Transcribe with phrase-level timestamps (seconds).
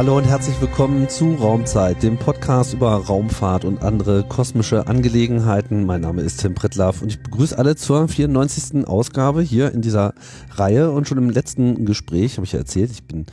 [0.00, 5.84] Hallo und herzlich willkommen zu Raumzeit, dem Podcast über Raumfahrt und andere kosmische Angelegenheiten.
[5.84, 8.86] Mein Name ist Tim Prittlaff und ich begrüße alle zur 94.
[8.88, 10.14] Ausgabe hier in dieser
[10.52, 13.26] Reihe und schon im letzten Gespräch habe ich ja erzählt, ich bin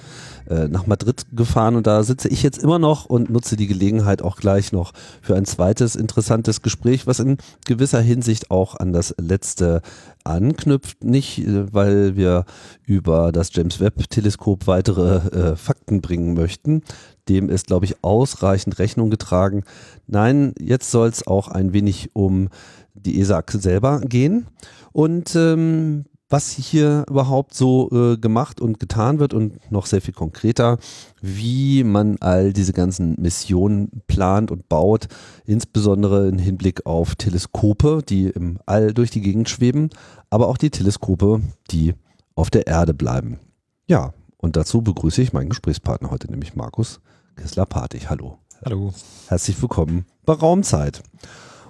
[0.49, 4.21] äh, nach Madrid gefahren und da sitze ich jetzt immer noch und nutze die Gelegenheit
[4.21, 9.15] auch gleich noch für ein zweites interessantes Gespräch, was in gewisser Hinsicht auch an das
[9.19, 9.81] letzte
[10.23, 11.03] anknüpft.
[11.03, 12.45] Nicht, äh, weil wir
[12.85, 16.83] über das James Webb Teleskop weitere äh, Fakten bringen möchten.
[17.29, 19.63] Dem ist, glaube ich, ausreichend Rechnung getragen.
[20.07, 22.49] Nein, jetzt soll es auch ein wenig um
[22.93, 24.47] die ESAC selber gehen.
[24.91, 30.13] Und ähm, was hier überhaupt so äh, gemacht und getan wird und noch sehr viel
[30.13, 30.77] konkreter,
[31.21, 35.07] wie man all diese ganzen Missionen plant und baut,
[35.45, 39.89] insbesondere im Hinblick auf Teleskope, die im All durch die Gegend schweben,
[40.29, 41.93] aber auch die Teleskope, die
[42.35, 43.39] auf der Erde bleiben.
[43.87, 46.99] Ja, und dazu begrüße ich meinen Gesprächspartner heute, nämlich Markus
[47.37, 48.09] Kessler-Patig.
[48.09, 48.37] Hallo.
[48.65, 48.93] Hallo.
[49.27, 51.03] Herzlich willkommen bei Raumzeit.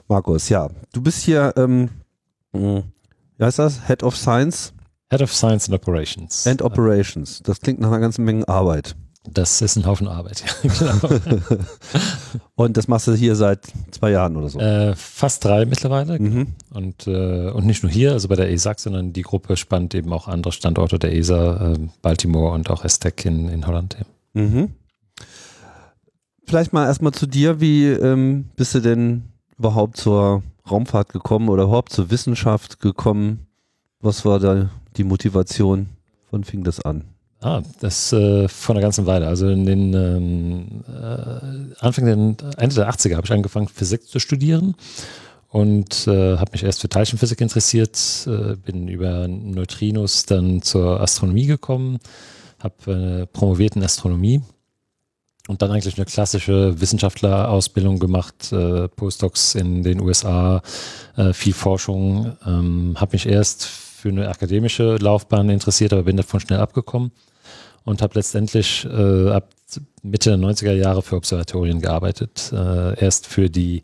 [0.08, 1.90] Markus, ja, du bist hier ähm,
[3.38, 3.88] wie heißt das?
[3.88, 4.74] Head of Science?
[5.12, 6.46] Head of Science and Operations.
[6.48, 7.42] And Operations.
[7.44, 8.96] Das klingt nach einer ganzen Menge Arbeit.
[9.30, 11.20] Das ist ein Haufen Arbeit, ja, genau.
[12.56, 14.60] und das machst du hier seit zwei Jahren oder so?
[14.60, 16.18] Äh, fast drei mittlerweile.
[16.18, 16.48] Mhm.
[16.74, 20.14] Und, äh, und nicht nur hier, also bei der ESAC, sondern die Gruppe spannt eben
[20.14, 23.98] auch andere Standorte der ESA, äh, Baltimore und auch ESTEC in, in Holland.
[24.00, 24.42] Ja.
[24.42, 24.70] Mhm.
[26.46, 27.60] Vielleicht mal erstmal zu dir.
[27.60, 29.24] Wie ähm, bist du denn
[29.58, 33.48] überhaupt zur Raumfahrt gekommen oder überhaupt zur Wissenschaft gekommen?
[34.00, 35.90] Was war da die Motivation?
[36.32, 37.04] Wann fing das an?
[37.40, 39.28] Ah, das äh, vor einer ganzen Weile.
[39.28, 44.20] Also in den ähm, äh, Anfang der Ende der 80er habe ich angefangen, Physik zu
[44.20, 44.76] studieren
[45.50, 47.98] und äh, habe mich erst für Teilchenphysik interessiert,
[48.28, 52.00] äh, bin über Neutrinos dann zur Astronomie gekommen,
[52.60, 54.42] habe äh, promoviert in Astronomie
[55.48, 60.62] und dann eigentlich eine klassische Wissenschaftlerausbildung gemacht, äh, Postdocs in den USA,
[61.16, 62.38] äh, viel Forschung.
[62.46, 67.12] Ähm, habe mich erst für eine akademische Laufbahn interessiert, aber bin davon schnell abgekommen
[67.86, 69.50] und habe letztendlich äh, ab
[70.04, 72.52] Mitte der 90er Jahre für Observatorien gearbeitet.
[72.54, 73.82] Äh, erst für die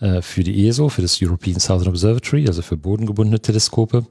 [0.00, 4.06] äh, für die ESO, für das European Southern Observatory, also für bodengebundene Teleskope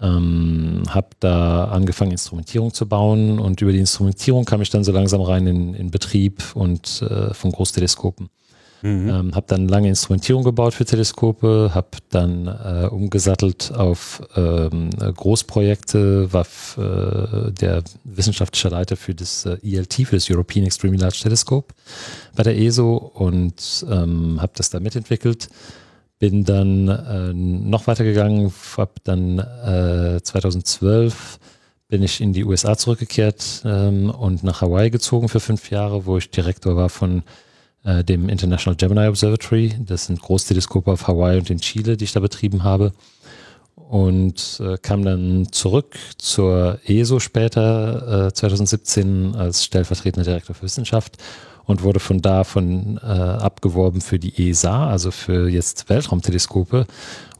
[0.00, 4.92] ähm, habe da angefangen, Instrumentierung zu bauen und über die Instrumentierung kam ich dann so
[4.92, 8.30] langsam rein in, in Betrieb und äh, von Großteleskopen.
[8.82, 9.08] Mhm.
[9.08, 16.32] Ähm, habe dann lange Instrumentierung gebaut für Teleskope, habe dann äh, umgesattelt auf ähm, Großprojekte,
[16.32, 16.46] war
[16.78, 21.74] äh, der wissenschaftliche Leiter für das äh, ELT, für das European Extremely Large Telescope
[22.34, 25.50] bei der ESO und ähm, habe das da mitentwickelt
[26.20, 31.40] bin dann äh, noch weiter gegangen, habe dann äh, 2012
[31.88, 36.18] bin ich in die USA zurückgekehrt ähm, und nach Hawaii gezogen für fünf Jahre, wo
[36.18, 37.24] ich Direktor war von
[37.82, 39.74] äh, dem International Gemini Observatory.
[39.80, 42.92] Das sind Großteleskope auf Hawaii und in Chile, die ich da betrieben habe.
[43.74, 51.16] Und äh, kam dann zurück zur ESO später, äh, 2017, als stellvertretender Direktor für Wissenschaft
[51.70, 56.84] und wurde von da von äh, abgeworben für die ESA, also für jetzt Weltraumteleskope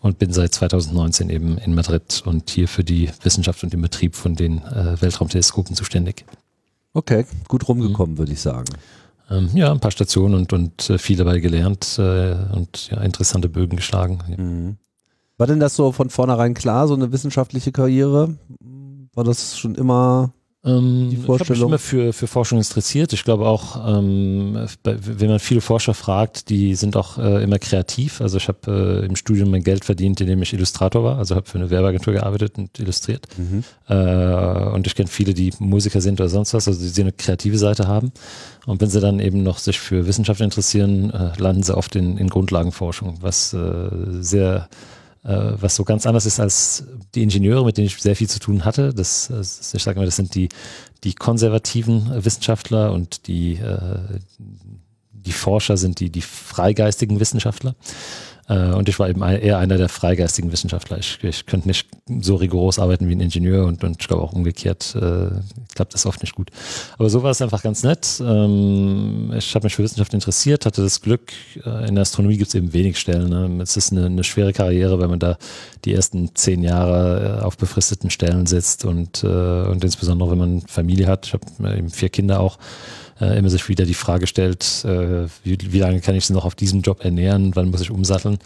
[0.00, 4.14] und bin seit 2019 eben in Madrid und hier für die Wissenschaft und den Betrieb
[4.14, 6.24] von den äh, Weltraumteleskopen zuständig.
[6.94, 8.18] Okay, gut rumgekommen, mhm.
[8.18, 8.68] würde ich sagen.
[9.30, 13.48] Ähm, ja, ein paar Stationen und, und äh, viel dabei gelernt äh, und ja, interessante
[13.48, 14.20] Bögen geschlagen.
[14.28, 14.36] Ja.
[14.42, 14.76] Mhm.
[15.38, 18.36] War denn das so von vornherein klar, so eine wissenschaftliche Karriere?
[19.12, 21.38] War das schon immer ähm, die Vorstellung.
[21.40, 23.14] Ich habe mich immer für, für Forschung interessiert.
[23.14, 28.20] Ich glaube auch, ähm, wenn man viele Forscher fragt, die sind auch äh, immer kreativ.
[28.20, 31.16] Also ich habe äh, im Studium mein Geld verdient, indem ich Illustrator war.
[31.16, 33.26] Also habe für eine Werbeagentur gearbeitet und illustriert.
[33.38, 33.64] Mhm.
[33.88, 37.56] Äh, und ich kenne viele, die Musiker sind oder sonst was, also die eine kreative
[37.56, 38.12] Seite haben.
[38.66, 42.18] Und wenn sie dann eben noch sich für Wissenschaft interessieren, äh, landen sie oft in,
[42.18, 43.88] in Grundlagenforschung, was äh,
[44.20, 44.68] sehr
[45.22, 46.84] was so ganz anders ist als
[47.14, 48.94] die Ingenieure, mit denen ich sehr viel zu tun hatte.
[48.94, 50.48] Das, das ich sage mal, das sind die,
[51.04, 53.98] die konservativen Wissenschaftler und die, äh,
[55.12, 57.74] die Forscher sind die, die freigeistigen Wissenschaftler.
[58.50, 60.98] Äh, und ich war eben eher einer der freigeistigen Wissenschaftler.
[60.98, 61.86] Ich, ich könnte nicht
[62.20, 65.30] so rigoros arbeiten wie ein Ingenieur und, und ich glaube auch umgekehrt äh,
[65.74, 66.50] klappt das oft nicht gut.
[66.98, 68.20] Aber so war es einfach ganz nett.
[68.20, 71.32] Ähm, ich habe mich für Wissenschaft interessiert, hatte das Glück,
[71.64, 73.28] äh, in der Astronomie gibt es eben wenig Stellen.
[73.28, 73.62] Ne?
[73.62, 75.38] Es ist eine, eine, schwere Karriere, weil man da
[75.84, 81.26] die ersten zehn Jahre auf befristeten Stellen sitzt und, und insbesondere wenn man Familie hat.
[81.26, 82.58] Ich habe eben vier Kinder auch
[83.20, 86.44] äh, immer sich wieder die Frage stellt, äh, wie, wie lange kann ich sie noch
[86.44, 88.38] auf diesem Job ernähren, wann muss ich umsatteln.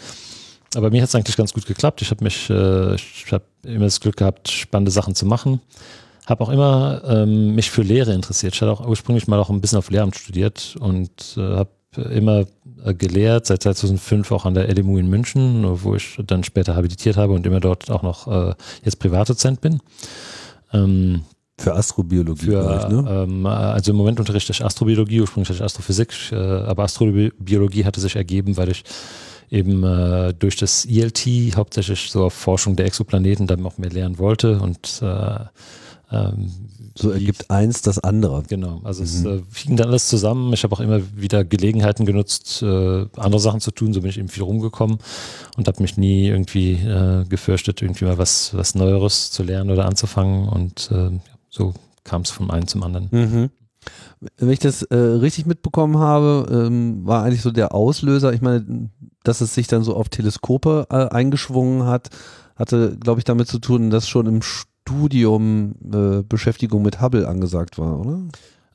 [0.75, 2.01] Aber mir hat es eigentlich ganz gut geklappt.
[2.01, 5.61] Ich habe mich, äh, ich habe immer das Glück gehabt, spannende Sachen zu machen.
[6.25, 8.53] habe auch immer ähm, mich für Lehre interessiert.
[8.55, 11.69] Ich hatte auch ursprünglich mal auch ein bisschen auf Lehramt studiert und äh, habe
[12.11, 12.45] immer
[12.83, 17.15] äh, gelehrt, seit 2005 auch an der LMU in München, wo ich dann später habilitiert
[17.15, 19.79] habe und immer dort auch noch äh, jetzt Privatdozent bin.
[20.73, 21.23] Ähm,
[21.57, 23.05] für Astrobiologie, für, ich, ne?
[23.07, 28.01] ähm, also im Moment unterrichte ich Astrobiologie, ursprünglich hatte ich Astrophysik, äh, aber Astrobiologie hatte
[28.01, 28.83] sich ergeben, weil ich
[29.49, 34.17] eben äh, durch das ELT hauptsächlich so auf Forschung der Exoplaneten dann auch mehr lernen
[34.17, 35.39] wollte und äh,
[36.11, 36.51] ähm,
[36.97, 38.43] so ergibt eins das andere.
[38.47, 39.07] Genau, also mhm.
[39.07, 40.53] es äh, fing dann alles zusammen.
[40.53, 43.93] Ich habe auch immer wieder Gelegenheiten genutzt, äh, andere Sachen zu tun.
[43.93, 44.99] So bin ich eben viel rumgekommen
[45.57, 49.85] und habe mich nie irgendwie äh, gefürchtet, irgendwie mal was, was Neueres zu lernen oder
[49.85, 50.47] anzufangen.
[50.47, 51.11] Und äh,
[51.55, 51.73] so
[52.03, 53.07] kam es vom einen zum anderen.
[53.11, 53.49] Mhm.
[54.37, 58.89] Wenn ich das äh, richtig mitbekommen habe, ähm, war eigentlich so der Auslöser, ich meine,
[59.23, 62.09] dass es sich dann so auf Teleskope äh, eingeschwungen hat,
[62.55, 67.77] hatte, glaube ich, damit zu tun, dass schon im Studium äh, Beschäftigung mit Hubble angesagt
[67.77, 68.23] war, oder?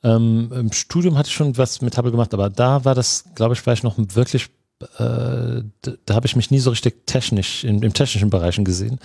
[0.03, 3.53] Ähm, Im Studium hatte ich schon was mit Hubble gemacht, aber da war das, glaube
[3.53, 4.49] ich, vielleicht noch wirklich,
[4.97, 8.99] äh, da, da habe ich mich nie so richtig technisch, in, im technischen Bereichen gesehen.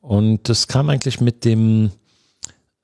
[0.00, 1.90] Und das kam eigentlich mit dem,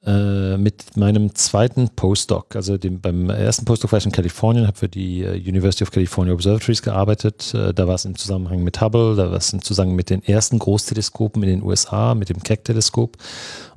[0.06, 2.54] äh, mit meinem zweiten Postdoc.
[2.54, 5.90] Also dem, beim ersten Postdoc war ich in Kalifornien, habe für die äh, University of
[5.90, 7.52] California Observatories gearbeitet.
[7.54, 10.22] Äh, da war es im Zusammenhang mit Hubble, da war es im Zusammenhang mit den
[10.22, 13.16] ersten Großteleskopen in den USA, mit dem Keck-Teleskop.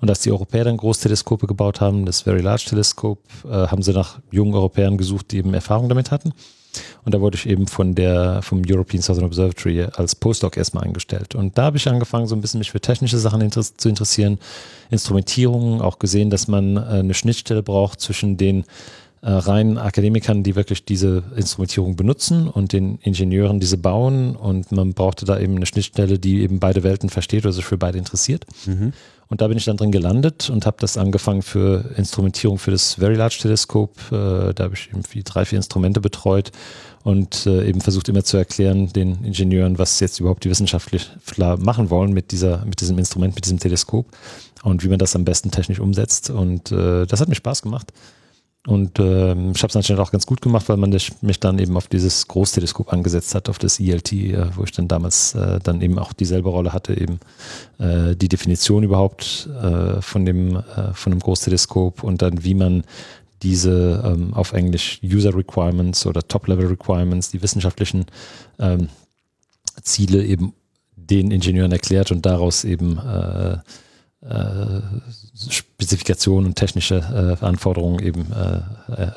[0.02, 4.20] Und als die Europäer dann Großteleskope gebaut haben, das Very Large Teleskop, haben sie nach
[4.32, 6.34] jungen Europäern gesucht, die eben Erfahrung damit hatten.
[7.06, 11.36] Und da wurde ich eben von der, vom European Southern Observatory als Postdoc erstmal eingestellt.
[11.36, 14.39] Und da habe ich angefangen, so ein bisschen mich für technische Sachen inter zu interessieren,
[14.89, 18.66] Instrumentierung, auch gesehen, dass man äh, eine Schnittstelle braucht zwischen den
[19.21, 24.36] äh, reinen Akademikern, die wirklich diese Instrumentierung benutzen und den Ingenieuren, die sie bauen.
[24.36, 27.77] Und man brauchte da eben eine Schnittstelle, die eben beide Welten versteht oder sich für
[27.77, 28.45] beide interessiert.
[28.65, 28.94] Mhm.
[29.30, 32.96] Und da bin ich dann drin gelandet und habe das angefangen für Instrumentierung für das
[32.96, 33.92] Very Large Teleskop.
[34.12, 36.52] Äh, da habe ich irgendwie drei, vier Instrumente betreut
[37.04, 41.92] und äh, eben versucht immer zu erklären den Ingenieuren, was jetzt überhaupt die Wissenschaftler machen
[41.92, 44.08] wollen mit dieser, mit diesem Instrument, mit diesem Teleskop
[44.64, 46.32] und wie man das am besten technisch umsetzt.
[46.32, 47.94] Und äh, das hat mir Spaß gemacht.
[48.68, 51.78] Und ähm, ich habe es anscheinend auch ganz gut gemacht, weil man mich dann eben
[51.78, 55.82] auf dieses Großteleskop angesetzt hat, auf das ELT, äh, wo ich dann damals äh, dann
[55.82, 57.20] eben auch dieselbe Rolle hatte, eben
[57.80, 62.84] äh, die Definition überhaupt äh, von dem äh, von einem Großteleskop und dann wie man
[63.44, 68.08] diese ähm, auf Englisch User Requirements oder Top-Level Requirements, die wissenschaftlichen
[68.60, 68.90] ähm,
[69.82, 70.54] Ziele eben
[70.96, 73.58] den Ingenieuren erklärt und daraus eben äh,
[75.50, 79.12] Spezifikationen und technische äh, Anforderungen eben äh, äh,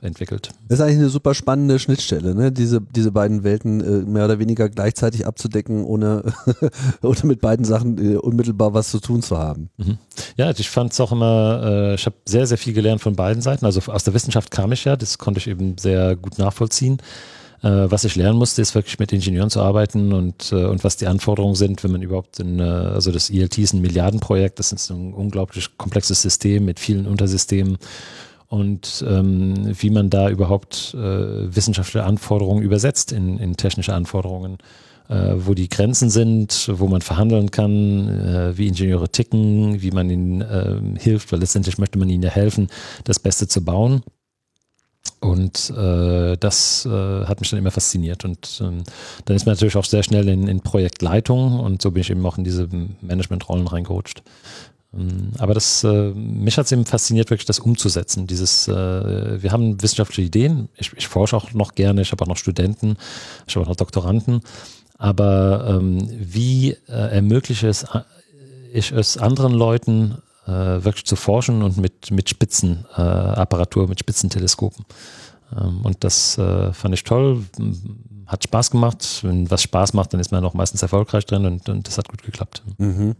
[0.00, 0.50] entwickelt.
[0.68, 2.52] Das ist eigentlich eine super spannende Schnittstelle, ne?
[2.52, 6.22] diese, diese beiden Welten äh, mehr oder weniger gleichzeitig abzudecken, ohne,
[7.02, 9.70] ohne mit beiden Sachen äh, unmittelbar was zu tun zu haben.
[9.76, 9.98] Mhm.
[10.36, 13.64] Ja, ich fand es auch immer, ich habe sehr, sehr viel gelernt von beiden Seiten.
[13.64, 16.98] Also aus der Wissenschaft kam ich ja, das konnte ich eben sehr gut nachvollziehen.
[17.64, 20.98] Äh, was ich lernen musste, ist wirklich mit Ingenieuren zu arbeiten und, äh, und was
[20.98, 24.70] die Anforderungen sind, wenn man überhaupt in, äh, also das ELT ist ein Milliardenprojekt, das
[24.70, 27.78] ist ein unglaublich komplexes System mit vielen Untersystemen
[28.48, 34.58] und ähm, wie man da überhaupt äh, wissenschaftliche Anforderungen übersetzt in, in technische Anforderungen,
[35.08, 40.10] äh, wo die Grenzen sind, wo man verhandeln kann, äh, wie Ingenieure ticken, wie man
[40.10, 42.68] ihnen äh, hilft, weil letztendlich möchte man ihnen ja helfen,
[43.04, 44.02] das Beste zu bauen.
[45.20, 48.24] Und äh, das äh, hat mich dann immer fasziniert.
[48.24, 48.82] Und ähm,
[49.24, 52.24] dann ist man natürlich auch sehr schnell in, in Projektleitung und so bin ich eben
[52.26, 52.68] auch in diese
[53.00, 54.22] Managementrollen reingerutscht.
[54.94, 58.26] Ähm, aber das, äh, mich hat es eben fasziniert, wirklich das umzusetzen.
[58.26, 60.68] Dieses, äh, wir haben wissenschaftliche Ideen.
[60.76, 62.02] Ich, ich forsche auch noch gerne.
[62.02, 62.96] Ich habe auch noch Studenten.
[63.46, 64.42] Ich habe auch noch Doktoranden.
[64.98, 68.02] Aber ähm, wie äh, ermögliche es, äh,
[68.72, 74.84] ich es anderen Leuten, äh, wirklich zu forschen und mit, mit Spitzenapparatur, äh, mit Spitzenteleskopen.
[75.56, 77.44] Ähm, und das äh, fand ich toll,
[78.26, 79.20] hat Spaß gemacht.
[79.22, 82.08] Wenn was Spaß macht, dann ist man auch meistens erfolgreich drin und, und das hat
[82.08, 82.62] gut geklappt.
[82.78, 83.14] Mhm.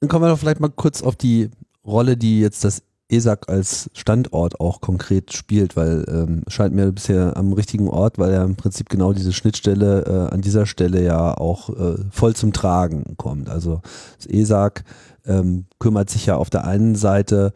[0.00, 1.50] Dann kommen wir doch vielleicht mal kurz auf die
[1.84, 7.36] Rolle, die jetzt das ESAC als Standort auch konkret spielt, weil ähm, scheint mir bisher
[7.36, 11.36] am richtigen Ort, weil er im Prinzip genau diese Schnittstelle äh, an dieser Stelle ja
[11.36, 13.48] auch äh, voll zum Tragen kommt.
[13.48, 13.80] Also
[14.16, 14.84] das ESAC
[15.26, 17.52] ähm, kümmert sich ja auf der einen Seite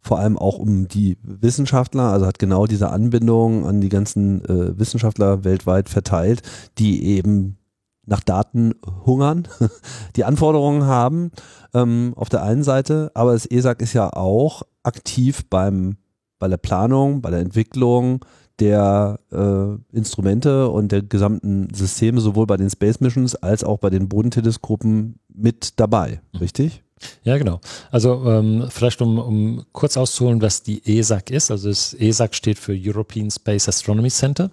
[0.00, 4.78] vor allem auch um die Wissenschaftler, also hat genau diese Anbindung an die ganzen äh,
[4.78, 6.42] Wissenschaftler weltweit verteilt,
[6.78, 7.58] die eben
[8.06, 8.74] nach Daten
[9.04, 9.48] hungern,
[10.16, 11.30] die Anforderungen haben
[11.74, 15.96] ähm, auf der einen Seite, aber das ESAC ist ja auch aktiv beim,
[16.38, 18.24] bei der Planung, bei der Entwicklung
[18.58, 23.90] der äh, Instrumente und der gesamten Systeme, sowohl bei den Space Missions als auch bei
[23.90, 26.40] den Bodenteleskopen mit dabei, mhm.
[26.40, 26.82] richtig?
[27.22, 27.60] Ja, genau.
[27.92, 31.50] Also ähm, vielleicht um, um kurz auszuholen, was die ESAC ist.
[31.50, 34.50] Also das ESAC steht für European Space Astronomy Center.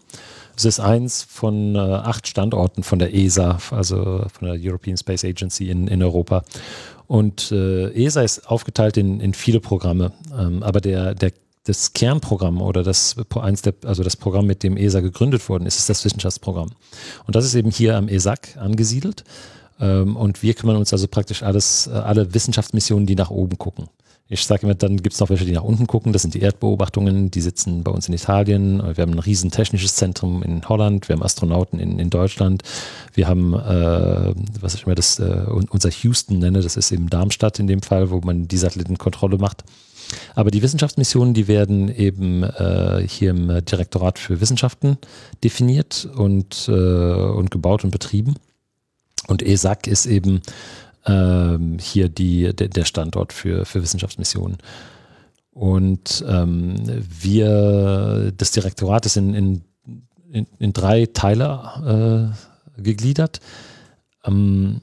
[0.55, 5.25] Es ist eins von äh, acht Standorten von der ESA, also von der European Space
[5.25, 6.43] Agency in, in Europa.
[7.07, 11.31] Und äh, ESA ist aufgeteilt in, in viele Programme, ähm, aber der, der,
[11.65, 15.77] das Kernprogramm oder das, eins der, also das Programm, mit dem ESA gegründet worden ist,
[15.77, 16.69] ist das Wissenschaftsprogramm.
[17.25, 19.23] Und das ist eben hier am ESAC angesiedelt.
[19.79, 23.87] Ähm, und wir kümmern uns also praktisch alles, äh, alle Wissenschaftsmissionen, die nach oben gucken.
[24.27, 26.11] Ich sage immer, dann gibt es noch welche, die nach unten gucken.
[26.11, 28.81] Das sind die Erdbeobachtungen, die sitzen bei uns in Italien.
[28.95, 31.07] Wir haben ein riesen technisches Zentrum in Holland.
[31.07, 32.63] Wir haben Astronauten in, in Deutschland.
[33.13, 37.59] Wir haben, äh, was ich immer das, äh, unser Houston nenne, das ist eben Darmstadt
[37.59, 39.63] in dem Fall, wo man die Satellitenkontrolle macht.
[40.33, 44.97] Aber die Wissenschaftsmissionen, die werden eben äh, hier im Direktorat für Wissenschaften
[45.43, 48.35] definiert und, äh, und gebaut und betrieben.
[49.27, 50.41] Und ESAC ist eben
[51.05, 54.57] ähm, hier die, der, der Standort für, für Wissenschaftsmissionen.
[55.51, 59.61] Und ähm, wir, das Direktorat ist in, in,
[60.31, 62.33] in, in drei Teile
[62.77, 63.39] äh, gegliedert.
[64.25, 64.81] Ähm,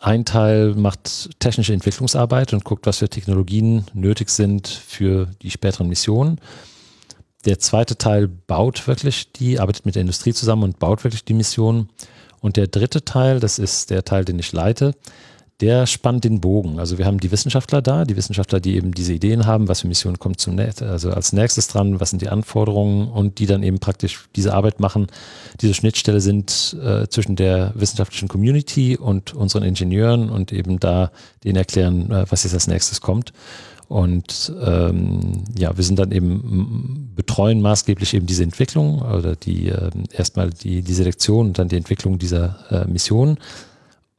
[0.00, 5.88] ein Teil macht technische Entwicklungsarbeit und guckt, was für Technologien nötig sind für die späteren
[5.88, 6.40] Missionen.
[7.44, 11.34] Der zweite Teil baut wirklich die, arbeitet mit der Industrie zusammen und baut wirklich die
[11.34, 11.88] Mission.
[12.40, 14.94] Und der dritte Teil, das ist der Teil, den ich leite,
[15.60, 16.78] der spannt den Bogen.
[16.78, 19.88] Also wir haben die Wissenschaftler da, die Wissenschaftler, die eben diese Ideen haben, was für
[19.88, 23.64] Missionen kommt zum Netz, also als nächstes dran, was sind die Anforderungen und die dann
[23.64, 25.08] eben praktisch diese Arbeit machen.
[25.60, 31.10] Diese Schnittstelle sind äh, zwischen der wissenschaftlichen Community und unseren Ingenieuren und eben da
[31.42, 33.32] denen erklären, äh, was jetzt als nächstes kommt.
[33.88, 39.90] Und ähm, ja, wir sind dann eben betreuen maßgeblich eben diese Entwicklung oder die äh,
[40.12, 43.38] erstmal die, die Selektion und dann die Entwicklung dieser äh, Mission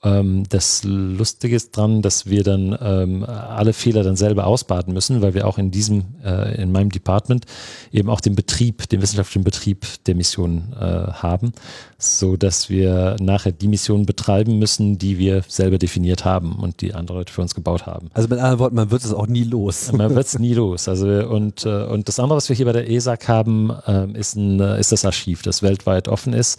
[0.02, 5.34] das Lustige ist dran, dass wir dann ähm, alle Fehler dann selber ausbaden müssen, weil
[5.34, 7.46] wir auch in diesem, äh, in meinem Department
[7.92, 11.52] eben auch den Betrieb, den wissenschaftlichen Betrieb der Mission äh, haben,
[11.98, 16.94] so dass wir nachher die Mission betreiben müssen, die wir selber definiert haben und die
[16.94, 18.10] andere Leute für uns gebaut haben.
[18.14, 19.92] Also mit anderen Worten, man wird es auch nie los.
[19.92, 20.88] Man wird es nie los.
[20.88, 24.38] Also und, äh, und das andere, was wir hier bei der ESAC haben, ähm, ist,
[24.38, 26.58] ein, äh, ist das Archiv, das weltweit offen ist.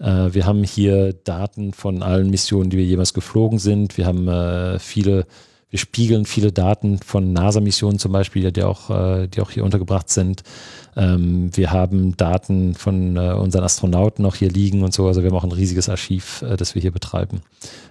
[0.00, 3.96] Äh, wir haben hier Daten von allen Missionen, die wir jemals geflogen sind.
[3.96, 5.26] Wir haben äh, viele,
[5.70, 10.08] wir spiegeln viele Daten von NASA-Missionen zum Beispiel, die auch, äh, die auch hier untergebracht
[10.08, 10.42] sind.
[10.96, 15.06] Ähm, wir haben Daten von äh, unseren Astronauten auch hier liegen und so.
[15.06, 17.40] Also wir haben auch ein riesiges Archiv, äh, das wir hier betreiben.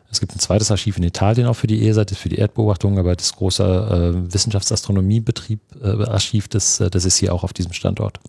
[0.09, 2.97] Es gibt ein zweites Archiv in Italien auch für die ESA, das für die Erdbeobachtung,
[2.97, 8.19] aber das große äh, Wissenschaftsastronomiebetrieb, Archiv, das, das ist hier auch auf diesem Standort.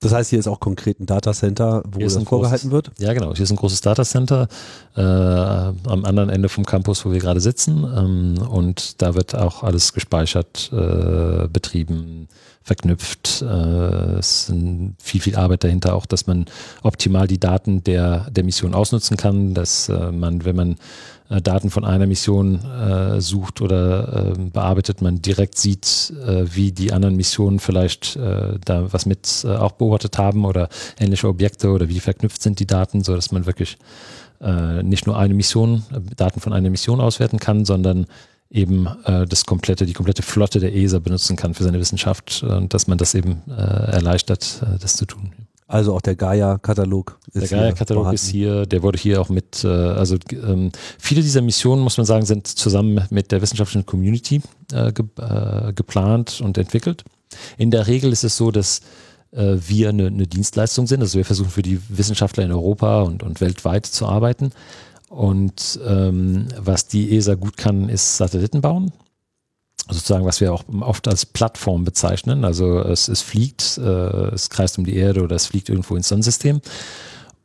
[0.00, 2.92] Das heißt, hier ist auch konkret ein Datacenter, wo das vorgehalten wird?
[2.98, 3.34] Ja, genau.
[3.34, 4.46] Hier ist ein großes Datacenter
[4.94, 7.84] äh, am anderen Ende vom Campus, wo wir gerade sitzen.
[7.96, 12.28] Ähm, und da wird auch alles gespeichert, äh, betrieben,
[12.62, 13.40] verknüpft.
[13.40, 14.54] Äh, es ist
[14.98, 16.44] viel, viel Arbeit dahinter, auch dass man
[16.82, 20.76] optimal die Daten der, der Mission ausnutzen kann, dass äh, man, wenn man
[21.28, 26.72] äh, Daten von einer Mission äh, sucht oder äh, bearbeitet, man direkt sieht, äh, wie
[26.72, 30.68] die anderen Missionen vielleicht äh, da was mit äh, auch beobachtet haben oder
[30.98, 33.78] ähnliche Objekte oder wie verknüpft sind die Daten, so dass man wirklich
[34.82, 35.82] nicht nur eine Mission,
[36.14, 38.04] Daten von einer Mission auswerten kann, sondern
[38.50, 42.86] eben das komplette, die komplette Flotte der ESA benutzen kann für seine Wissenschaft und dass
[42.86, 45.32] man das eben erleichtert, das zu tun.
[45.68, 49.68] Also auch der Gaia-Katalog ist Der Gaia-Katalog ist hier, der wurde hier auch mit, äh,
[49.68, 54.42] also ähm, viele dieser Missionen, muss man sagen, sind zusammen mit der wissenschaftlichen Community
[54.72, 57.02] äh, ge äh, geplant und entwickelt.
[57.58, 58.80] In der Regel ist es so, dass
[59.32, 61.00] äh, wir eine, eine Dienstleistung sind.
[61.00, 64.52] Also wir versuchen für die Wissenschaftler in Europa und, und weltweit zu arbeiten.
[65.08, 68.92] Und ähm, was die ESA gut kann, ist Satelliten bauen
[69.88, 72.44] sozusagen, was wir auch oft als Plattform bezeichnen.
[72.44, 76.08] Also es, es fliegt, äh, es kreist um die Erde oder es fliegt irgendwo ins
[76.08, 76.60] Sonnensystem.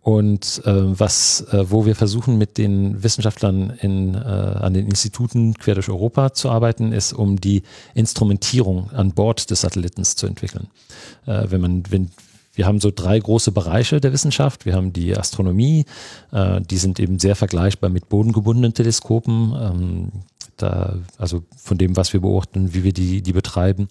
[0.03, 5.53] Und äh, was, äh, wo wir versuchen mit den Wissenschaftlern in, äh, an den Instituten
[5.53, 7.61] quer durch Europa zu arbeiten, ist, um die
[7.93, 10.67] Instrumentierung an Bord des Satellitens zu entwickeln.
[11.27, 12.09] Äh, wenn man, wenn,
[12.55, 14.65] wir haben so drei große Bereiche der Wissenschaft.
[14.65, 15.85] Wir haben die Astronomie,
[16.31, 19.53] äh, die sind eben sehr vergleichbar mit bodengebundenen Teleskopen.
[19.55, 20.11] Ähm,
[20.61, 23.89] da, also von dem, was wir beobachten, wie wir die, die betreiben.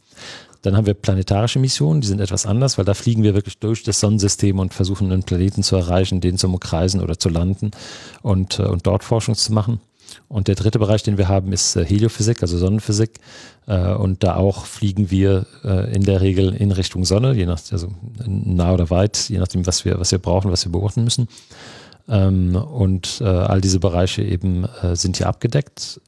[0.62, 3.82] Dann haben wir planetarische Missionen, die sind etwas anders, weil da fliegen wir wirklich durch
[3.82, 7.70] das Sonnensystem und versuchen einen Planeten zu erreichen, den zu umkreisen oder zu landen
[8.22, 9.80] und, äh, und dort Forschung zu machen.
[10.28, 13.20] Und der dritte Bereich, den wir haben, ist äh, Heliophysik, also Sonnenphysik.
[13.66, 15.46] Äh, und da auch fliegen wir
[15.92, 17.88] in der Regel in Richtung Sonne, je nach, also
[18.26, 21.28] nah oder weit, je nachdem, was wir, was wir brauchen, was wir beobachten müssen.
[22.08, 26.00] Ähm, und all diese Bereiche eben sind hier abgedeckt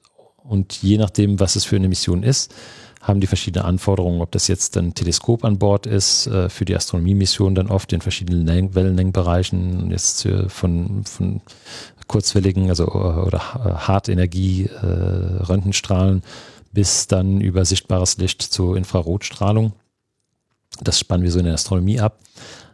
[0.45, 2.55] und je nachdem, was es für eine Mission ist,
[3.01, 6.77] haben die verschiedene Anforderungen, ob das jetzt ein Teleskop an Bord ist, äh, für die
[6.77, 11.41] Astronomiemission dann oft in verschiedenen Wellenlängenbereichen, jetzt äh, von, von
[12.07, 13.41] kurzwelligen, also äh, oder
[13.89, 16.23] Hartenergie, äh, Röntgenstrahlen
[16.73, 19.73] bis dann über sichtbares Licht zur Infrarotstrahlung.
[20.81, 22.19] Das spannen wir so in der Astronomie ab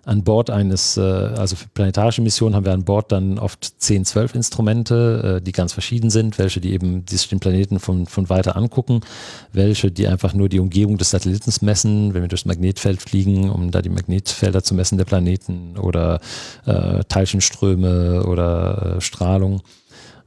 [0.08, 4.06] an Bord eines, äh, also für planetarische Missionen haben wir an Bord dann oft 10,
[4.06, 8.30] 12 Instrumente, äh, die ganz verschieden sind, welche die eben sich den Planeten von, von
[8.30, 9.02] weiter angucken,
[9.52, 13.70] welche die einfach nur die Umgebung des Satelliten messen, wenn wir durchs Magnetfeld fliegen, um
[13.70, 16.20] da die Magnetfelder zu messen der Planeten oder
[16.64, 19.60] äh, Teilchenströme oder äh, Strahlung.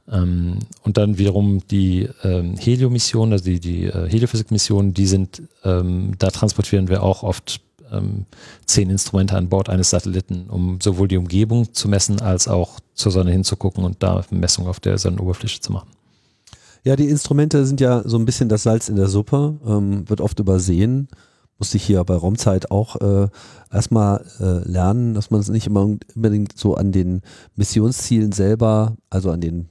[0.08, 6.12] Ähm, und dann wiederum die ähm, Helio-Missionen, also die, die äh, Heliophysik-Missionen, die sind, ähm,
[6.18, 7.60] da transportieren wir auch oft
[7.92, 8.26] ähm,
[8.66, 13.12] zehn Instrumente an Bord eines Satelliten, um sowohl die Umgebung zu messen, als auch zur
[13.12, 15.88] Sonne hinzugucken und da Messungen auf der Sonnenoberfläche zu machen.
[16.84, 20.20] Ja, die Instrumente sind ja so ein bisschen das Salz in der Suppe, ähm, wird
[20.20, 21.08] oft übersehen.
[21.58, 23.28] Musste ich hier bei Raumzeit auch äh,
[23.70, 27.22] erstmal äh, lernen, dass man es nicht immer unbedingt so an den
[27.54, 29.68] Missionszielen selber, also an den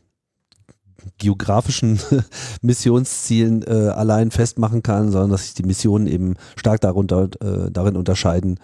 [1.17, 1.99] geografischen
[2.61, 7.95] Missionszielen äh, allein festmachen kann, sondern dass sich die Missionen eben stark darunter, äh, darin
[7.95, 8.59] unterscheiden,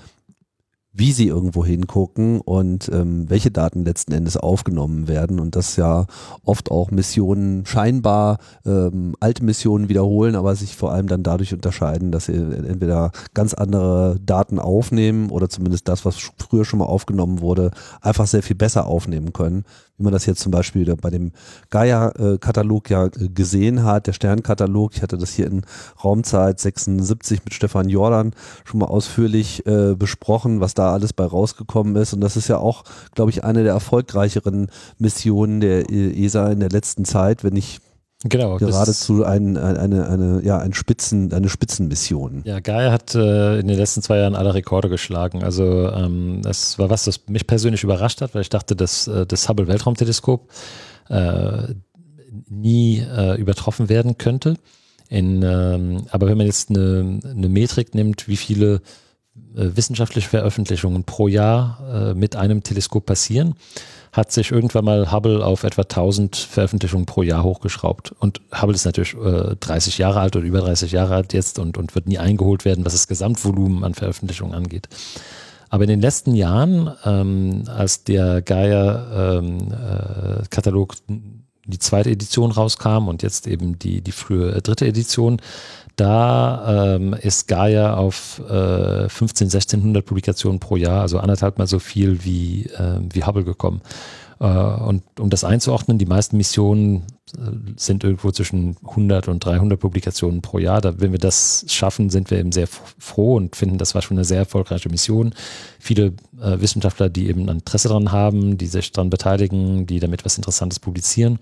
[0.98, 6.08] wie sie irgendwo hingucken und ähm, welche Daten letzten Endes aufgenommen werden und dass ja
[6.44, 12.12] oft auch Missionen scheinbar ähm, alte Missionen wiederholen, aber sich vor allem dann dadurch unterscheiden,
[12.12, 17.42] dass sie entweder ganz andere Daten aufnehmen oder zumindest das, was früher schon mal aufgenommen
[17.42, 17.70] wurde,
[18.01, 19.66] einfach sehr viel besser aufnehmen können
[19.98, 21.31] wie man das jetzt zum Beispiel bei dem
[21.70, 24.96] Gaia-Katalog ja äh, gesehen hat, der Sternkatalog.
[24.96, 25.64] Ich hatte das hier in
[26.03, 28.33] Raumzeit 76 mit Stefan Jordan
[28.64, 32.14] schon mal ausführlich äh, besprochen, was da alles bei rausgekommen ist.
[32.14, 32.83] Und das ist ja auch,
[33.16, 37.79] glaube ich, eine der erfolgreicheren Missionen der ESA in der letzten Zeit, wenn ich
[38.24, 38.58] Genau.
[38.58, 42.42] Geradezu ein, ein, eine, eine, ja, ein Spitzen, eine Spitzenmission.
[42.46, 45.44] Ja, Gaia hat äh, in den letzten zwei Jahren alle Rekorde geschlagen.
[45.44, 49.27] Also ähm, das war was, das mich persönlich überrascht hat, weil ich dachte, dass äh,
[49.27, 50.50] das Hubble Weltraumteleskop
[51.10, 51.75] äh,
[52.50, 54.56] nie äh, übertroffen werden könnte.
[55.10, 58.80] In, ähm, aber wenn man jetzt eine, eine Metrik nimmt, wie viele äh,
[59.57, 63.55] wissenschaftliche Veröffentlichungen pro Jahr äh, mit einem Teleskop passieren,
[64.11, 68.13] hat sich irgendwann mal Hubble auf etwa 1000 Veröffentlichungen pro Jahr hochgeschraubt.
[68.19, 71.77] Und Hubble ist natürlich äh, 30 Jahre alt oder über 30 Jahre alt jetzt und,
[71.77, 74.89] und wird nie eingeholt werden, was das Gesamtvolumen an Veröffentlichungen angeht.
[75.69, 81.19] Aber in den letzten Jahren, ähm, als der Gaia-Katalog ähm, äh,
[81.67, 85.41] die zweite Edition rauskam und jetzt eben die, die frühe dritte Edition,
[85.98, 91.79] da ähm, ist Gaia auf äh, 15, 1600 Publikationen pro Jahr, also anderthalb mal so
[91.79, 93.81] viel wie, äh, wie Hubble gekommen.
[94.40, 99.79] Äh, und um das einzuordnen, die meisten Missionen äh, sind irgendwo zwischen 100 und 300
[99.79, 100.81] Publikationen pro Jahr.
[100.81, 104.18] Da, wenn wir das schaffen, sind wir eben sehr froh und finden, das war schon
[104.18, 105.33] eine sehr erfolgreiche Mission.
[105.79, 110.38] Viele äh, Wissenschaftler, die eben Interesse daran haben, die sich daran beteiligen, die damit was
[110.38, 111.40] Interessantes publizieren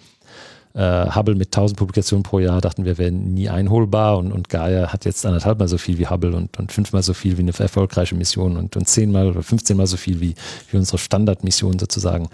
[0.75, 4.91] äh, Hubble mit 1000 Publikationen pro Jahr dachten wir, wären nie einholbar und, und Gaia
[4.91, 7.53] hat jetzt anderthalb mal so viel wie Hubble und, und fünfmal so viel wie eine
[7.57, 10.35] erfolgreiche Mission und, und zehnmal oder 15 mal so viel wie,
[10.69, 12.27] wie unsere Standardmission sozusagen.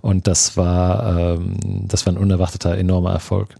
[0.00, 3.54] Und das war, ähm, das war ein unerwarteter enormer Erfolg.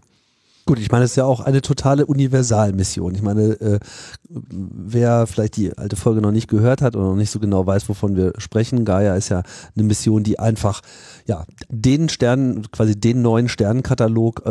[0.67, 3.13] Gut, ich meine, es ist ja auch eine totale Universalmission.
[3.13, 3.79] Ich meine, äh,
[4.29, 7.87] wer vielleicht die alte Folge noch nicht gehört hat oder noch nicht so genau weiß,
[7.89, 9.43] wovon wir sprechen, Gaia ist ja
[9.75, 10.81] eine Mission, die einfach
[11.27, 14.49] ja den Sternen, quasi den neuen Sternenkatalog äh,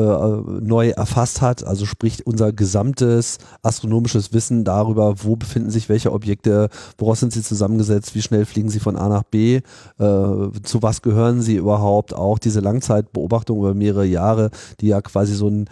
[0.60, 1.64] neu erfasst hat.
[1.64, 7.42] Also sprich unser gesamtes astronomisches Wissen darüber, wo befinden sich welche Objekte, woraus sind sie
[7.42, 9.62] zusammengesetzt, wie schnell fliegen sie von A nach B, äh,
[9.98, 15.48] zu was gehören sie überhaupt, auch diese Langzeitbeobachtung über mehrere Jahre, die ja quasi so
[15.48, 15.68] ein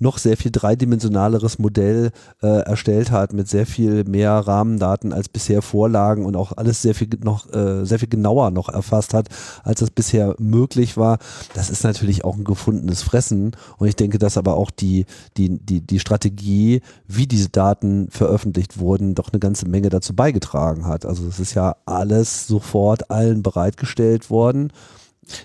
[0.00, 2.10] noch sehr viel dreidimensionaleres Modell
[2.42, 6.94] äh, erstellt hat mit sehr viel mehr Rahmendaten als bisher vorlagen und auch alles sehr
[6.94, 9.28] viel noch äh, sehr viel genauer noch erfasst hat,
[9.64, 11.18] als das bisher möglich war.
[11.54, 15.58] Das ist natürlich auch ein gefundenes Fressen und ich denke, dass aber auch die die
[15.58, 21.06] die die Strategie, wie diese Daten veröffentlicht wurden, doch eine ganze Menge dazu beigetragen hat.
[21.06, 24.72] Also es ist ja alles sofort allen bereitgestellt worden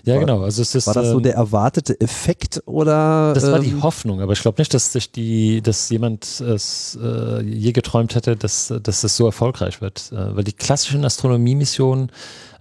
[0.04, 0.42] ja, war, genau.
[0.42, 3.32] Also es ist, war das so der erwartete Effekt oder?
[3.34, 6.98] Das war die ähm, Hoffnung, aber ich glaube nicht, dass sich die, dass jemand es
[7.02, 10.12] äh, je geträumt hätte, dass, dass das so erfolgreich wird.
[10.12, 12.10] Äh, weil die klassischen Astronomiemissionen,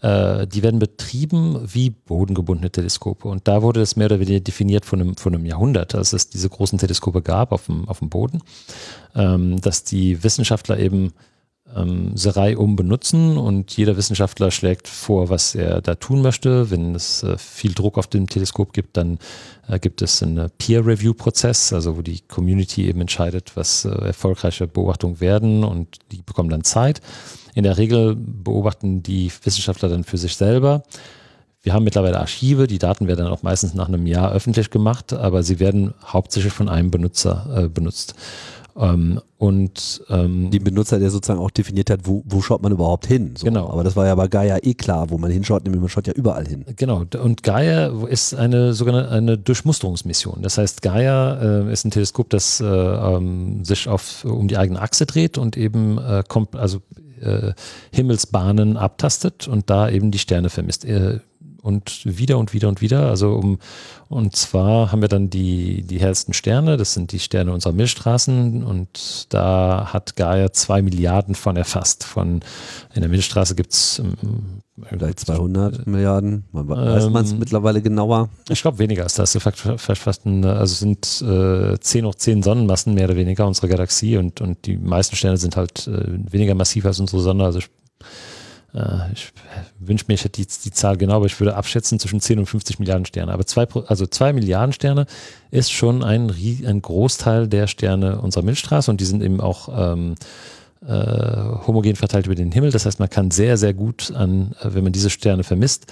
[0.02, 3.28] äh, die werden betrieben wie bodengebundene Teleskope.
[3.28, 6.30] Und da wurde das mehr oder weniger definiert von einem, von einem Jahrhundert, als es
[6.30, 8.42] diese großen Teleskope gab auf dem, auf dem Boden,
[9.16, 11.14] ähm, dass die Wissenschaftler eben
[11.76, 16.70] ähm, Serei um benutzen und jeder Wissenschaftler schlägt vor, was er da tun möchte.
[16.70, 19.18] Wenn es äh, viel Druck auf dem Teleskop gibt, dann
[19.68, 25.20] äh, gibt es einen Peer-Review-Prozess, also wo die Community eben entscheidet, was äh, erfolgreiche Beobachtungen
[25.20, 27.02] werden und die bekommen dann Zeit.
[27.56, 30.84] In der Regel beobachten die Wissenschaftler dann für sich selber.
[31.62, 35.14] Wir haben mittlerweile Archive, die Daten werden dann auch meistens nach einem Jahr öffentlich gemacht,
[35.14, 38.16] aber sie werden hauptsächlich von einem Benutzer äh, benutzt.
[38.76, 43.06] Ähm, und ähm, die Benutzer, der sozusagen auch definiert hat, wo, wo schaut man überhaupt
[43.06, 43.36] hin.
[43.36, 43.46] So.
[43.46, 43.70] Genau.
[43.70, 46.14] Aber das war ja bei Gaia eh klar, wo man hinschaut, nämlich man schaut ja
[46.14, 46.66] überall hin.
[46.76, 47.04] Genau.
[47.22, 50.42] Und Gaia ist eine sogenannte eine Durchmusterungsmission.
[50.42, 54.82] Das heißt, Gaia äh, ist ein Teleskop, das äh, ähm, sich auf, um die eigene
[54.82, 56.80] Achse dreht und eben äh, kommt, also
[57.22, 57.54] äh,
[57.92, 60.86] Himmelsbahnen abtastet und da eben die Sterne vermisst.
[61.64, 63.08] Und wieder und wieder und wieder.
[63.08, 63.58] Also um,
[64.10, 68.66] und zwar haben wir dann die, die hellsten Sterne, das sind die Sterne unserer Milchstraßen
[68.66, 72.04] und da hat Gaia zwei Milliarden von erfasst.
[72.04, 72.42] Von,
[72.94, 77.40] in der Milchstraße gibt es ähm, vielleicht 200 äh, Milliarden, man weiß man es ähm,
[77.40, 78.28] mittlerweile genauer?
[78.50, 79.38] Ich glaube weniger ist das.
[79.38, 84.42] Fast ein, also sind äh, 10 hoch 10 Sonnenmassen mehr oder weniger unserer Galaxie und,
[84.42, 87.46] und die meisten Sterne sind halt äh, weniger massiv als unsere Sonne.
[87.46, 87.62] Also
[88.74, 89.32] ich äh, ich
[89.80, 92.46] wünsche mir, ich hätte die, die Zahl genau, aber ich würde abschätzen zwischen 10 und
[92.46, 93.32] 50 Milliarden Sterne.
[93.32, 95.06] Aber zwei, also zwei Milliarden Sterne
[95.52, 100.16] ist schon ein, ein Großteil der Sterne unserer Milchstraße und die sind eben auch ähm,
[100.86, 102.72] äh, homogen verteilt über den Himmel.
[102.72, 105.88] Das heißt, man kann sehr, sehr gut an, äh, wenn man diese Sterne vermisst,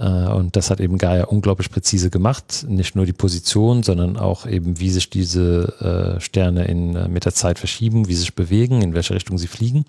[0.00, 2.64] äh, und das hat eben Gaia unglaublich präzise gemacht.
[2.68, 7.24] Nicht nur die Position, sondern auch eben, wie sich diese äh, Sterne in, äh, mit
[7.24, 9.84] der Zeit verschieben, wie sie sich bewegen, in welche Richtung sie fliegen.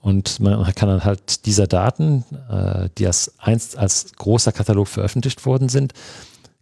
[0.00, 5.44] Und man kann dann halt dieser Daten, äh, die als einst als großer Katalog veröffentlicht
[5.44, 5.92] worden sind,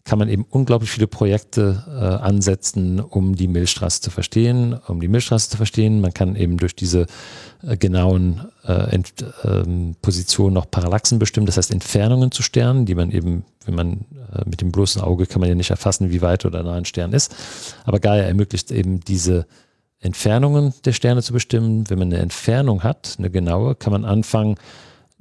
[0.07, 5.09] kann man eben unglaublich viele Projekte äh, ansetzen, um die Milchstraße zu verstehen, um die
[5.09, 6.01] Milchstraße zu verstehen.
[6.01, 7.07] Man kann eben durch diese
[7.63, 9.13] äh, genauen äh, Ent,
[9.45, 13.93] ähm, Positionen noch Parallaxen bestimmen, das heißt Entfernungen zu Sternen, die man eben, wenn man
[14.33, 16.85] äh, mit dem bloßen Auge kann man ja nicht erfassen, wie weit oder nah ein
[16.85, 17.35] Stern ist.
[17.85, 19.47] Aber Gaia ermöglicht eben diese
[20.01, 21.89] Entfernungen der Sterne zu bestimmen.
[21.89, 24.57] Wenn man eine Entfernung hat, eine genaue, kann man anfangen,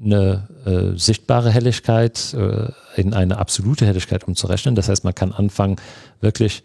[0.04, 4.76] eine äh, sichtbare Helligkeit äh, in eine absolute Helligkeit umzurechnen.
[4.76, 5.78] Das heißt, man kann anfangen,
[6.20, 6.64] wirklich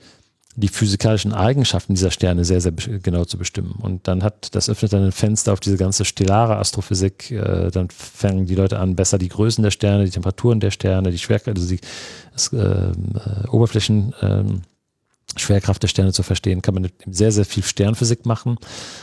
[0.56, 3.76] die physikalischen Eigenschaften dieser Sterne sehr, sehr genau zu bestimmen.
[3.80, 7.30] Und dann hat, das öffnet dann ein Fenster auf diese ganze stellare Astrophysik.
[7.30, 11.12] Äh, dann fangen die Leute an, besser die Größen der Sterne, die Temperaturen der Sterne,
[11.12, 11.80] die Schwerkraft, also die
[12.52, 14.62] ähm, äh, Oberflächen, ähm,
[15.36, 18.58] Schwerkraft der Sterne zu verstehen, kann man sehr, sehr viel Sternphysik machen.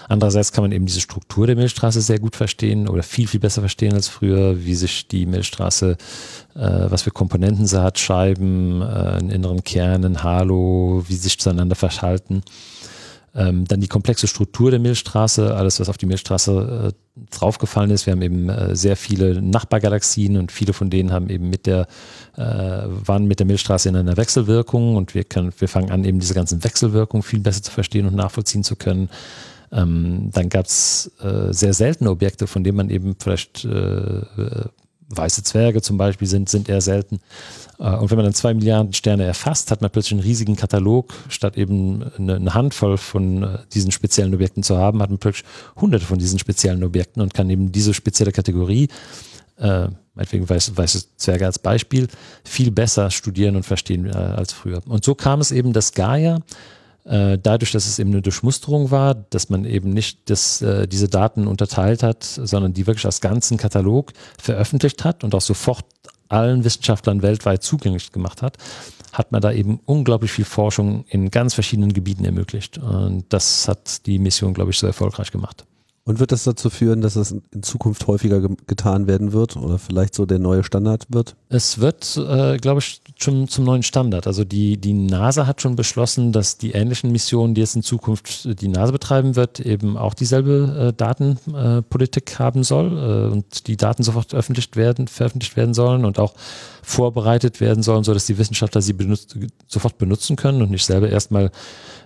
[0.08, 3.62] Andererseits kann man eben diese Struktur der Milchstraße sehr gut verstehen oder viel, viel besser
[3.62, 5.98] verstehen als früher, wie sich die Milchstraße,
[6.56, 11.22] äh, was für Komponenten sie hat, Scheiben, äh, einen inneren Kern, ein Halo, wie sie
[11.22, 12.44] sich zueinander verschalten.
[13.38, 18.08] Ähm, dann die komplexe Struktur der Milchstraße, alles, was auf die Milchstraße äh, draufgefallen ist.
[18.08, 21.86] Wir haben eben äh, sehr viele Nachbargalaxien und viele von denen haben eben mit der,
[22.36, 26.20] äh, waren mit der Milchstraße in einer Wechselwirkung und wir können, wir fangen an, eben
[26.20, 29.08] diese ganzen Wechselwirkungen viel besser zu verstehen und nachvollziehen zu können.
[29.72, 34.22] Ähm, dann gab es äh, sehr seltene Objekte, von denen man eben vielleicht äh,
[35.10, 37.20] weiße Zwerge zum Beispiel sind, sind eher selten.
[37.80, 41.14] Äh, und wenn man dann zwei Milliarden Sterne erfasst, hat man plötzlich einen riesigen Katalog.
[41.30, 46.06] Statt eben eine, Handvoll von äh, diesen speziellen Objekten zu haben, hat man plötzlich hunderte
[46.06, 48.90] von diesen speziellen Objekten und kann eben diese spezielle Kategorie,
[49.58, 52.08] äh, meinetwegen weiße, weiße Zwerge als Beispiel,
[52.44, 54.82] viel besser studieren und verstehen äh, als früher.
[54.88, 56.42] Und so kam es eben, dass Gaia
[57.08, 61.08] äh, dadurch, dass es eben eine Durchmusterung war, dass man eben nicht das, äh, diese
[61.08, 65.86] Daten unterteilt hat, sondern die wirklich als ganzen Katalog veröffentlicht hat und auch sofort
[66.30, 68.58] allen Wissenschaftlern weltweit zugänglich gemacht hat,
[69.14, 72.78] hat man da eben unglaublich viel Forschung in ganz verschiedenen Gebieten ermöglicht.
[72.78, 75.66] Und das hat die Mission, glaube ich, so erfolgreich gemacht.
[76.08, 79.78] Und wird das dazu führen, dass das in Zukunft häufiger ge getan werden wird oder
[79.78, 81.36] vielleicht so der neue Standard wird?
[81.50, 84.26] Es wird, äh, glaube ich, schon zum neuen Standard.
[84.26, 88.62] Also die, die NASA hat schon beschlossen, dass die ähnlichen Missionen, die jetzt in Zukunft
[88.62, 93.76] die NASA betreiben wird, eben auch dieselbe äh, Datenpolitik äh, haben soll äh, und die
[93.76, 96.36] Daten sofort öffentlich werden, veröffentlicht werden sollen und auch
[96.84, 101.52] vorbereitet werden sollen, sodass die Wissenschaftler sie benutzt, sofort benutzen können und nicht selber erstmal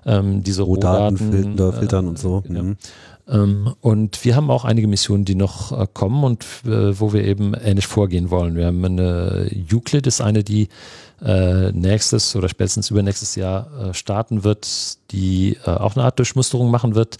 [0.08, 2.44] ähm, diese Rohdaten, Rohdaten filtern und so.
[2.50, 2.64] Ja.
[2.64, 2.78] Mhm.
[3.32, 7.24] Ähm, und wir haben auch einige Missionen, die noch äh, kommen und äh, wo wir
[7.24, 8.56] eben ähnlich vorgehen wollen.
[8.56, 10.68] Wir haben eine Euclid, ist eine, die
[11.24, 14.68] äh, nächstes oder spätestens übernächstes Jahr starten wird,
[15.12, 17.18] die auch eine Art Durchmusterung machen wird,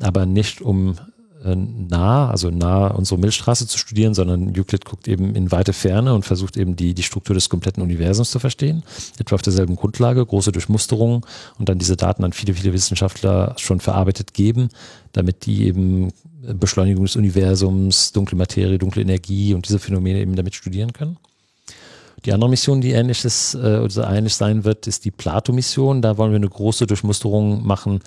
[0.00, 1.15] aber nicht um äh,
[1.54, 6.24] nah, also nah unsere Milchstraße zu studieren, sondern Euclid guckt eben in weite Ferne und
[6.24, 8.82] versucht eben die, die Struktur des kompletten Universums zu verstehen.
[9.18, 11.24] Etwa auf derselben Grundlage, große Durchmusterung
[11.58, 14.70] und dann diese Daten an viele, viele Wissenschaftler schon verarbeitet geben,
[15.12, 16.10] damit die eben
[16.54, 21.16] Beschleunigung des Universums, dunkle Materie, dunkle Energie und diese Phänomene eben damit studieren können.
[22.26, 26.02] Die andere Mission, die ähnliches äh, oder ähnlich sein wird, ist die Plato-Mission.
[26.02, 28.00] Da wollen wir eine große Durchmusterung machen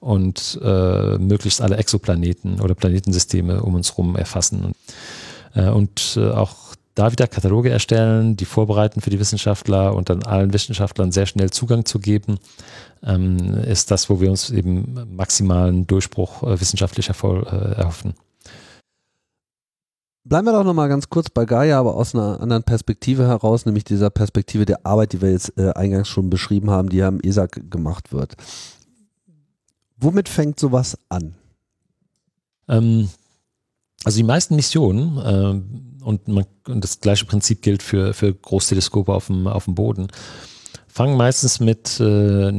[0.00, 4.72] und äh, möglichst alle Exoplaneten oder Planetensysteme um uns herum erfassen.
[5.54, 6.54] Äh, und äh, auch
[6.94, 11.50] da wieder Kataloge erstellen, die vorbereiten für die Wissenschaftler und dann allen Wissenschaftlern sehr schnell
[11.50, 12.38] Zugang zu geben,
[13.04, 18.14] ähm, ist das, wo wir uns eben maximalen Durchbruch äh, wissenschaftlicher äh, erhoffen.
[20.28, 23.84] Bleiben wir doch nochmal ganz kurz bei Gaia, aber aus einer anderen Perspektive heraus, nämlich
[23.84, 27.20] dieser Perspektive der Arbeit, die wir jetzt äh, eingangs schon beschrieben haben, die ja im
[27.20, 28.34] ESAC gemacht wird.
[29.98, 31.36] Womit fängt sowas an?
[32.68, 33.08] Ähm,
[34.02, 39.14] also die meisten Missionen, äh, und, man, und, das gleiche Prinzip gilt für, für Großteleskope
[39.14, 40.08] auf dem, auf dem Boden,
[40.88, 42.50] fangen meistens mit äh,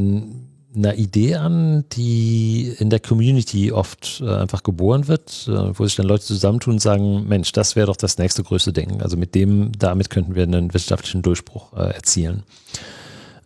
[0.77, 5.95] einer Idee an, die in der Community oft äh, einfach geboren wird, äh, wo sich
[5.95, 9.01] dann Leute zusammentun und sagen, Mensch, das wäre doch das nächste größte Ding.
[9.01, 12.43] Also mit dem, damit könnten wir einen wissenschaftlichen Durchbruch äh, erzielen.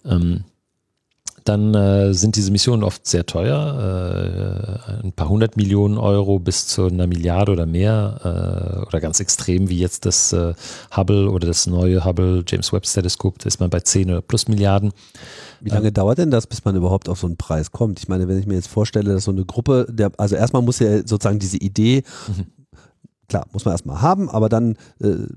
[0.06, 0.44] Ähm,
[1.44, 6.68] dann äh, sind diese Missionen oft sehr teuer, äh, ein paar hundert Millionen Euro bis
[6.68, 10.54] zu einer Milliarde oder mehr äh, oder ganz extrem wie jetzt das äh,
[10.96, 14.48] Hubble oder das neue Hubble James Webb Teleskop, da ist man bei 10 oder plus
[14.48, 14.92] Milliarden.
[15.62, 18.00] Wie lange ähm, dauert denn das, bis man überhaupt auf so einen Preis kommt?
[18.00, 20.80] Ich meine, wenn ich mir jetzt vorstelle, dass so eine Gruppe, der, also erstmal muss
[20.80, 22.48] ja sozusagen diese Idee, mhm.
[23.28, 25.28] klar, muss man erstmal haben, aber dann äh,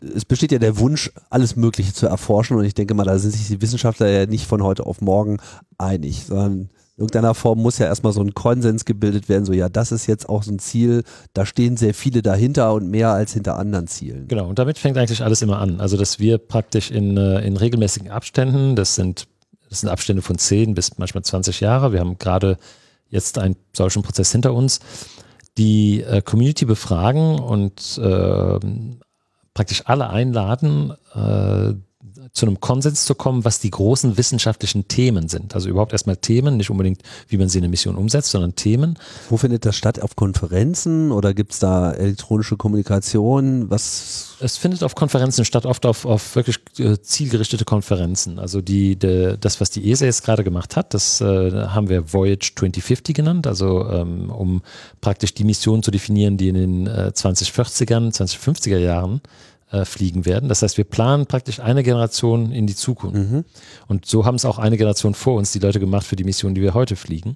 [0.00, 3.32] es besteht ja der Wunsch, alles Mögliche zu erforschen und ich denke mal, da sind
[3.32, 5.38] sich die Wissenschaftler ja nicht von heute auf morgen
[5.78, 9.68] einig, sondern in irgendeiner Form muss ja erstmal so ein Konsens gebildet werden, so ja,
[9.68, 11.02] das ist jetzt auch so ein Ziel,
[11.34, 14.28] da stehen sehr viele dahinter und mehr als hinter anderen Zielen.
[14.28, 15.80] Genau, und damit fängt eigentlich alles immer an.
[15.80, 19.26] Also, dass wir praktisch in, äh, in regelmäßigen Abständen, das sind,
[19.68, 22.56] das sind Abstände von 10 bis manchmal 20 Jahre, wir haben gerade
[23.10, 24.80] jetzt einen solchen Prozess hinter uns,
[25.58, 28.58] die äh, Community befragen und äh,
[29.56, 31.72] praktisch alle einladen, äh,
[32.32, 35.54] zu einem Konsens zu kommen, was die großen wissenschaftlichen Themen sind.
[35.54, 38.98] Also überhaupt erstmal Themen, nicht unbedingt, wie man sie in eine Mission umsetzt, sondern Themen.
[39.30, 40.00] Wo findet das statt?
[40.00, 43.70] Auf Konferenzen oder gibt es da elektronische Kommunikation?
[43.70, 44.36] Was?
[44.40, 48.38] Es findet auf Konferenzen statt, oft auf, auf wirklich äh, zielgerichtete Konferenzen.
[48.38, 52.12] Also die, de, das, was die ESA jetzt gerade gemacht hat, das äh, haben wir
[52.12, 54.62] Voyage 2050 genannt, also ähm, um
[55.00, 59.20] praktisch die Mission zu definieren, die in den äh, 2040ern, 2050er Jahren
[59.70, 60.48] äh, fliegen werden.
[60.48, 63.16] Das heißt, wir planen praktisch eine Generation in die Zukunft.
[63.16, 63.44] Mhm.
[63.88, 66.54] Und so haben es auch eine Generation vor uns die Leute gemacht für die Mission,
[66.54, 67.34] die wir heute fliegen.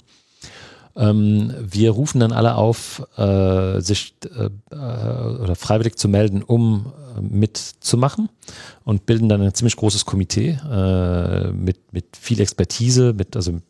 [0.96, 7.20] Ähm, wir rufen dann alle auf, äh, sich äh, oder freiwillig zu melden, um äh,
[7.20, 8.28] mitzumachen
[8.84, 13.60] und bilden dann ein ziemlich großes Komitee äh, mit, mit viel Expertise, mit also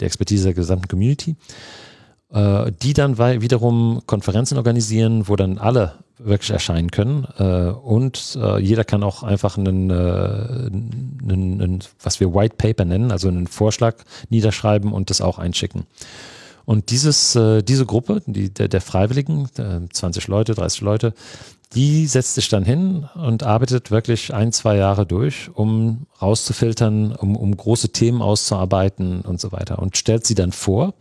[0.00, 1.36] der Expertise der gesamten Community
[2.34, 7.26] äh, die dann wiederum Konferenzen organisieren, wo dann alle wirklich erscheinen können.
[7.38, 12.84] Äh, und äh, jeder kann auch einfach einen, äh, einen, einen, was wir White Paper
[12.84, 13.96] nennen, also einen Vorschlag
[14.30, 15.84] niederschreiben und das auch einschicken.
[16.64, 19.48] Und dieses, äh, diese Gruppe, die, der, der Freiwilligen,
[19.92, 21.14] 20 Leute, 30 Leute,
[21.74, 27.36] die setzt sich dann hin und arbeitet wirklich ein, zwei Jahre durch, um rauszufiltern, um,
[27.36, 30.94] um große Themen auszuarbeiten und so weiter und stellt sie dann vor.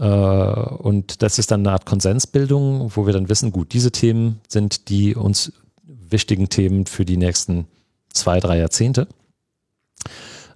[0.00, 4.40] Äh, und das ist dann eine Art Konsensbildung, wo wir dann wissen, gut, diese Themen
[4.48, 5.52] sind die uns
[5.84, 7.66] wichtigen Themen für die nächsten
[8.12, 9.06] zwei, drei Jahrzehnte.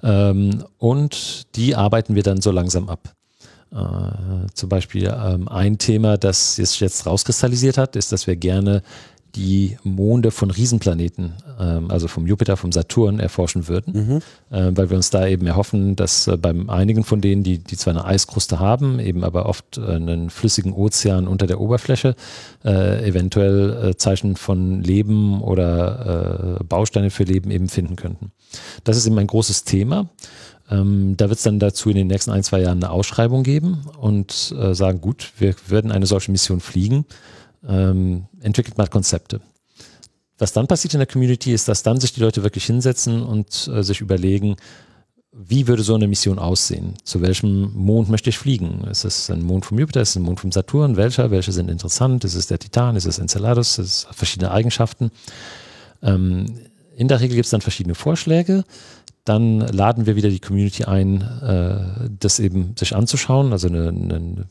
[0.03, 3.15] Ähm, und die arbeiten wir dann so langsam ab.
[3.71, 8.83] Äh, zum Beispiel ähm, ein Thema, das sich jetzt rauskristallisiert hat, ist, dass wir gerne
[9.37, 14.17] die Monde von Riesenplaneten, ähm, also vom Jupiter, vom Saturn, erforschen würden, mhm.
[14.57, 17.77] äh, weil wir uns da eben erhoffen, dass äh, beim einigen von denen, die, die
[17.77, 22.15] zwar eine Eiskruste haben, eben aber oft äh, einen flüssigen Ozean unter der Oberfläche,
[22.65, 28.31] äh, eventuell äh, Zeichen von Leben oder äh, Bausteine für Leben eben finden könnten.
[28.85, 30.09] Das ist eben ein großes Thema.
[30.71, 33.85] Ähm, da wird es dann dazu in den nächsten ein, zwei Jahren eine Ausschreibung geben
[33.99, 37.05] und sagen, gut, wir werden eine solche Mission fliegen
[37.67, 39.41] ähm, entwickelt mal Konzepte.
[40.39, 43.69] Was dann passiert in der Community ist, dass dann sich die Leute wirklich hinsetzen und
[43.73, 44.57] äh, sich überlegen,
[45.37, 46.95] wie würde so eine Mission aussehen?
[47.03, 48.85] Zu welchem Mond möchte ich fliegen?
[48.85, 50.01] Ist es ein Mond vom Jupiter?
[50.01, 50.97] Ist es ein Mond vom Saturn?
[50.97, 51.31] Welcher?
[51.31, 52.25] Welche sind interessant?
[52.25, 52.95] Ist es der Titan?
[52.95, 53.79] Ist es Enceladus?
[53.79, 55.11] Es verschiedene Eigenschaften?
[56.03, 56.47] Ähm,
[56.97, 58.65] in der Regel gibt es dann verschiedene Vorschläge.
[59.25, 64.47] Dann laden wir wieder die Community ein, äh, das eben sich anzuschauen, also eine, eine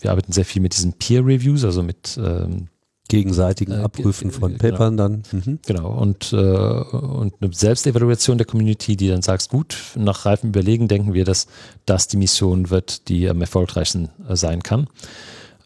[0.00, 2.68] wir arbeiten sehr viel mit diesen Peer Reviews, also mit ähm,
[3.10, 4.70] gegenseitigen äh, Abprüfen von genau.
[4.70, 5.22] Papern dann.
[5.32, 5.58] Mhm.
[5.66, 10.88] Genau, und, äh, und eine Selbstevaluation der Community, die dann sagst, gut, nach reifem Überlegen
[10.88, 11.46] denken wir, dass
[11.84, 14.86] das die Mission wird, die am erfolgreichsten äh, sein kann.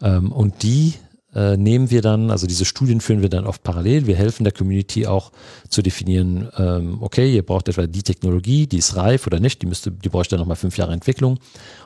[0.02, 0.94] Ähm, und die
[1.34, 4.06] äh, nehmen wir dann, also diese Studien führen wir dann oft parallel.
[4.06, 5.32] Wir helfen der Community auch
[5.68, 9.66] zu definieren, ähm, okay, ihr braucht etwa die Technologie, die ist reif oder nicht, die
[9.66, 11.38] müsste, die bräuchte nochmal fünf Jahre Entwicklung.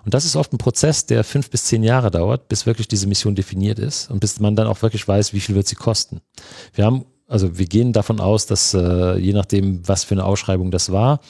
[0.05, 3.07] Und das ist oft ein Prozess, der fünf bis zehn Jahre dauert, bis wirklich diese
[3.07, 6.21] Mission definiert ist und bis man dann auch wirklich weiß, wie viel wird sie kosten.
[6.75, 10.71] Wir haben, also wir gehen davon aus, dass äh, je nachdem, was für eine Ausschreibung
[10.71, 11.21] das war,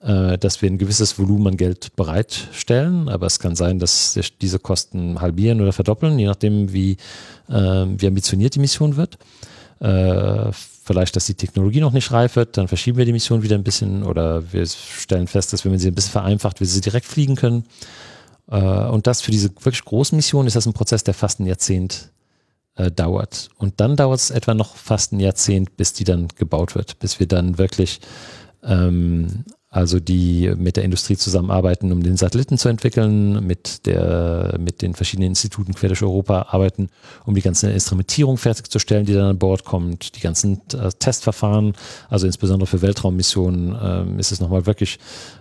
[0.00, 4.58] dass wir ein gewisses Volumen an Geld bereitstellen, aber es kann sein, dass sich diese
[4.58, 6.98] Kosten halbieren oder verdoppeln, je nachdem, wie,
[7.48, 9.18] äh, wie ambitioniert die Mission wird.
[9.80, 13.56] Äh, vielleicht, dass die Technologie noch nicht reif wird, dann verschieben wir die Mission wieder
[13.56, 16.80] ein bisschen oder wir stellen fest, dass wenn man sie ein bisschen vereinfacht, wir sie
[16.80, 17.64] direkt fliegen können.
[18.48, 21.46] Äh, und das für diese wirklich großen Missionen ist das ein Prozess, der fast ein
[21.46, 22.10] Jahrzehnt
[22.76, 23.48] äh, dauert.
[23.58, 27.18] Und dann dauert es etwa noch fast ein Jahrzehnt, bis die dann gebaut wird, bis
[27.18, 28.00] wir dann wirklich
[28.62, 29.44] ähm,
[29.76, 34.94] also die mit der Industrie zusammenarbeiten, um den Satelliten zu entwickeln, mit, der, mit den
[34.94, 36.88] verschiedenen Instituten quer durch Europa arbeiten,
[37.26, 41.74] um die ganze Instrumentierung fertigzustellen, die dann an Bord kommt, die ganzen äh, Testverfahren,
[42.08, 44.98] also insbesondere für Weltraummissionen ähm, ist es nochmal wirklich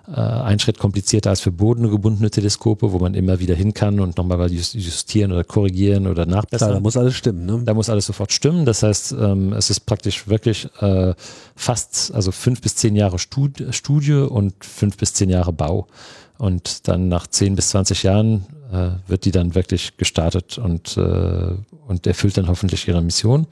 [0.08, 4.18] äh, ein Schritt komplizierter als für bodengebundene Teleskope, wo man immer wieder hin kann und
[4.18, 6.68] nochmal justieren oder korrigieren oder nachbessern.
[6.68, 7.46] Klar, da muss alles stimmen.
[7.46, 7.62] Ne?
[7.64, 8.66] Da muss alles sofort stimmen.
[8.66, 11.14] Das heißt, ähm, es ist praktisch wirklich äh,
[11.56, 15.88] fast, also fünf bis zehn Jahre Stud Studie und fünf bis zehn Jahre Bau.
[16.38, 21.56] Und dann nach zehn bis zwanzig Jahren äh, wird die dann wirklich gestartet und, äh,
[21.88, 23.48] und erfüllt dann hoffentlich ihre Mission.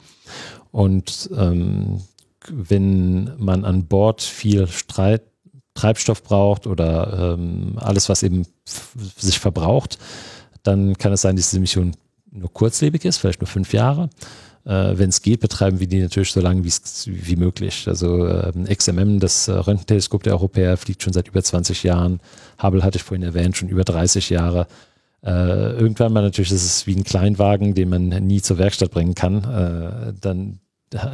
[0.70, 2.02] Und ähm,
[2.50, 5.22] wenn man an Bord viel Streit,
[5.74, 8.46] Treibstoff braucht oder ähm, alles, was eben
[9.16, 9.98] sich verbraucht,
[10.62, 11.96] dann kann es sein, dass diese Mission
[12.30, 14.10] nur kurzlebig ist, vielleicht nur fünf Jahre.
[14.64, 17.86] Äh, Wenn es geht, betreiben wir die natürlich so lange wie möglich.
[17.86, 22.20] Also ähm, XMM, das äh, Röntgenteleskop der Europäer, fliegt schon seit über 20 Jahren.
[22.62, 24.66] Hubble hatte ich vorhin erwähnt, schon über 30 Jahre.
[25.22, 29.14] Äh, irgendwann mal natürlich, das ist wie ein Kleinwagen, den man nie zur Werkstatt bringen
[29.14, 29.44] kann.
[29.44, 30.60] Äh, dann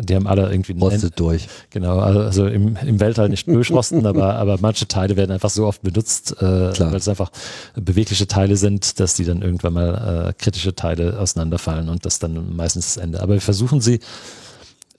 [0.03, 1.49] die haben alle irgendwie rostet durch.
[1.71, 5.83] Genau, also im, im Weltall nicht durchrosten, aber, aber manche Teile werden einfach so oft
[5.83, 6.45] benutzt, äh,
[6.79, 7.31] weil es einfach
[7.75, 12.55] bewegliche Teile sind, dass die dann irgendwann mal äh, kritische Teile auseinanderfallen und das dann
[12.55, 13.23] meistens das Ende.
[13.23, 14.01] Aber wir versuchen sie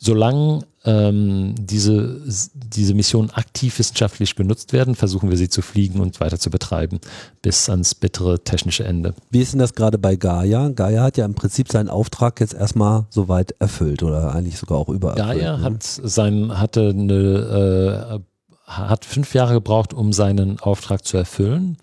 [0.04, 2.20] solange ähm, diese,
[2.56, 7.00] diese Missionen aktiv wissenschaftlich genutzt werden, versuchen wir sie zu fliegen und weiter zu betreiben,
[7.44, 9.14] bis ans bittere technische Ende.
[9.30, 10.70] Wie ist denn das gerade bei Gaia?
[10.70, 14.90] Gaia hat ja im Prinzip seinen Auftrag jetzt erstmal soweit erfüllt oder eigentlich sogar auch
[14.90, 15.40] übererfüllt.
[15.40, 15.64] Gaia ne?
[15.64, 18.20] hat sein, hatte eine, äh,
[18.66, 21.78] hat fünf Jahre gebraucht, um seinen Auftrag zu erfüllen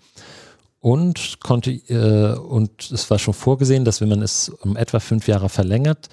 [0.81, 5.27] und konnte äh, und es war schon vorgesehen, dass wenn man es um etwa fünf
[5.29, 6.09] Jahre verlängert,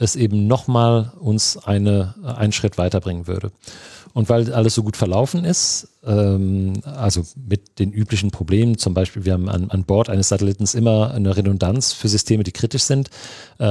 [0.00, 3.52] es eben nochmal uns eine, einen Schritt weiterbringen würde.
[4.12, 9.24] Und weil alles so gut verlaufen ist, ähm, also mit den üblichen Problemen, zum Beispiel
[9.24, 13.08] wir haben an, an Bord eines Satellitens immer eine Redundanz für Systeme, die kritisch sind.
[13.58, 13.64] Äh,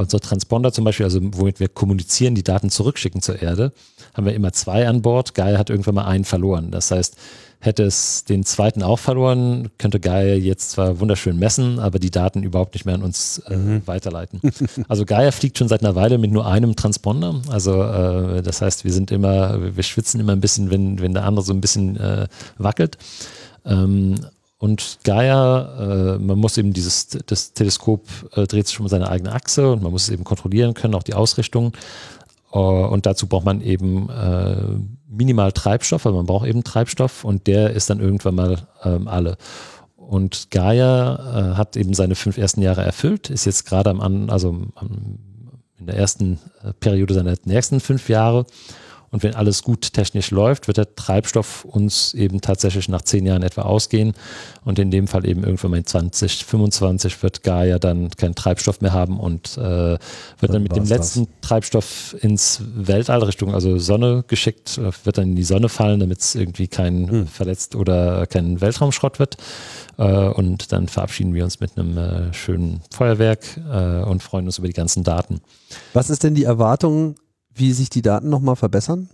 [0.00, 3.72] unser Transponder zum Beispiel, also womit wir kommunizieren, die Daten zurückschicken zur Erde,
[4.14, 5.34] haben wir immer zwei an Bord.
[5.34, 6.72] Gaia hat irgendwann mal einen verloren.
[6.72, 7.16] Das heißt,
[7.58, 12.42] Hätte es den zweiten auch verloren, könnte Gaia jetzt zwar wunderschön messen, aber die Daten
[12.42, 13.82] überhaupt nicht mehr an uns äh, mhm.
[13.86, 14.40] weiterleiten.
[14.88, 17.40] Also Gaia fliegt schon seit einer Weile mit nur einem Transponder.
[17.48, 21.24] Also äh, das heißt, wir sind immer, wir schwitzen immer ein bisschen, wenn, wenn der
[21.24, 22.98] andere so ein bisschen äh, wackelt.
[23.64, 24.16] Ähm,
[24.58, 29.32] und Gaia, äh, man muss eben dieses, das Teleskop äh, dreht sich um seine eigene
[29.32, 31.72] Achse und man muss es eben kontrollieren können, auch die Ausrichtung.
[32.52, 34.56] Uh, und dazu braucht man eben äh,
[35.08, 39.36] minimal Treibstoff, weil man braucht eben Treibstoff und der ist dann irgendwann mal ähm, alle.
[39.96, 44.50] Und Gaia äh, hat eben seine fünf ersten Jahre erfüllt, ist jetzt gerade am, also
[44.76, 45.18] am,
[45.78, 48.46] in der ersten äh, Periode seiner nächsten fünf Jahre
[49.10, 53.42] und wenn alles gut technisch läuft, wird der Treibstoff uns eben tatsächlich nach zehn Jahren
[53.42, 54.14] etwa ausgehen.
[54.64, 58.92] Und in dem Fall eben irgendwann mal in 2025 wird Gaia dann keinen Treibstoff mehr
[58.92, 60.00] haben und äh, wird
[60.40, 61.48] dann, dann mit dem letzten das.
[61.48, 66.20] Treibstoff ins Weltall Richtung, also Sonne geschickt, äh, wird dann in die Sonne fallen, damit
[66.20, 67.26] es irgendwie kein hm.
[67.26, 69.36] verletzt oder kein Weltraumschrott wird.
[69.98, 74.58] Äh, und dann verabschieden wir uns mit einem äh, schönen Feuerwerk äh, und freuen uns
[74.58, 75.40] über die ganzen Daten.
[75.92, 77.16] Was ist denn die Erwartung
[77.56, 79.08] wie sich die Daten nochmal verbessern?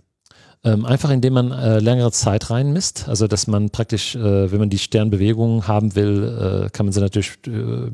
[0.65, 3.09] Ähm, einfach indem man äh, längere Zeit reinmisst.
[3.09, 7.01] Also dass man praktisch, äh, wenn man die Sternbewegungen haben will, äh, kann man sie
[7.01, 7.91] natürlich äh,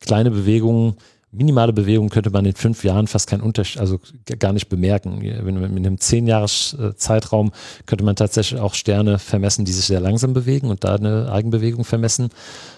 [0.00, 0.96] kleine Bewegungen
[1.30, 4.00] minimale Bewegung könnte man in fünf Jahren fast keinen Unterschied, also
[4.38, 5.20] gar nicht bemerken.
[5.20, 7.52] Wenn man mit einem zehn Jahres Zeitraum
[7.86, 11.84] könnte man tatsächlich auch Sterne vermessen, die sich sehr langsam bewegen und da eine Eigenbewegung
[11.84, 12.30] vermessen.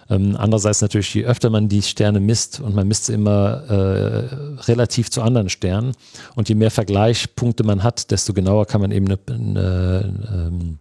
[0.09, 4.35] Ähm, andererseits natürlich, je öfter man die Sterne misst und man misst sie immer äh,
[4.65, 5.93] relativ zu anderen Sternen
[6.35, 10.79] und je mehr Vergleichspunkte man hat, desto genauer kann man eben eine, eine, eine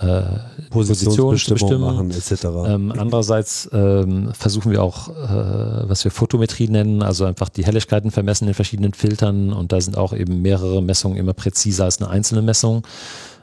[0.00, 0.22] äh,
[0.70, 2.44] Positionsbestimmung machen etc.
[2.66, 8.10] Ähm, andererseits ähm, versuchen wir auch, äh, was wir Photometrie nennen, also einfach die Helligkeiten
[8.10, 12.10] vermessen in verschiedenen Filtern und da sind auch eben mehrere Messungen immer präziser als eine
[12.10, 12.82] einzelne Messung.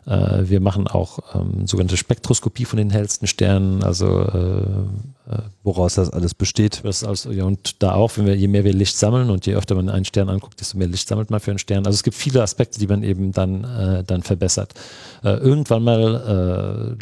[0.08, 4.62] Äh, wir machen auch ähm, sogenannte Spektroskopie von den hellsten Sternen, also äh,
[5.30, 6.82] äh, woraus das alles besteht.
[6.84, 9.55] Das also, ja, und da auch, wenn wir, je mehr wir Licht sammeln und je
[9.55, 11.86] öfter man einen Stern anguckt, desto mehr Licht sammelt man für einen Stern.
[11.86, 14.74] Also es gibt viele Aspekte, die man eben dann, äh, dann verbessert.
[15.24, 16.97] Äh, irgendwann mal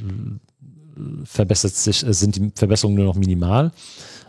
[1.25, 3.71] verbessert sich, sind die Verbesserungen nur noch minimal.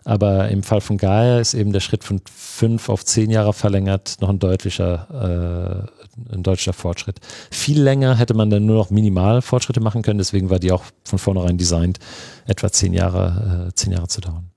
[0.05, 4.17] Aber im Fall von Gaia ist eben der Schritt von fünf auf zehn Jahre verlängert
[4.21, 5.89] noch ein deutlicher,
[6.31, 7.21] ein deutlicher Fortschritt.
[7.51, 10.85] Viel länger hätte man dann nur noch minimal Fortschritte machen können, deswegen war die auch
[11.05, 11.99] von vornherein designt,
[12.47, 14.51] etwa zehn Jahre, äh, zehn Jahre zu dauern.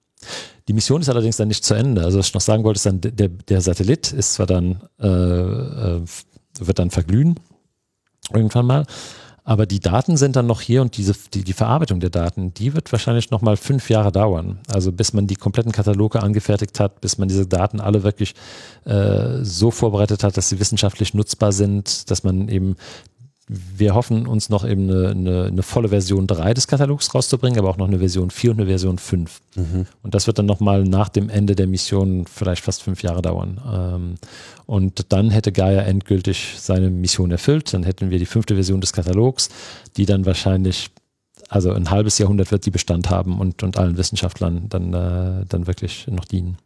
[0.68, 2.04] Die Mission ist allerdings dann nicht zu Ende.
[2.04, 5.08] Also was ich noch sagen wollte, ist dann, der, der Satellit ist zwar dann, äh,
[5.08, 6.02] äh
[6.60, 7.40] wird dann verglühen,
[8.34, 8.86] irgendwann mal,
[9.50, 12.76] aber die Daten sind dann noch hier und diese, die, die Verarbeitung der Daten, die
[12.76, 14.60] wird wahrscheinlich nochmal fünf Jahre dauern.
[14.72, 18.36] Also bis man die kompletten Kataloge angefertigt hat, bis man diese Daten alle wirklich
[18.86, 22.76] äh, so vorbereitet hat, dass sie wissenschaftlich nutzbar sind, dass man eben
[23.52, 27.70] wir hoffen uns noch eben eine, eine, eine, volle Version 3 des Katalogs rauszubringen, aber
[27.70, 29.42] auch noch eine Version 4 und eine Version 5.
[29.56, 29.88] Mhm.
[30.04, 33.60] Und das wird dann nochmal nach dem Ende der Mission vielleicht fast fünf Jahre dauern.
[33.68, 34.16] Ähm,
[34.68, 37.74] und dann hätte Gaia endgültig seine Mission erfüllt.
[37.74, 39.50] Dann hätten wir die fünfte Version des Katalogs,
[39.98, 40.92] die dann wahrscheinlich,
[41.50, 45.66] also ein halbes Jahrhundert wird die Bestand haben und, und allen Wissenschaftlern dann, äh, dann
[45.66, 46.60] wirklich noch dienen.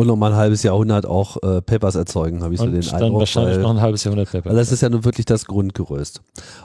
[0.00, 3.02] Und nochmal ein halbes Jahrhundert auch äh, Papers erzeugen, habe ich und so den dann
[3.02, 3.20] Eindruck.
[3.20, 4.54] wahrscheinlich weil, noch ein halbes Jahrhundert Papers.
[4.54, 6.22] das ist ja nun wirklich das Grundgerüst.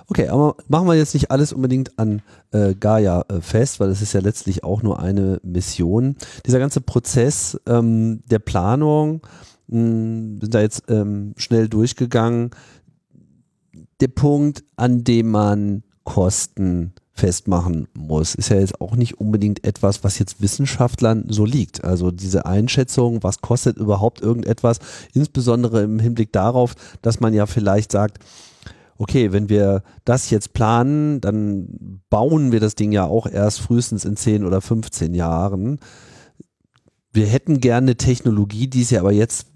[0.07, 2.21] Okay, aber machen wir jetzt nicht alles unbedingt an
[2.53, 6.15] äh, Gaia äh, fest, weil es ist ja letztlich auch nur eine Mission.
[6.45, 9.19] Dieser ganze Prozess ähm, der Planung,
[9.67, 12.51] mh, hm, sind da jetzt ähm, schnell durchgegangen.
[13.99, 18.35] Der Punkt, an dem man Kosten festmachen muss.
[18.35, 21.83] Ist ja jetzt auch nicht unbedingt etwas, was jetzt Wissenschaftlern so liegt.
[21.83, 24.79] Also diese Einschätzung, was kostet überhaupt irgendetwas,
[25.13, 28.19] insbesondere im Hinblick darauf, dass man ja vielleicht sagt,
[28.97, 34.03] okay, wenn wir das jetzt planen, dann bauen wir das Ding ja auch erst frühestens
[34.03, 35.79] in 10 oder 15 Jahren.
[37.13, 39.47] Wir hätten gerne Technologie, die es ja aber jetzt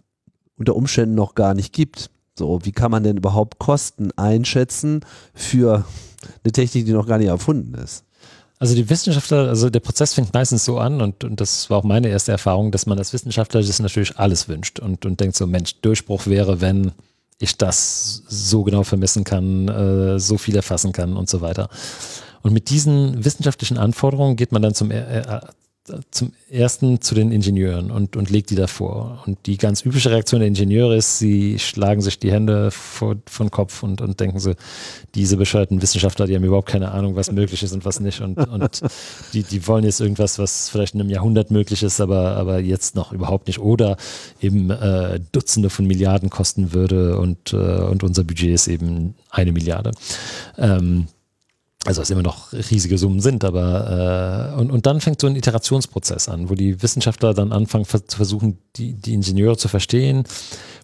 [0.56, 2.10] unter Umständen noch gar nicht gibt.
[2.38, 5.02] So, wie kann man denn überhaupt Kosten einschätzen
[5.34, 5.84] für
[6.44, 8.04] eine Technik, die noch gar nicht erfunden ist.
[8.60, 11.84] Also die Wissenschaftler, also der Prozess fängt meistens so an und, und das war auch
[11.84, 15.48] meine erste Erfahrung, dass man als Wissenschaftler das natürlich alles wünscht und, und denkt so,
[15.48, 16.92] Mensch, Durchbruch wäre, wenn
[17.40, 21.70] ich das so genau vermessen kann, äh, so viel erfassen kann und so weiter.
[22.42, 25.40] Und mit diesen wissenschaftlichen Anforderungen geht man dann zum, äh,
[26.12, 29.24] zum ersten zu den Ingenieuren und, und legt die davor.
[29.26, 33.50] Und die ganz übliche Reaktion der Ingenieure ist, sie schlagen sich die Hände vor, vor
[33.50, 34.54] Kopf und, und denken so,
[35.16, 38.22] diese bescheuerten Wissenschaftler, die haben überhaupt keine Ahnung, was möglich ist und was nicht.
[38.22, 38.82] Und, und
[39.34, 42.96] die, die wollen jetzt irgendwas, was vielleicht in einem Jahrhundert möglich ist, aber, aber jetzt
[42.96, 43.60] noch überhaupt nicht.
[43.60, 43.98] Oder
[44.42, 49.52] eben äh, Dutzende von Milliarden kosten würde und, äh, und unser Budget ist eben eine
[49.52, 49.92] Milliarde.
[50.58, 51.08] Ähm,
[51.86, 55.38] also was immer noch riesige Summen sind, aber äh, und, und dann fängt so ein
[55.38, 60.26] Iterationsprozess an, wo die Wissenschaftler dann anfangen zu versuchen, die, die Ingenieure zu verstehen,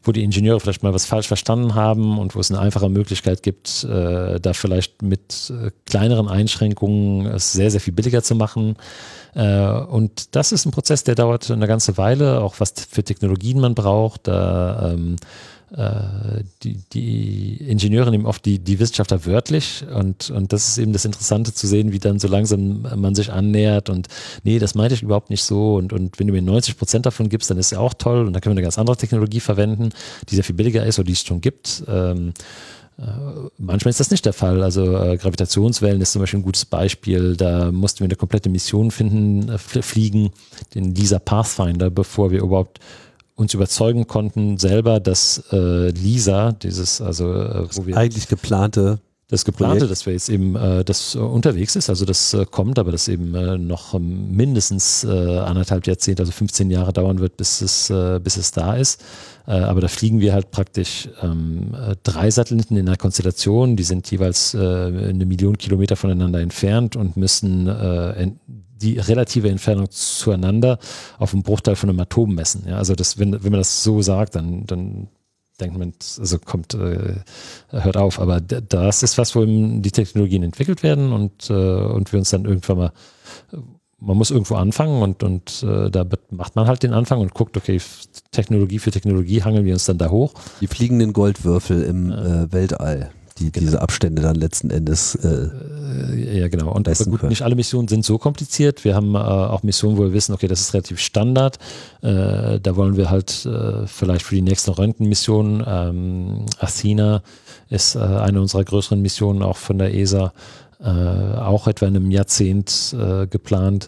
[0.03, 3.43] wo die Ingenieure vielleicht mal was falsch verstanden haben und wo es eine einfache Möglichkeit
[3.43, 8.77] gibt, äh, da vielleicht mit äh, kleineren Einschränkungen es sehr, sehr viel billiger zu machen.
[9.33, 13.59] Äh, und das ist ein Prozess, der dauert eine ganze Weile, auch was für Technologien
[13.59, 14.29] man braucht.
[14.29, 15.17] Da ähm, äh,
[15.71, 21.05] die, die Ingenieure nehmen oft die, die Wissenschaftler wörtlich und, und das ist eben das
[21.05, 24.07] Interessante zu sehen, wie dann so langsam man sich annähert und
[24.43, 27.29] nee, das meinte ich überhaupt nicht so und, und wenn du mir 90 Prozent davon
[27.29, 29.89] gibst, dann ist ja auch toll und dann können wir eine ganz andere Technologie verwenden,
[30.29, 31.83] die sehr viel billiger ist oder die es schon gibt.
[31.87, 32.33] Ähm,
[32.97, 33.03] äh,
[33.57, 34.63] Manchmal ist das nicht der Fall.
[34.63, 37.35] Also äh, Gravitationswellen ist zum Beispiel ein gutes Beispiel.
[37.35, 40.31] Da mussten wir eine komplette Mission finden, äh, fliegen,
[40.73, 42.79] den LISA Pathfinder, bevor wir überhaupt
[43.35, 49.77] uns überzeugen konnten selber, dass äh, Lisa, dieses, also äh, wir eigentlich geplante das geplante,
[49.77, 49.91] Projekt.
[49.91, 53.07] dass wir jetzt eben äh, das äh, unterwegs ist, also das äh, kommt, aber das
[53.07, 53.31] eben
[53.67, 57.91] noch mindestens anderthalb Jahrzehnte, also 15 Jahre dauern wird, bis es,
[58.23, 59.03] bis es da ist.
[59.45, 64.09] Aber da fliegen wir halt praktisch ähm, äh, drei Satelliten in einer Konstellation, die sind
[64.09, 67.67] jeweils eine Million Kilometer voneinander entfernt und müssen
[68.81, 70.79] die relative Entfernung zueinander
[71.17, 72.63] auf einen Bruchteil von einem Atom messen.
[72.67, 75.07] Ja, also das, wenn, wenn man das so sagt, dann, dann
[75.59, 77.15] denkt man, also kommt, äh,
[77.69, 78.19] hört auf.
[78.19, 82.45] Aber das ist was, wo die Technologien entwickelt werden und, äh, und wir uns dann
[82.45, 82.91] irgendwann mal,
[83.99, 87.57] man muss irgendwo anfangen und, und äh, da macht man halt den Anfang und guckt,
[87.57, 87.79] okay,
[88.31, 90.33] Technologie für Technologie hangeln wir uns dann da hoch.
[90.61, 93.65] Die fliegenden Goldwürfel im äh, Weltall die genau.
[93.65, 96.71] diese Abstände dann letzten Endes äh, äh ja genau.
[96.71, 98.85] Und gut, nicht alle Missionen sind so kompliziert.
[98.85, 101.57] Wir haben äh, auch Missionen wo wir wissen okay das ist relativ Standard.
[102.01, 107.23] Äh, da wollen wir halt äh, vielleicht für die nächsten Röntgenmissionen ähm, Athena
[107.69, 110.33] ist äh, eine unserer größeren Missionen auch von der ESA
[110.77, 112.93] auch etwa in einem Jahrzehnt
[113.31, 113.87] geplant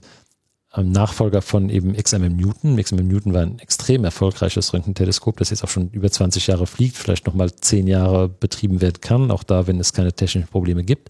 [0.83, 2.77] Nachfolger von eben XMM Newton.
[2.77, 6.97] XMM Newton war ein extrem erfolgreiches Röntgenteleskop, das jetzt auch schon über 20 Jahre fliegt,
[6.97, 11.09] vielleicht nochmal 10 Jahre betrieben werden kann, auch da, wenn es keine technischen Probleme gibt.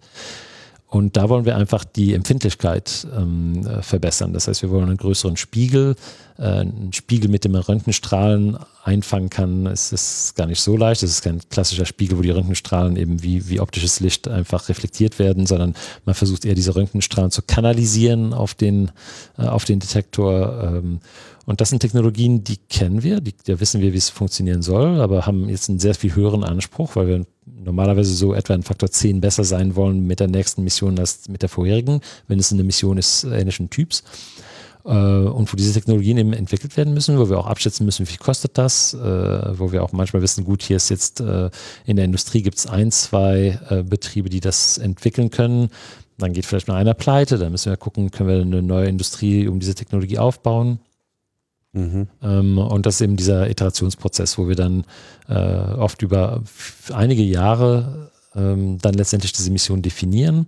[0.89, 4.31] Und da wollen wir einfach die Empfindlichkeit ähm, äh, verbessern.
[4.31, 5.95] Das heißt, wir wollen einen größeren Spiegel,
[6.37, 9.65] äh, einen Spiegel, mit dem man Röntgenstrahlen einfangen kann.
[9.65, 11.03] Es ist gar nicht so leicht.
[11.03, 15.19] Es ist kein klassischer Spiegel, wo die Röntgenstrahlen eben wie, wie optisches Licht einfach reflektiert
[15.19, 15.75] werden, sondern
[16.05, 18.91] man versucht eher diese Röntgenstrahlen zu kanalisieren auf den,
[19.37, 20.63] äh, auf den Detektor.
[20.63, 21.01] Ähm,
[21.47, 24.99] und das sind Technologien, die kennen wir, die, da wissen wir, wie es funktionieren soll,
[24.99, 28.91] aber haben jetzt einen sehr viel höheren Anspruch, weil wir normalerweise so etwa einen Faktor
[28.91, 32.65] 10 besser sein wollen mit der nächsten Mission als mit der vorherigen, wenn es eine
[32.65, 34.03] Mission ist ähnlichen Typs.
[34.83, 38.11] Äh, und wo diese Technologien eben entwickelt werden müssen, wo wir auch abschätzen müssen, wie
[38.11, 38.97] viel kostet das, äh,
[39.57, 41.49] wo wir auch manchmal wissen, gut, hier ist jetzt äh,
[41.85, 45.69] in der Industrie gibt es ein, zwei Betriebe, die das entwickeln können.
[46.17, 49.47] Dann geht vielleicht mal einer pleite, dann müssen wir gucken, können wir eine neue Industrie
[49.47, 50.79] um diese Technologie aufbauen.
[51.77, 52.07] Mhm.
[52.23, 54.83] Ähm, und das ist eben dieser Iterationsprozess, wo wir dann
[55.29, 56.41] äh, oft über
[56.91, 60.47] einige Jahre ähm, dann letztendlich diese Mission definieren.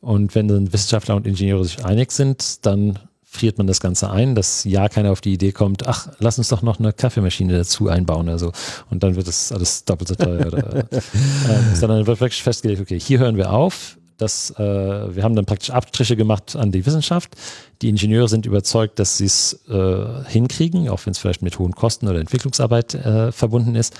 [0.00, 4.34] Und wenn dann Wissenschaftler und Ingenieure sich einig sind, dann friert man das Ganze ein,
[4.34, 7.88] dass ja keiner auf die Idee kommt, ach, lass uns doch noch eine Kaffeemaschine dazu
[7.88, 8.28] einbauen.
[8.28, 8.52] Also,
[8.90, 10.46] und dann wird das alles doppelt so teuer.
[10.46, 15.34] oder, äh, sondern wird wirklich festgelegt, okay, hier hören wir auf, dass äh, wir haben
[15.34, 17.34] dann praktisch Abstriche gemacht an die Wissenschaft.
[17.82, 21.74] Die Ingenieure sind überzeugt, dass sie es äh, hinkriegen, auch wenn es vielleicht mit hohen
[21.74, 23.94] Kosten oder Entwicklungsarbeit äh, verbunden ist.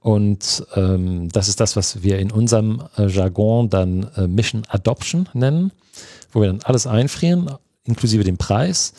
[0.00, 5.28] Und ähm, das ist das, was wir in unserem äh, Jargon dann äh, Mission Adoption
[5.32, 5.70] nennen,
[6.32, 7.52] wo wir dann alles einfrieren,
[7.84, 8.94] inklusive dem Preis.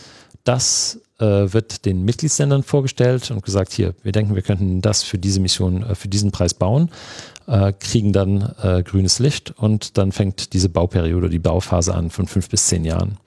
[0.46, 5.18] Das äh, wird den Mitgliedsländern vorgestellt und gesagt, hier, wir denken, wir könnten das für
[5.18, 6.90] diese Mission, für diesen Preis bauen
[7.48, 12.28] äh, kriegen dann äh, grünes Licht und dann fängt diese Bauperiode, die Bauphase an von
[12.28, 13.18] fünf bis zehn Jahren.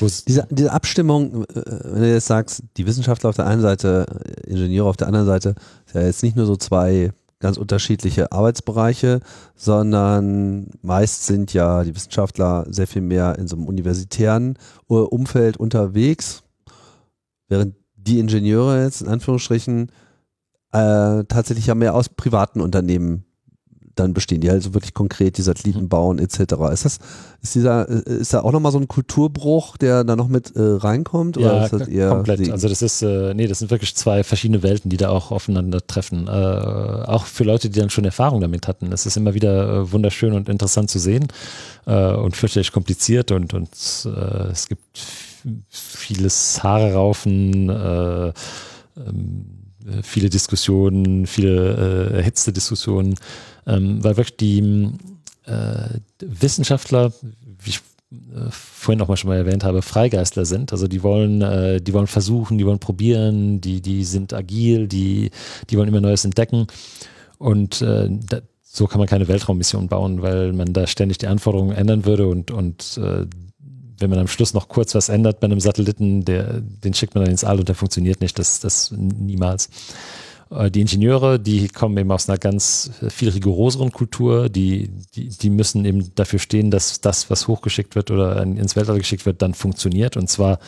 [0.00, 4.06] Diese, diese Abstimmung, äh, wenn du jetzt sagst, die Wissenschaftler auf der einen Seite,
[4.46, 5.54] Ingenieure auf der anderen Seite,
[5.86, 9.20] ist ja jetzt nicht nur so zwei ganz unterschiedliche Arbeitsbereiche,
[9.54, 15.56] sondern meist sind ja die Wissenschaftler sehr viel mehr in so einem universitären äh, Umfeld
[15.56, 16.42] unterwegs,
[17.48, 19.90] während die Ingenieure jetzt in Anführungsstrichen
[20.72, 23.25] äh, tatsächlich ja mehr aus privaten Unternehmen
[23.96, 25.88] dann bestehen, die also wirklich konkret die Satelliten mhm.
[25.88, 26.54] bauen etc.
[26.72, 26.98] Ist das,
[27.42, 31.36] ist dieser, ist da auch nochmal so ein Kulturbruch, der da noch mit äh, reinkommt?
[31.38, 32.50] Oder ja, ist das eher komplett.
[32.50, 36.28] Also das ist, äh, nee, das sind wirklich zwei verschiedene Welten, die da auch aufeinandertreffen.
[36.28, 38.92] Äh, auch für Leute, die dann schon Erfahrung damit hatten.
[38.92, 41.28] Es ist immer wieder äh, wunderschön und interessant zu sehen
[41.86, 43.70] äh, und fürchterlich kompliziert und, und
[44.04, 44.82] äh, es gibt
[45.68, 48.32] vieles Haare raufen, äh,
[48.96, 49.55] ähm,
[50.02, 53.14] viele Diskussionen, viele äh, erhitzte Diskussionen
[53.66, 54.92] ähm, weil wirklich die
[55.44, 57.12] äh, Wissenschaftler,
[57.60, 57.80] wie ich
[58.12, 60.72] äh, vorhin auch mal schon mal erwähnt habe, Freigeistler sind.
[60.72, 65.30] Also die wollen, äh, die wollen versuchen, die wollen probieren, die, die sind agil, die,
[65.68, 66.66] die wollen immer Neues entdecken.
[67.38, 71.74] Und äh, da, so kann man keine Weltraummission bauen, weil man da ständig die Anforderungen
[71.74, 73.26] ändern würde und, und äh,
[73.98, 77.24] wenn man am Schluss noch kurz was ändert bei einem Satelliten, der, den schickt man
[77.24, 79.68] dann ins All und der funktioniert nicht, das, das niemals.
[80.50, 85.28] Äh, die Ingenieure, die kommen eben aus einer ganz äh, viel rigoroseren Kultur, die, die,
[85.28, 89.42] die müssen eben dafür stehen, dass das, was hochgeschickt wird oder ins Weltall geschickt wird,
[89.42, 90.58] dann funktioniert und zwar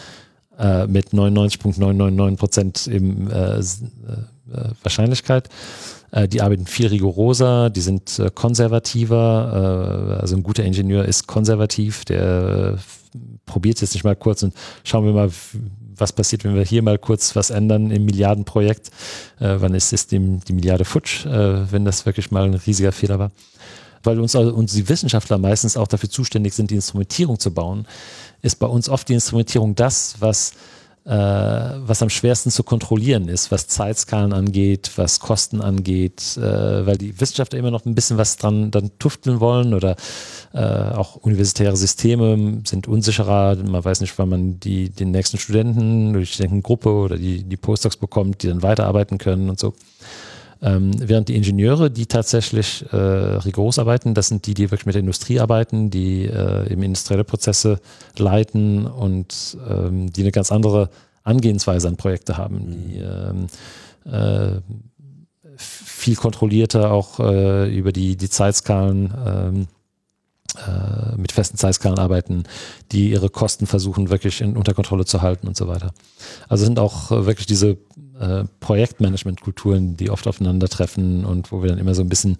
[0.59, 3.63] äh, mit 99,999 Prozent eben äh, äh,
[4.83, 5.49] Wahrscheinlichkeit.
[6.11, 12.79] Äh, die arbeiten viel rigoroser, die sind konservativer, also ein guter Ingenieur ist konservativ, der
[13.47, 14.55] probiert jetzt nicht mal kurz und
[14.85, 15.31] schauen wir mal,
[15.97, 18.89] was passiert, wenn wir hier mal kurz was ändern im Milliardenprojekt?
[19.41, 23.19] Äh, wann ist es die, Milliarde futsch, äh, wenn das wirklich mal ein riesiger Fehler
[23.19, 23.31] war?
[24.05, 27.87] Weil uns, uns die Wissenschaftler meistens auch dafür zuständig sind, die Instrumentierung zu bauen,
[28.43, 30.55] ist bei uns oft die Instrumentierung das, was äh,
[31.11, 37.19] was am schwersten zu kontrollieren ist, was Zeitskalen angeht, was Kosten angeht, äh, weil die
[37.19, 39.97] Wissenschaftler immer noch ein bisschen was dran dann tufteln wollen oder
[40.53, 43.57] äh, auch universitäre Systeme sind unsicherer.
[43.57, 47.57] Man weiß nicht, wann man die, den nächsten Studenten oder die Studentengruppe oder die, die
[47.57, 49.75] Postdocs bekommt, die dann weiterarbeiten können und so.
[50.61, 54.95] Ähm, während die Ingenieure, die tatsächlich äh, rigoros arbeiten, das sind die, die wirklich mit
[54.97, 57.81] der Industrie arbeiten, die äh, eben industrielle Prozesse
[58.17, 60.91] leiten und ähm, die eine ganz andere
[61.23, 63.47] Angehensweise an Projekte haben, die mhm.
[64.07, 64.61] ähm, äh,
[65.57, 69.69] viel kontrollierter auch äh, über die, die Zeitskalen ähm,
[70.57, 72.45] äh, mit festen Zeitskalen arbeiten,
[72.91, 75.93] die ihre Kosten versuchen wirklich in, unter Kontrolle zu halten und so weiter.
[76.49, 77.77] Also sind auch äh, wirklich diese
[78.21, 82.37] äh, Projektmanagement-Kulturen, die oft aufeinandertreffen und wo wir dann immer so ein bisschen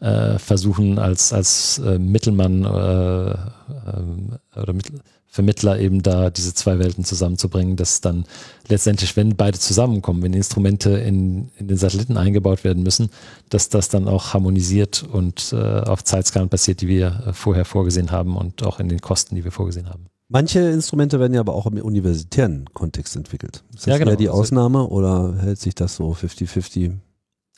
[0.00, 5.00] äh, versuchen, als, als äh, Mittelmann äh, äh, oder Mittel,
[5.32, 8.26] Vermittler eben da diese zwei Welten zusammenzubringen, dass dann
[8.68, 13.08] letztendlich, wenn beide zusammenkommen, wenn Instrumente in, in den Satelliten eingebaut werden müssen,
[13.48, 18.10] dass das dann auch harmonisiert und äh, auf Zeitskalen passiert, die wir äh, vorher vorgesehen
[18.10, 20.04] haben und auch in den Kosten, die wir vorgesehen haben.
[20.32, 23.62] Manche Instrumente werden ja aber auch im universitären Kontext entwickelt.
[23.74, 24.12] Ist das ja, genau.
[24.12, 26.94] eher die also Ausnahme oder hält sich das so 50-50?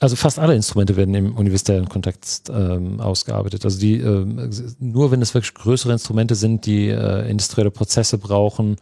[0.01, 3.65] Also fast alle Instrumente werden im universitären Kontext ähm, ausgearbeitet.
[3.65, 4.51] Also die ähm,
[4.81, 8.75] nur wenn es wirklich größere Instrumente sind, die äh, industrielle Prozesse brauchen,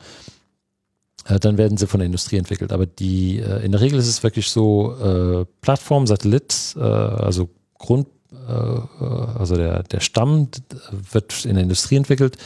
[1.27, 2.73] äh, dann werden sie von der Industrie entwickelt.
[2.73, 7.51] Aber die äh, in der Regel ist es wirklich so äh, Plattform, Satellit, äh, also
[7.79, 10.49] Grund, äh, also der der Stamm
[10.91, 12.39] wird in der Industrie entwickelt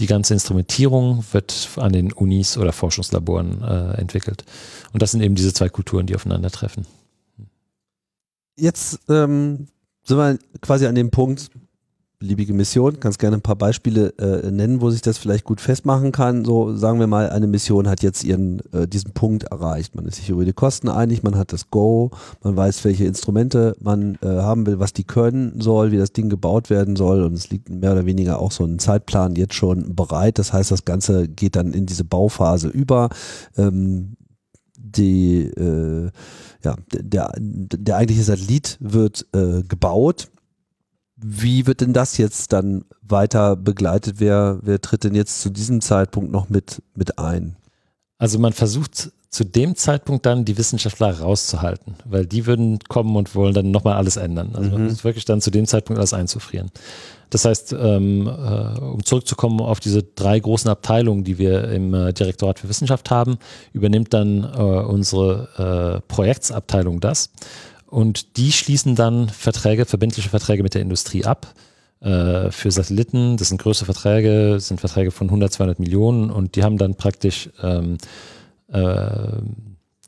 [0.00, 4.44] die ganze Instrumentierung wird an den Unis oder Forschungslaboren äh, entwickelt.
[4.92, 6.86] Und das sind eben diese zwei Kulturen, die aufeinandertreffen.
[8.56, 9.68] Jetzt ähm,
[10.02, 11.50] sind wir quasi an dem Punkt,
[12.20, 16.12] beliebige Mission, kannst gerne ein paar Beispiele äh, nennen, wo sich das vielleicht gut festmachen
[16.12, 16.44] kann.
[16.44, 19.96] So sagen wir mal, eine Mission hat jetzt ihren äh, diesen Punkt erreicht.
[19.96, 22.10] Man ist sich über die Kosten einig, man hat das Go,
[22.42, 26.28] man weiß, welche Instrumente man äh, haben will, was die können soll, wie das Ding
[26.28, 29.96] gebaut werden soll und es liegt mehr oder weniger auch so ein Zeitplan jetzt schon
[29.96, 30.38] bereit.
[30.38, 33.08] Das heißt, das Ganze geht dann in diese Bauphase über.
[33.56, 34.16] Ähm,
[34.76, 36.10] die äh,
[36.62, 40.28] ja, der, der eigentliche Satellit wird äh, gebaut
[41.22, 44.16] wie wird denn das jetzt dann weiter begleitet?
[44.18, 47.56] Wer, wer tritt denn jetzt zu diesem Zeitpunkt noch mit, mit ein?
[48.18, 53.34] Also man versucht zu dem Zeitpunkt dann die Wissenschaftler rauszuhalten, weil die würden kommen und
[53.36, 54.50] wollen dann nochmal alles ändern.
[54.54, 54.72] Also mhm.
[54.72, 56.70] man versucht wirklich dann zu dem Zeitpunkt alles einzufrieren.
[57.30, 62.12] Das heißt, ähm, äh, um zurückzukommen auf diese drei großen Abteilungen, die wir im äh,
[62.12, 63.38] Direktorat für Wissenschaft haben,
[63.72, 67.30] übernimmt dann äh, unsere äh, Projektsabteilung das.
[67.90, 71.54] Und die schließen dann Verträge, verbindliche Verträge mit der Industrie ab
[72.00, 73.36] äh, für Satelliten.
[73.36, 77.50] Das sind größere Verträge, sind Verträge von 100, 200 Millionen und die haben dann praktisch
[77.62, 77.98] ähm,
[78.68, 79.42] äh,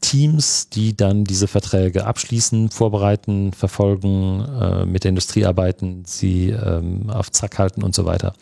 [0.00, 7.10] Teams, die dann diese Verträge abschließen, vorbereiten, verfolgen, äh, mit der Industrie arbeiten, sie ähm,
[7.10, 8.34] auf Zack halten und so weiter.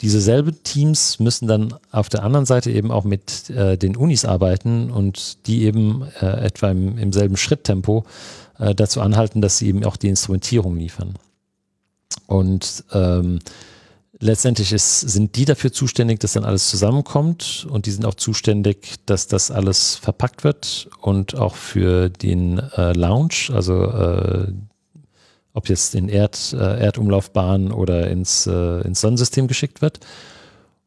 [0.00, 4.24] Diese selben Teams müssen dann auf der anderen Seite eben auch mit äh, den Unis
[4.24, 8.04] arbeiten und die eben äh, etwa im, im selben Schritttempo
[8.62, 11.14] äh, dazu anhalten, dass sie eben auch die Instrumentierung liefern.
[12.26, 13.40] Und ähm,
[14.20, 19.04] letztendlich ist, sind die dafür zuständig, dass dann alles zusammenkommt und die sind auch zuständig,
[19.06, 24.52] dass das alles verpackt wird und auch für den äh, Launch, also äh,
[25.54, 30.00] ob jetzt in Erd, äh, Erdumlaufbahn oder ins, äh, ins Sonnensystem geschickt wird.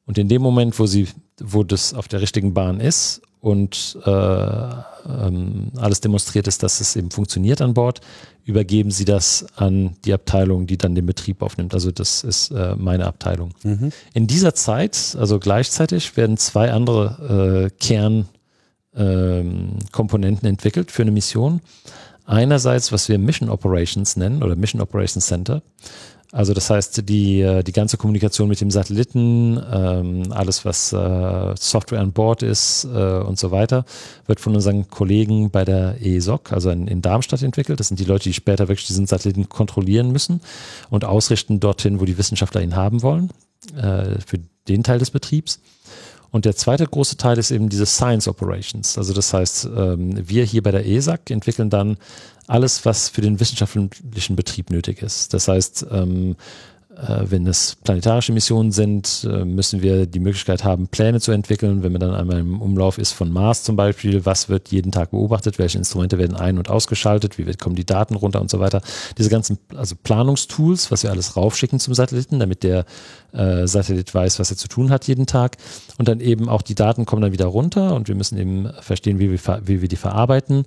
[0.05, 1.07] Und in dem Moment, wo sie,
[1.39, 6.95] wo das auf der richtigen Bahn ist und äh, ähm, alles demonstriert ist, dass es
[6.95, 8.01] eben funktioniert an Bord,
[8.43, 11.75] übergeben sie das an die Abteilung, die dann den Betrieb aufnimmt.
[11.75, 13.51] Also das ist äh, meine Abteilung.
[13.61, 13.91] Mhm.
[14.15, 18.17] In dieser Zeit, also gleichzeitig, werden zwei andere äh,
[18.95, 21.61] Kernkomponenten ähm, entwickelt für eine Mission.
[22.25, 25.61] Einerseits, was wir Mission Operations nennen oder Mission Operations Center.
[26.31, 31.55] Also das heißt, die, äh, die ganze Kommunikation mit dem Satelliten, ähm, alles was äh,
[31.57, 33.85] Software an Bord ist äh, und so weiter,
[34.25, 37.79] wird von unseren Kollegen bei der ESOC, also in, in, Darmstadt entwickelt.
[37.79, 40.41] Das sind die Leute, die später wirklich diesen Satelliten kontrollieren müssen
[40.89, 43.29] und ausrichten dorthin, wo die Wissenschaftler ihn haben wollen,
[43.77, 45.59] äh, für den Teil des Betriebs.
[46.35, 48.97] Und der zweite große Teil ist eben diese Science Operations.
[48.97, 51.95] Also das heißt, ähm, wir hier bei der ESAC entwickeln dann
[52.47, 55.33] alles, was für den wissenschaftlichen Betrieb nötig ist.
[55.33, 56.35] Das heißt, ähm,
[56.95, 61.83] äh, wenn es planetarische Missionen sind, äh, müssen wir die Möglichkeit haben, Pläne zu entwickeln.
[61.83, 65.11] Wenn man dann einmal im Umlauf ist von Mars zum Beispiel, was wird jeden Tag
[65.11, 68.81] beobachtet, welche Instrumente werden ein- und ausgeschaltet, wie kommen die Daten runter und so weiter.
[69.17, 72.85] Diese ganzen also Planungstools, was wir alles raufschicken zum Satelliten, damit der
[73.33, 75.57] äh, Satellit weiß, was er zu tun hat jeden Tag.
[75.97, 79.19] Und dann eben auch die Daten kommen dann wieder runter und wir müssen eben verstehen,
[79.19, 80.65] wie wir, wie wir die verarbeiten.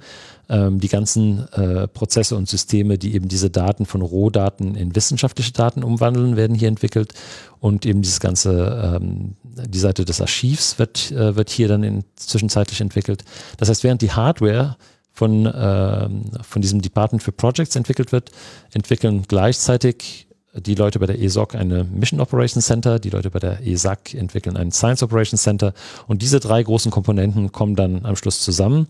[0.50, 5.52] Ähm, die ganzen äh, Prozesse und Systeme, die eben diese Daten von Rohdaten in wissenschaftliche
[5.52, 7.12] Daten umwandeln, werden hier entwickelt.
[7.60, 12.04] Und eben dieses ganze, ähm, die Seite des Archivs wird, äh, wird hier dann in,
[12.16, 13.24] zwischenzeitlich entwickelt.
[13.58, 14.76] Das heißt, während die Hardware
[15.12, 16.08] von, äh,
[16.42, 18.30] von diesem Department für Projects entwickelt wird,
[18.72, 23.66] entwickeln gleichzeitig die Leute bei der ESOC eine Mission Operations Center, die Leute bei der
[23.66, 25.74] ESAC entwickeln ein Science Operations Center
[26.06, 28.86] und diese drei großen Komponenten kommen dann am Schluss zusammen,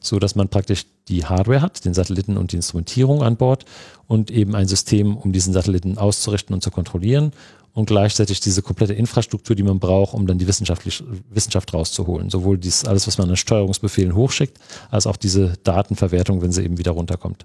[0.00, 3.64] so dass man praktisch die Hardware hat, den Satelliten und die Instrumentierung an Bord
[4.06, 7.32] und eben ein System, um diesen Satelliten auszurichten und zu kontrollieren
[7.72, 12.30] und gleichzeitig diese komplette Infrastruktur, die man braucht, um dann die Wissenschaft rauszuholen.
[12.30, 14.58] Sowohl dies alles, was man an Steuerungsbefehlen hochschickt,
[14.90, 17.44] als auch diese Datenverwertung, wenn sie eben wieder runterkommt.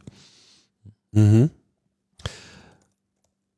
[1.11, 1.49] Mhm.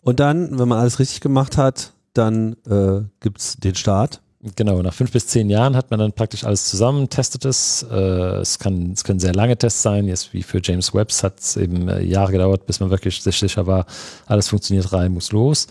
[0.01, 4.21] Und dann, wenn man alles richtig gemacht hat, dann äh, gibt es den Start.
[4.55, 7.83] Genau, nach fünf bis zehn Jahren hat man dann praktisch alles zusammen, testet es.
[7.89, 10.07] Äh, es, kann, es können sehr lange Tests sein.
[10.07, 13.37] Jetzt wie für James Webbs hat es eben äh, Jahre gedauert, bis man wirklich sich
[13.37, 13.87] sicher war,
[14.27, 15.67] alles funktioniert rein, muss los.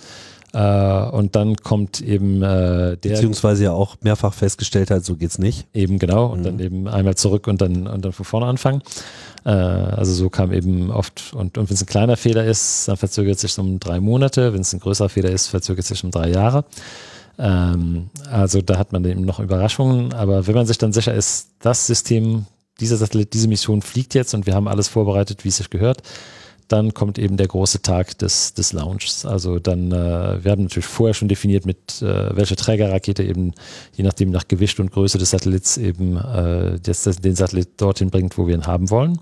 [0.53, 3.11] Äh, und dann kommt eben äh, der.
[3.11, 5.69] Beziehungsweise ja auch mehrfach festgestellt hat, so geht's nicht.
[5.73, 6.27] Eben genau.
[6.27, 6.45] Und mhm.
[6.45, 8.83] dann eben einmal zurück und dann, und dann von vorne anfangen.
[9.45, 12.97] Äh, also so kam eben oft, und, und wenn es ein kleiner Fehler ist, dann
[12.97, 14.53] verzögert es sich um drei Monate.
[14.53, 16.65] Wenn es ein größerer Fehler ist, verzögert es sich um drei Jahre.
[17.39, 20.13] Ähm, also da hat man eben noch Überraschungen.
[20.13, 22.47] Aber wenn man sich dann sicher ist, das System,
[22.81, 26.03] dieser Satellit, diese Mission fliegt jetzt und wir haben alles vorbereitet, wie es sich gehört,
[26.69, 29.25] dann kommt eben der große Tag des, des Launches.
[29.25, 33.53] Also dann, äh, wir haben natürlich vorher schon definiert, mit äh, welcher Trägerrakete eben,
[33.95, 38.37] je nachdem nach Gewicht und Größe des Satellits eben äh, das, den Satellit dorthin bringt,
[38.37, 39.21] wo wir ihn haben wollen.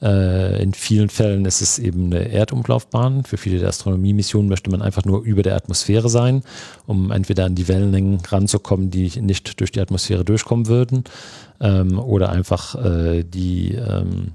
[0.00, 3.24] Äh, in vielen Fällen ist es eben eine Erdumlaufbahn.
[3.24, 6.42] Für viele der Astronomiemissionen möchte man einfach nur über der Atmosphäre sein,
[6.86, 11.04] um entweder an die Wellenlängen ranzukommen, die nicht durch die Atmosphäre durchkommen würden,
[11.60, 14.32] ähm, oder einfach äh, die ähm,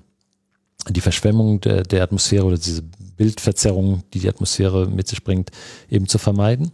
[0.89, 2.83] die Verschwemmung der, der Atmosphäre oder diese
[3.15, 5.51] Bildverzerrung, die die Atmosphäre mit sich bringt,
[5.89, 6.73] eben zu vermeiden.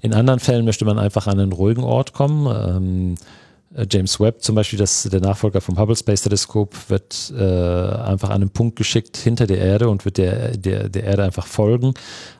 [0.00, 2.46] In anderen Fällen möchte man einfach an einen ruhigen Ort kommen.
[2.46, 3.43] Ähm, äh,
[3.90, 8.42] James Webb zum Beispiel, das, der Nachfolger vom Hubble Space Telescope, wird äh, einfach an
[8.42, 11.94] einen Punkt geschickt hinter der Erde und wird der, der, der Erde einfach folgen.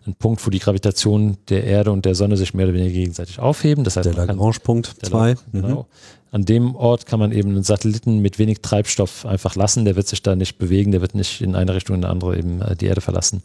[0.07, 3.41] Ein Punkt, wo die Gravitation der Erde und der Sonne sich mehr oder weniger gegenseitig
[3.41, 3.83] aufheben.
[3.83, 5.35] Das heißt, der Lagrange-Punkt 2.
[5.53, 5.69] Genau.
[5.69, 5.85] Mhm.
[6.31, 9.85] An dem Ort kann man eben einen Satelliten mit wenig Treibstoff einfach lassen.
[9.85, 12.37] Der wird sich da nicht bewegen, der wird nicht in eine Richtung in eine andere
[12.37, 13.43] eben äh, die Erde verlassen.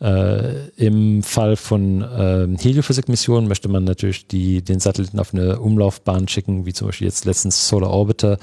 [0.00, 6.26] Äh, Im Fall von äh, Heliophysik-Missionen möchte man natürlich die, den Satelliten auf eine Umlaufbahn
[6.26, 8.38] schicken, wie zum Beispiel jetzt letztens Solar Orbiter,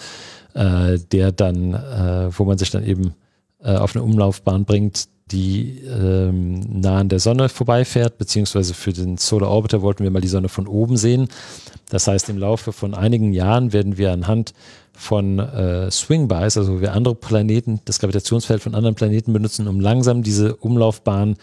[0.53, 3.16] äh, der dann, äh, wo man sich dann eben
[3.64, 9.17] äh, auf eine Umlaufbahn bringt, die ähm, nah an der Sonne vorbeifährt, beziehungsweise für den
[9.17, 11.28] Solar Orbiter wollten wir mal die Sonne von oben sehen.
[11.89, 14.53] Das heißt, im Laufe von einigen Jahren werden wir anhand
[14.93, 20.23] von äh, Swingbys, also wir andere Planeten, das Gravitationsfeld von anderen Planeten benutzen, um langsam
[20.23, 21.36] diese Umlaufbahn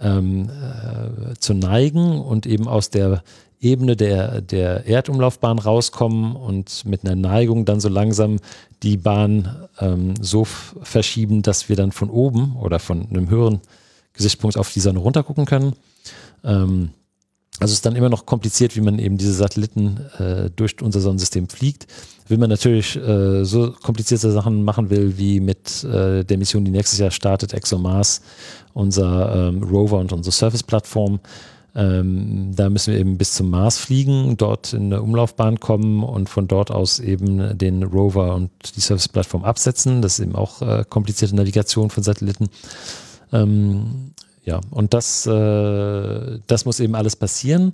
[0.00, 3.22] ähm, äh, zu neigen und eben aus der
[3.60, 8.38] Ebene der, der Erdumlaufbahn rauskommen und mit einer Neigung dann so langsam
[8.82, 13.60] die Bahn ähm, so verschieben, dass wir dann von oben oder von einem höheren
[14.14, 15.74] Gesichtspunkt auf die Sonne runtergucken können.
[16.42, 16.90] Ähm,
[17.58, 21.00] also es ist dann immer noch kompliziert, wie man eben diese Satelliten äh, durch unser
[21.00, 21.86] Sonnensystem fliegt.
[22.26, 26.70] Wenn man natürlich äh, so komplizierte Sachen machen will, wie mit äh, der Mission, die
[26.70, 28.22] nächstes Jahr startet, ExoMars,
[28.72, 31.20] unser ähm, Rover und unsere Service-Plattform,
[31.74, 36.28] ähm, da müssen wir eben bis zum Mars fliegen, dort in eine Umlaufbahn kommen und
[36.28, 40.02] von dort aus eben den Rover und die Service-Plattform absetzen.
[40.02, 42.48] Das ist eben auch äh, komplizierte Navigation von Satelliten.
[43.32, 44.12] Ähm,
[44.44, 47.72] ja, und das, äh, das muss eben alles passieren.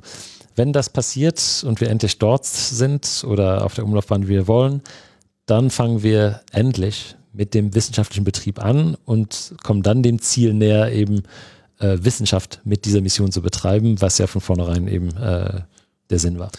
[0.57, 4.83] Wenn das passiert und wir endlich dort sind oder auf der Umlaufbahn, wie wir wollen,
[5.47, 10.93] dann fangen wir endlich mit dem wissenschaftlichen Betrieb an und kommen dann dem Ziel näher,
[10.93, 11.23] eben
[11.79, 15.63] Wissenschaft mit dieser Mission zu betreiben, was ja von vornherein eben äh,
[16.11, 16.51] der Sinn war.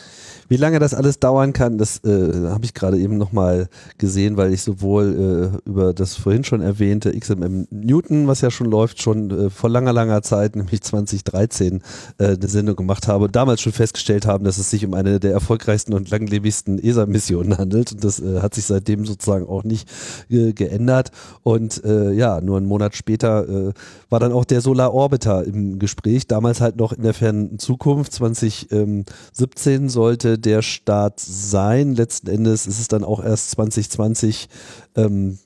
[0.50, 3.68] Wie lange das alles dauern kann, das äh, habe ich gerade eben nochmal
[3.98, 8.68] gesehen, weil ich sowohl äh, über das vorhin schon erwähnte XMM Newton, was ja schon
[8.68, 11.82] läuft, schon äh, vor langer, langer Zeit, nämlich 2013,
[12.18, 15.20] äh, eine Sendung gemacht habe und damals schon festgestellt haben, dass es sich um eine
[15.20, 17.91] der erfolgreichsten und langlebigsten ESA-Missionen handelt.
[17.91, 19.89] Und das äh, hat sich seitdem sozusagen auch nicht
[20.30, 21.12] äh, geändert.
[21.43, 23.74] Und ja, nur einen Monat später
[24.10, 28.14] war dann auch der Solar Orbiter im Gespräch, damals halt noch in der fernen Zukunft.
[28.14, 31.96] 2017 sollte der Start sein.
[31.96, 34.50] Letzten Endes ist es dann auch erst 2020
[34.96, 35.38] ähm,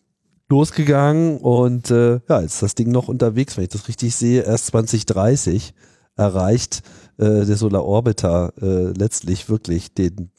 [0.50, 4.44] losgegangen und äh, ja, jetzt ist das Ding noch unterwegs, wenn ich das richtig sehe,
[4.44, 5.74] erst 2030.
[6.18, 6.84] erreicht
[7.18, 10.30] äh, der Solar Orbiter äh, letztlich wirklich den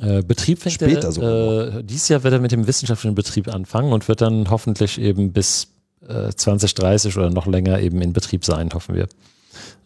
[0.00, 3.92] äh, Betrieb fängt Später er, äh, dieses Jahr wird er mit dem wissenschaftlichen Betrieb anfangen
[3.92, 5.68] und wird dann hoffentlich eben bis
[6.06, 9.08] äh, 2030 oder noch länger eben in Betrieb sein, hoffen wir.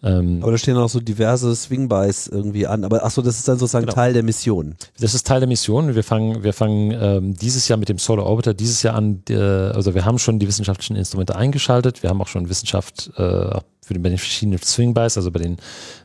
[0.04, 2.84] Ähm, aber da stehen auch so diverse Swingbys irgendwie an.
[2.84, 3.94] Aber achso, das ist dann sozusagen genau.
[3.94, 4.74] Teil der Mission.
[4.98, 5.94] Das ist Teil der Mission.
[5.94, 9.22] Wir fangen, wir fangen ähm, dieses Jahr mit dem Solar Orbiter dieses Jahr an.
[9.28, 12.02] Äh, also wir haben schon die wissenschaftlichen Instrumente eingeschaltet.
[12.02, 15.56] Wir haben auch schon Wissenschaft äh, für den, bei den verschiedenen Swingbys, also bei den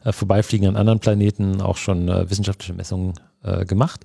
[0.03, 3.13] äh, vorbeifliegenden anderen Planeten auch schon äh, wissenschaftliche Messungen
[3.43, 4.01] äh, gemacht.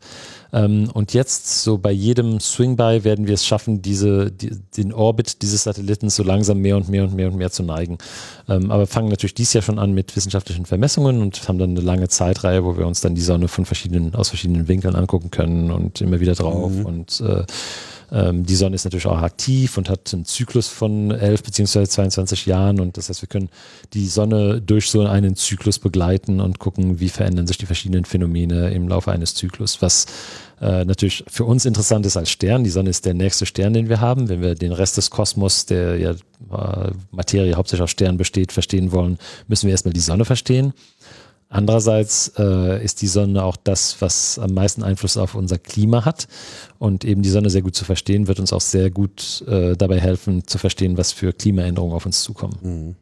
[0.52, 5.40] Ähm, und jetzt so bei jedem Swingby werden wir es schaffen, diese, die, den Orbit
[5.40, 7.96] dieses Satelliten so langsam mehr und mehr und mehr und mehr zu neigen.
[8.48, 11.80] Ähm, aber fangen natürlich dies Jahr schon an mit wissenschaftlichen Vermessungen und haben dann eine
[11.80, 15.70] lange Zeitreihe, wo wir uns dann die Sonne von verschiedenen, aus verschiedenen Winkeln angucken können
[15.70, 16.86] und immer wieder drauf mhm.
[16.86, 17.44] und äh,
[18.12, 22.46] ähm, die Sonne ist natürlich auch aktiv und hat einen Zyklus von 11 beziehungsweise 22
[22.46, 23.48] Jahren und das heißt, wir können
[23.94, 28.70] die Sonne durch so einen Zyklus begleiten und gucken, wie verändern sich die verschiedenen Phänomene
[28.70, 30.06] im Laufe eines Zyklus, was
[30.60, 32.64] äh, natürlich für uns interessant ist als Stern.
[32.64, 34.28] Die Sonne ist der nächste Stern, den wir haben.
[34.28, 38.92] Wenn wir den Rest des Kosmos, der ja äh, Materie hauptsächlich aus Sternen besteht, verstehen
[38.92, 40.72] wollen, müssen wir erstmal die Sonne verstehen.
[41.52, 46.26] Andererseits äh, ist die Sonne auch das, was am meisten Einfluss auf unser Klima hat.
[46.78, 50.00] Und eben die Sonne sehr gut zu verstehen, wird uns auch sehr gut äh, dabei
[50.00, 52.56] helfen, zu verstehen, was für Klimaänderungen auf uns zukommen.
[52.62, 52.96] Mhm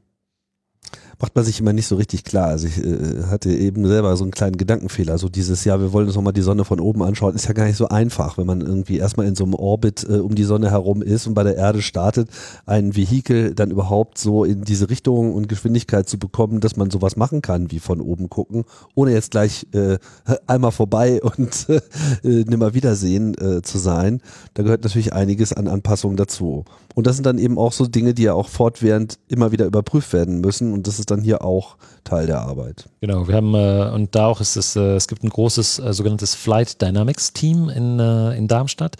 [1.21, 2.49] macht man sich immer nicht so richtig klar.
[2.49, 5.19] Also ich äh, hatte eben selber so einen kleinen Gedankenfehler.
[5.19, 7.67] So dieses Jahr, wir wollen uns nochmal die Sonne von oben anschauen, ist ja gar
[7.67, 10.71] nicht so einfach, wenn man irgendwie erstmal in so einem Orbit äh, um die Sonne
[10.71, 12.31] herum ist und bei der Erde startet,
[12.65, 17.17] ein Vehikel dann überhaupt so in diese Richtung und Geschwindigkeit zu bekommen, dass man sowas
[17.17, 18.65] machen kann, wie von oben gucken,
[18.95, 19.99] ohne jetzt gleich äh,
[20.47, 21.81] einmal vorbei und äh,
[22.23, 24.23] nimmer wiedersehen äh, zu sein.
[24.55, 26.65] Da gehört natürlich einiges an Anpassungen dazu.
[26.95, 30.13] Und das sind dann eben auch so Dinge, die ja auch fortwährend immer wieder überprüft
[30.13, 30.73] werden müssen.
[30.73, 32.89] Und das ist dann hier auch Teil der Arbeit.
[33.01, 35.93] Genau, wir haben, äh, und da auch ist es, äh, es gibt ein großes äh,
[35.93, 38.97] sogenanntes Flight Dynamics Team in, äh, in Darmstadt.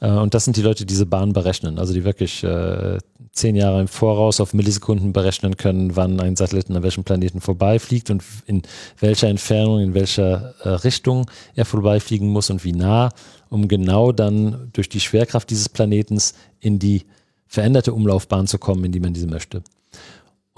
[0.00, 1.78] Äh, und das sind die Leute, die diese Bahn berechnen.
[1.78, 2.98] Also die wirklich äh,
[3.32, 8.10] zehn Jahre im Voraus auf Millisekunden berechnen können, wann ein Satelliten an welchem Planeten vorbeifliegt
[8.10, 8.62] und in
[8.98, 13.10] welcher Entfernung, in welcher Richtung er vorbeifliegen muss und wie nah,
[13.48, 17.04] um genau dann durch die Schwerkraft dieses Planetens in die
[17.46, 19.62] veränderte Umlaufbahn zu kommen, in die man diese möchte.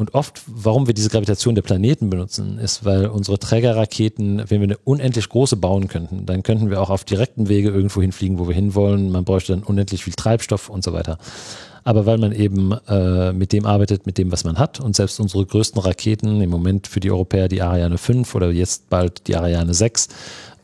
[0.01, 4.69] Und oft, warum wir diese Gravitation der Planeten benutzen, ist, weil unsere Trägerraketen, wenn wir
[4.69, 8.49] eine unendlich große bauen könnten, dann könnten wir auch auf direkten Wege irgendwo hinfliegen, wo
[8.49, 9.13] wir hinwollen.
[9.13, 11.19] Man bräuchte dann unendlich viel Treibstoff und so weiter.
[11.85, 15.21] Aber weil man eben äh, mit dem arbeitet, mit dem, was man hat und selbst
[15.21, 19.37] unsere größten Raketen, im Moment für die Europäer die Ariane 5 oder jetzt bald die
[19.37, 20.09] Ariane 6,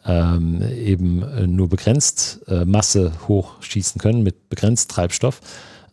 [0.07, 5.43] ähm, eben nur begrenzt äh, Masse hochschießen können mit begrenzt Treibstoff,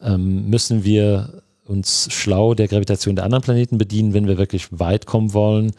[0.02, 5.06] ähm, müssen wir uns schlau der Gravitation der anderen Planeten bedienen, wenn wir wirklich weit
[5.06, 5.72] kommen wollen.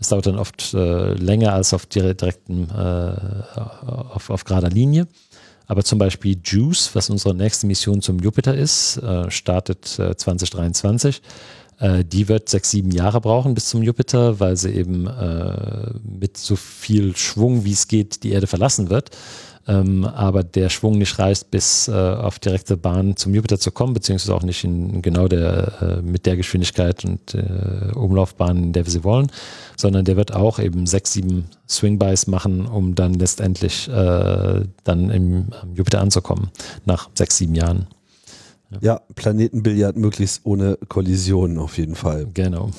[0.00, 3.14] Es dauert dann oft äh, länger als auf direkten, äh,
[4.14, 5.06] auf, auf gerader Linie.
[5.66, 11.22] Aber zum Beispiel JUICE, was unsere nächste Mission zum Jupiter ist, äh, startet 2023.
[11.80, 15.90] Äh, äh, die wird sechs, sieben Jahre brauchen bis zum Jupiter, weil sie eben äh,
[16.04, 19.10] mit so viel Schwung, wie es geht, die Erde verlassen wird
[19.68, 23.94] ähm, aber der Schwung nicht reicht, bis äh, auf direkte Bahn zum Jupiter zu kommen,
[23.94, 28.84] beziehungsweise auch nicht in genau der, äh, mit der Geschwindigkeit und äh, Umlaufbahn, in der
[28.86, 29.30] wir sie wollen,
[29.76, 35.48] sondern der wird auch eben sechs, sieben Swingbys machen, um dann letztendlich äh, dann im
[35.74, 36.50] Jupiter anzukommen,
[36.84, 37.86] nach sechs, sieben Jahren.
[38.70, 42.26] Ja, ja Planetenbillard möglichst ohne Kollisionen auf jeden Fall.
[42.34, 42.70] Genau.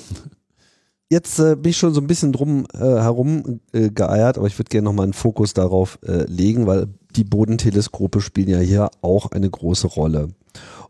[1.13, 4.57] Jetzt äh, bin ich schon so ein bisschen drum äh, herum äh, geeiert, aber ich
[4.57, 9.29] würde gerne nochmal einen Fokus darauf äh, legen, weil die Bodenteleskope spielen ja hier auch
[9.31, 10.29] eine große Rolle.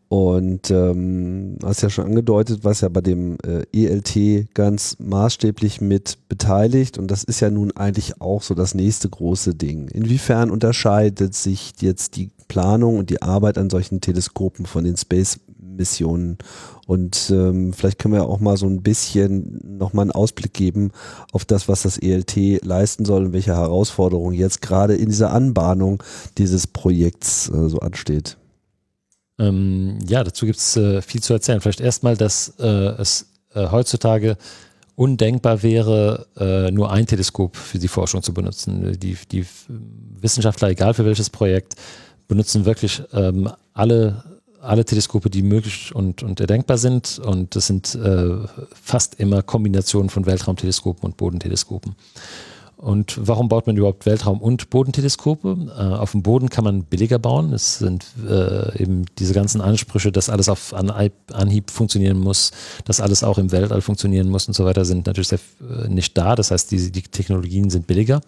[0.07, 6.19] Und ähm, hast ja schon angedeutet, was ja bei dem äh, ELT ganz maßstäblich mit
[6.29, 6.97] beteiligt.
[6.97, 9.89] Und das ist ja nun eigentlich auch so das nächste große Ding.
[9.89, 14.95] Inwiefern unterscheidet sich jetzt die Planung und die Arbeit an solchen Teleskopen von den
[15.73, 16.37] Space-Missionen?
[16.87, 20.91] Und ähm, vielleicht können wir auch mal so ein bisschen nochmal einen Ausblick geben
[21.31, 26.03] auf das, was das ELT leisten soll und welche Herausforderungen jetzt gerade in dieser Anbahnung
[26.37, 28.37] dieses Projekts äh, so ansteht.
[29.39, 31.61] Ähm, ja, dazu gibt es äh, viel zu erzählen.
[31.61, 34.37] Vielleicht erstmal, dass äh, es äh, heutzutage
[34.95, 38.97] undenkbar wäre, äh, nur ein Teleskop für die Forschung zu benutzen.
[38.99, 39.45] Die, die
[40.21, 41.75] Wissenschaftler, egal für welches Projekt,
[42.27, 44.23] benutzen wirklich ähm, alle
[44.63, 47.19] alle Teleskope, die möglich und, und erdenkbar sind.
[47.19, 48.37] Und das sind äh,
[48.81, 51.95] fast immer Kombinationen von Weltraumteleskopen und Bodenteleskopen.
[52.83, 55.71] Und warum baut man überhaupt Weltraum- und Bodenteleskope?
[55.77, 57.53] Äh, auf dem Boden kann man billiger bauen.
[57.53, 62.51] Es sind äh, eben diese ganzen Ansprüche, dass alles auf Anhieb funktionieren muss,
[62.83, 66.17] dass alles auch im Weltall funktionieren muss und so weiter, sind natürlich sehr, äh, nicht
[66.17, 66.35] da.
[66.35, 68.19] Das heißt, die, die Technologien sind billiger.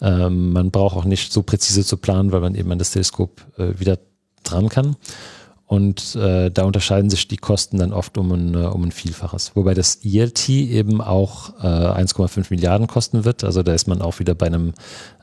[0.00, 3.44] Ähm, man braucht auch nicht so präzise zu planen, weil man eben an das Teleskop
[3.58, 3.98] äh, wieder
[4.44, 4.94] dran kann.
[5.70, 9.52] Und äh, da unterscheiden sich die Kosten dann oft um ein, äh, um ein Vielfaches.
[9.54, 13.44] Wobei das ELT eben auch äh, 1,5 Milliarden kosten wird.
[13.44, 14.74] Also da ist man auch wieder bei einem,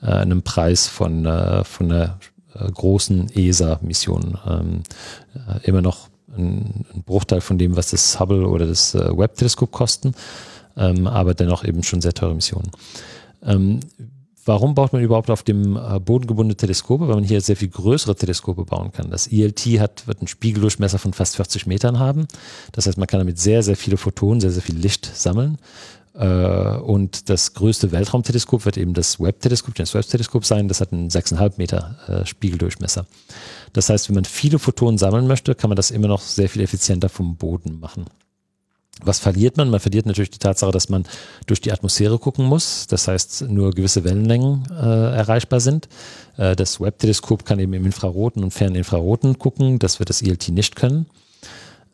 [0.01, 2.17] äh, einem Preis von, äh, von einer
[2.53, 4.37] äh, großen ESA-Mission.
[4.47, 4.83] Ähm,
[5.35, 10.13] äh, immer noch ein, ein, Bruchteil von dem, was das Hubble oder das Webb-Teleskop kosten,
[10.77, 12.71] ähm, aber dennoch eben schon sehr teure Missionen.
[13.43, 13.81] Ähm,
[14.47, 17.09] Warum baut man überhaupt auf dem äh, Boden gebundene Teleskope?
[17.09, 19.11] Weil man hier sehr viel größere Teleskope bauen kann.
[19.11, 22.27] Das ILT hat, wird einen Spiegeldurchmesser von fast 40 Metern haben.
[22.71, 25.57] Das heißt, man kann damit sehr, sehr viele Photonen, sehr, sehr viel Licht sammeln.
[26.13, 30.69] Äh, und das größte Weltraumteleskop wird eben das Webb-Teleskop, das Webb-Teleskop sein.
[30.69, 33.05] Das hat einen 6,5 Meter äh, Spiegeldurchmesser.
[33.73, 36.61] Das heißt, wenn man viele Photonen sammeln möchte, kann man das immer noch sehr viel
[36.61, 38.05] effizienter vom Boden machen.
[39.03, 39.69] Was verliert man?
[39.69, 41.05] Man verliert natürlich die Tatsache, dass man
[41.45, 42.87] durch die Atmosphäre gucken muss.
[42.87, 45.87] Das heißt, nur gewisse Wellenlängen äh, erreichbar sind.
[46.37, 49.79] Äh, das Webb-Teleskop kann eben im Infraroten und Ferninfraroten gucken.
[49.79, 51.05] Das wird das ILT nicht können.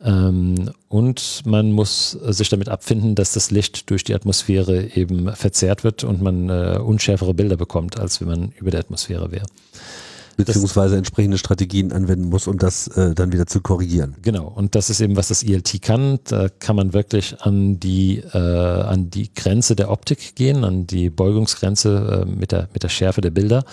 [0.02, 5.84] Ähm, und man muss sich damit abfinden, dass das Licht durch die Atmosphäre eben verzerrt
[5.84, 9.46] wird und man äh, unschärfere Bilder bekommt, als wenn man über der Atmosphäre wäre
[10.36, 14.16] beziehungsweise entsprechende Strategien anwenden muss, um das äh, dann wieder zu korrigieren.
[14.22, 16.18] Genau, und das ist eben, was das ILT kann.
[16.24, 21.10] Da kann man wirklich an die, äh, an die Grenze der Optik gehen, an die
[21.10, 23.64] Beugungsgrenze äh, mit, der, mit der Schärfe der Bilder.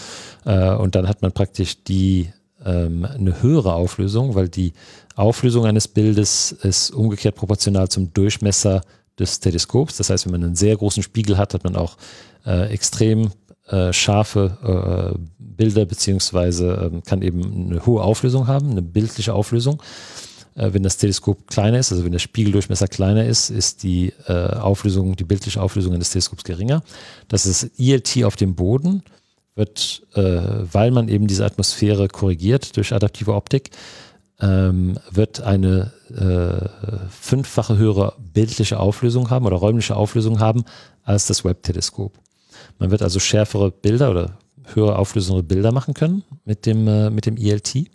[0.46, 2.30] Äh, und dann hat man praktisch die
[2.66, 4.74] ähm, eine höhere Auflösung, weil die
[5.16, 8.82] Auflösung eines Bildes ist umgekehrt proportional zum Durchmesser
[9.20, 9.98] des Teleskops.
[9.98, 11.98] Das heißt, wenn man einen sehr großen Spiegel hat, hat man auch
[12.46, 13.32] äh, extrem
[13.72, 19.82] äh, scharfe äh, Bilder beziehungsweise äh, kann eben eine hohe Auflösung haben, eine bildliche Auflösung.
[20.56, 24.34] Äh, wenn das Teleskop kleiner ist, also wenn der Spiegeldurchmesser kleiner ist, ist die äh,
[24.34, 26.84] Auflösung, die bildliche Auflösung eines Teleskops geringer.
[27.28, 29.04] Das ist ILT auf dem Boden,
[29.56, 30.22] wird, äh,
[30.72, 33.70] weil man eben diese Atmosphäre korrigiert durch adaptive Optik,
[34.40, 35.94] ähm, wird eine
[37.10, 40.66] fünffache höhere bildliche Auflösung haben oder räumliche Auflösung haben
[41.04, 42.12] als das Webb-Teleskop.
[42.80, 44.38] Man wird also schärfere Bilder oder
[44.74, 47.90] höher auflösende Bilder machen können mit dem, äh, mit dem ELT.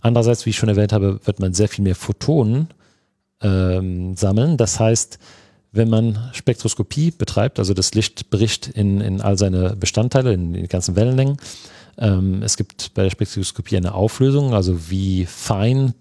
[0.00, 2.68] Andererseits, wie ich schon erwähnt habe, wird man sehr viel mehr Photonen
[3.42, 4.56] ähm, sammeln.
[4.56, 5.18] Das heißt,
[5.72, 10.68] wenn man Spektroskopie betreibt, also das Licht bricht in, in all seine Bestandteile, in die
[10.68, 11.36] ganzen Wellenlängen.
[11.98, 15.94] Ähm, es gibt bei der Spektroskopie eine Auflösung, also wie fein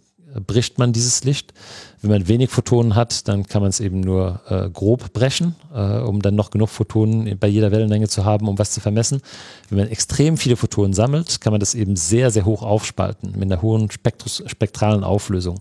[0.46, 1.54] bricht man dieses Licht.
[2.02, 6.00] Wenn man wenig Photonen hat, dann kann man es eben nur äh, grob brechen, äh,
[6.00, 9.22] um dann noch genug Photonen bei jeder Wellenlänge zu haben, um was zu vermessen.
[9.70, 13.52] Wenn man extrem viele Photonen sammelt, kann man das eben sehr, sehr hoch aufspalten mit
[13.52, 15.60] einer hohen Spektros spektralen Auflösung.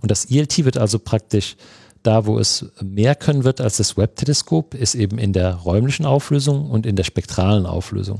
[0.00, 1.56] Und das ILT wird also praktisch
[2.02, 6.70] da, wo es mehr können wird als das Webb-Teleskop, ist eben in der räumlichen Auflösung
[6.70, 8.18] und in der spektralen Auflösung.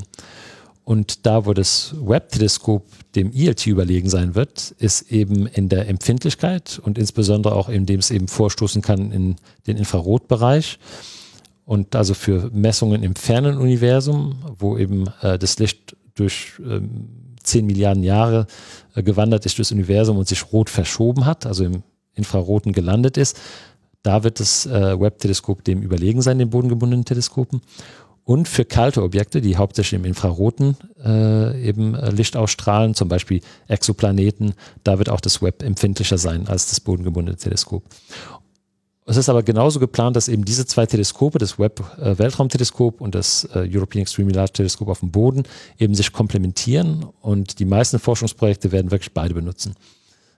[0.84, 6.80] Und da, wo das Webb-Teleskop dem ILT überlegen sein wird, ist eben in der Empfindlichkeit
[6.82, 10.78] und insbesondere auch, indem es eben vorstoßen kann in den Infrarotbereich.
[11.64, 17.08] Und also für Messungen im fernen Universum, wo eben äh, das Licht durch ähm,
[17.44, 18.46] 10 Milliarden Jahre
[18.94, 21.82] äh, gewandert ist durchs Universum und sich rot verschoben hat, also im
[22.14, 23.38] Infraroten gelandet ist,
[24.02, 27.62] da wird das äh, Webb-Teleskop dem überlegen sein, den bodengebundenen Teleskopen
[28.24, 33.40] und für kalte Objekte, die hauptsächlich im Infraroten äh, eben äh, Licht ausstrahlen, zum Beispiel
[33.68, 34.54] Exoplaneten,
[34.84, 37.84] da wird auch das Webb empfindlicher sein als das bodengebundene Teleskop.
[39.04, 43.44] Es ist aber genauso geplant, dass eben diese zwei Teleskope, das Webb-Weltraumteleskop äh, und das
[43.52, 45.42] äh, European Extremely Large Teleskop auf dem Boden,
[45.78, 49.74] eben sich komplementieren und die meisten Forschungsprojekte werden wirklich beide benutzen.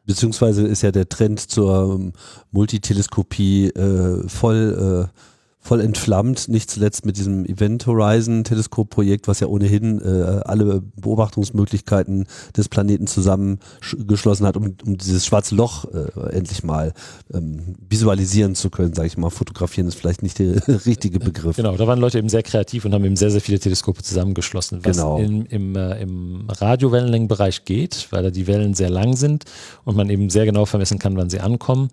[0.07, 2.13] Beziehungsweise ist ja der Trend zur ähm,
[2.53, 5.21] Multiteleskopie äh, voll äh,
[5.65, 12.27] voll entflammt, nicht zuletzt mit diesem Event Horizon Teleskopprojekt, was ja ohnehin äh, alle Beobachtungsmöglichkeiten
[12.55, 16.93] des Planeten zusammengeschlossen hat, um, um dieses schwarze Loch äh, endlich mal
[17.33, 19.31] ähm, visualisieren zu können, sage ich mal.
[19.31, 21.57] Fotografieren ist vielleicht nicht der richtige Begriff.
[21.57, 24.85] Genau, da waren Leute eben sehr kreativ und haben eben sehr, sehr viele Teleskope zusammengeschlossen,
[24.85, 25.17] was genau.
[25.17, 29.45] in, im, äh, im Radiowellenlängenbereich geht, weil da die Wellen sehr lang sind
[29.85, 31.89] und man eben sehr genau vermessen kann, wann sie ankommen.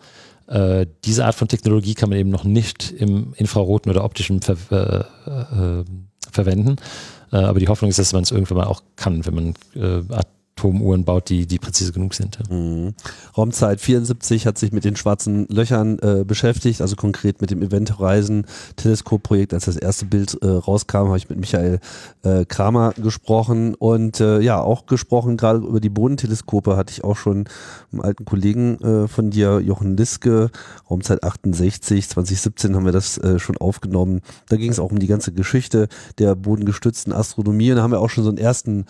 [0.52, 4.58] Äh, diese Art von Technologie kann man eben noch nicht im infraroten oder optischen ver
[4.70, 5.86] äh, äh,
[6.30, 6.76] verwenden.
[7.32, 10.04] Äh, aber die Hoffnung ist, dass man es irgendwann mal auch kann, wenn man äh,
[10.62, 12.39] Atomuhren baut, die, die präzise genug sind.
[12.49, 12.93] Mhm.
[13.36, 17.97] Raumzeit 74 hat sich mit den schwarzen Löchern äh, beschäftigt, also konkret mit dem Event
[17.97, 18.45] Horizon
[18.76, 19.54] Teleskopprojekt.
[19.54, 21.80] Als das erste Bild äh, rauskam, habe ich mit Michael
[22.24, 27.18] äh, Kramer gesprochen und äh, ja, auch gesprochen, gerade über die Bodenteleskope hatte ich auch
[27.18, 27.45] schon
[27.91, 30.52] einen alten Kollegen äh, von dir, Jochen Liske,
[30.89, 34.22] Raumzeit 68, 2017 haben wir das äh, schon aufgenommen.
[34.49, 35.88] Da ging es auch um die ganze Geschichte
[36.20, 38.86] der bodengestützten Astronomie und da haben wir auch schon so einen ersten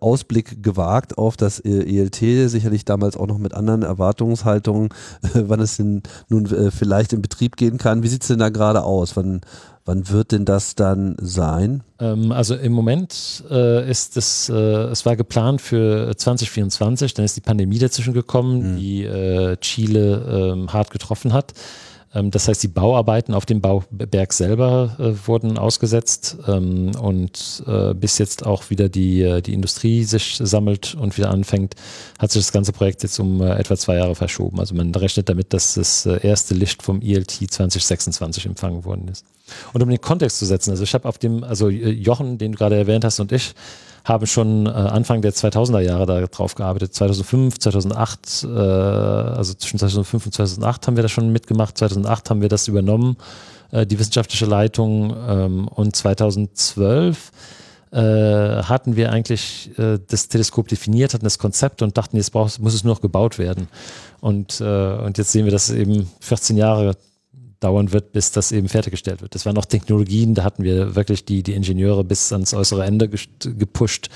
[0.00, 2.16] Ausblick gewagt gewagt auf das ELT,
[2.48, 4.88] sicherlich damals auch noch mit anderen Erwartungshaltungen,
[5.34, 8.02] wann es denn nun äh, vielleicht in Betrieb gehen kann.
[8.02, 9.14] Wie sieht es denn da gerade aus?
[9.14, 9.42] Wann,
[9.84, 11.82] wann wird denn das dann sein?
[12.00, 17.36] Ähm, also im Moment äh, ist es, äh, es war geplant für 2024, dann ist
[17.36, 18.76] die Pandemie dazwischen gekommen, mhm.
[18.78, 21.52] die äh, Chile ähm, hart getroffen hat.
[22.18, 27.94] Ähm, das heißt, die Bauarbeiten auf dem Bauberg selber äh, wurden ausgesetzt ähm, und äh,
[27.94, 31.74] bis jetzt auch wieder die, äh, die Industrie sich sammelt und wieder anfängt,
[32.18, 34.58] hat sich das ganze Projekt jetzt um äh, etwa zwei Jahre verschoben.
[34.60, 39.24] Also man rechnet damit, dass das äh, erste Licht vom ILT 2026 empfangen worden ist.
[39.72, 42.58] Und um den Kontext zu setzen, also ich habe auf dem, also Jochen, den du
[42.58, 43.54] gerade erwähnt hast und ich,
[44.08, 46.94] haben schon äh, Anfang der 2000er Jahre darauf gearbeitet.
[46.94, 51.76] 2005, 2008, äh, also zwischen 2005 und 2008 haben wir das schon mitgemacht.
[51.76, 53.18] 2008 haben wir das übernommen,
[53.70, 55.14] äh, die wissenschaftliche Leitung.
[55.28, 57.32] Ähm, und 2012
[57.90, 62.58] äh, hatten wir eigentlich äh, das Teleskop definiert, hatten das Konzept und dachten, jetzt muss
[62.58, 63.68] es nur noch gebaut werden.
[64.20, 66.96] Und, äh, und jetzt sehen wir, dass es eben 14 Jahre
[67.60, 69.34] dauern wird, bis das eben fertiggestellt wird.
[69.34, 73.08] Das waren noch Technologien, da hatten wir wirklich die, die Ingenieure bis ans äußere Ende
[73.08, 74.10] gepusht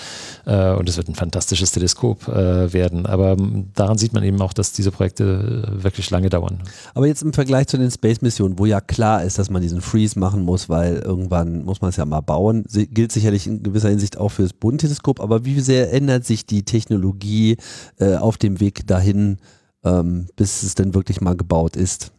[0.47, 3.07] äh, und es wird ein fantastisches Teleskop äh, werden.
[3.07, 6.63] Aber ähm, daran sieht man eben auch, dass diese Projekte äh, wirklich lange dauern.
[6.95, 10.19] Aber jetzt im Vergleich zu den Space-Missionen, wo ja klar ist, dass man diesen Freeze
[10.19, 14.19] machen muss, weil irgendwann muss man es ja mal bauen, gilt sicherlich in gewisser Hinsicht
[14.19, 15.21] auch für das Bodenteleskop.
[15.21, 17.57] Aber wie sehr ändert sich die Technologie
[17.99, 19.39] äh, auf dem Weg dahin,
[19.85, 22.13] ähm, bis es denn wirklich mal gebaut ist?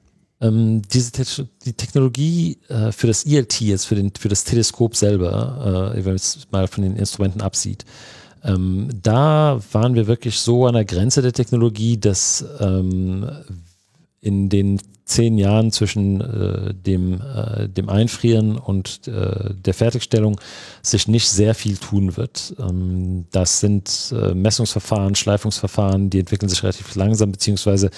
[0.44, 4.96] Ähm, diese Te die Technologie äh, für das ELT, jetzt für, den, für das Teleskop
[4.96, 7.86] selber, äh, wenn man es mal von den Instrumenten absieht,
[8.44, 13.30] ähm, da waren wir wirklich so an der Grenze der Technologie, dass ähm,
[14.20, 20.40] in den zehn Jahren zwischen äh, dem, äh, dem Einfrieren und äh, der Fertigstellung
[20.82, 22.56] sich nicht sehr viel tun wird.
[22.60, 27.92] Ähm, das sind äh, Messungsverfahren, Schleifungsverfahren, die entwickeln sich relativ langsam, beziehungsweise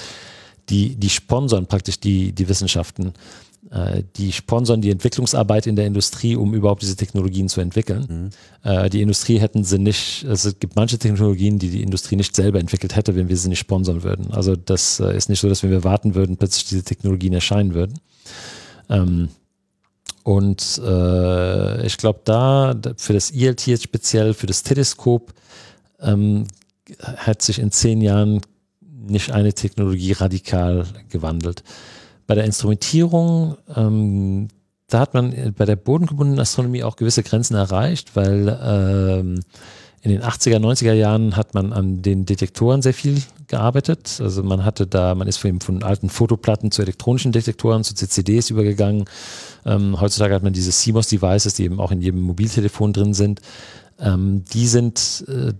[0.70, 3.13] die, die sponsern praktisch die, die Wissenschaften.
[3.72, 8.32] Äh, die sponsern die Entwicklungsarbeit in der Industrie, um überhaupt diese Technologien zu entwickeln.
[8.63, 8.70] Mhm.
[8.70, 12.36] Äh, die Industrie hätten sie nicht, also es gibt manche Technologien, die die Industrie nicht
[12.36, 14.32] selber entwickelt hätte, wenn wir sie nicht sponsern würden.
[14.32, 17.74] Also das äh, ist nicht so, dass wenn wir warten würden, plötzlich diese Technologien erscheinen
[17.74, 17.99] würden.
[18.89, 19.30] Ähm,
[20.24, 25.34] und äh, ich glaube, da für das ILT jetzt speziell, für das Teleskop,
[26.01, 26.45] ähm,
[27.03, 28.41] hat sich in zehn Jahren
[29.08, 31.64] nicht eine Technologie radikal gewandelt.
[32.28, 34.47] Bei der Instrumentierung, ähm,
[34.88, 39.39] da hat man bei der bodengebundenen Astronomie auch gewisse Grenzen erreicht, weil ähm,
[40.06, 44.20] in den 80er, 90er Jahren hat man an den Detektoren sehr viel gearbeitet.
[44.22, 48.51] Also man hatte da, man ist von, von alten Fotoplatten zu elektronischen Detektoren, zu CCDs
[48.51, 49.06] übergegangen.
[49.66, 53.41] Ähm, heutzutage hat man diese CMOS-Devices, die eben auch in jedem Mobiltelefon drin sind.
[53.97, 55.53] Ähm, die sind, äh,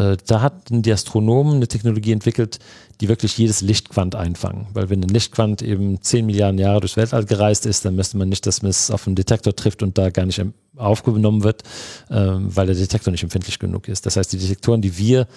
[0.00, 2.58] äh, da hatten die Astronomen eine Technologie entwickelt,
[3.00, 4.66] die wirklich jedes Lichtquant einfangen.
[4.72, 8.28] Weil wenn ein Lichtquant eben 10 Milliarden Jahre durchs Weltall gereist ist, dann müsste man
[8.28, 10.42] nicht, dass man es auf einen Detektor trifft und da gar nicht
[10.76, 11.62] aufgenommen wird,
[12.10, 14.06] ähm, weil der Detektor nicht empfindlich genug ist.
[14.06, 15.28] Das heißt, die Detektoren, die wir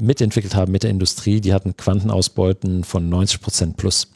[0.00, 4.08] mitentwickelt haben mit der Industrie, die hatten Quantenausbeuten von 90 Prozent plus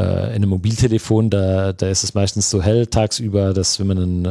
[0.00, 4.24] in einem Mobiltelefon, da, da ist es meistens so hell tagsüber, dass wenn man ein,
[4.24, 4.28] äh,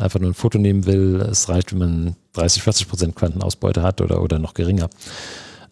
[0.00, 4.00] einfach nur ein Foto nehmen will, es reicht, wenn man 30, 40 Prozent Quantenausbeute hat
[4.00, 4.88] oder, oder noch geringer.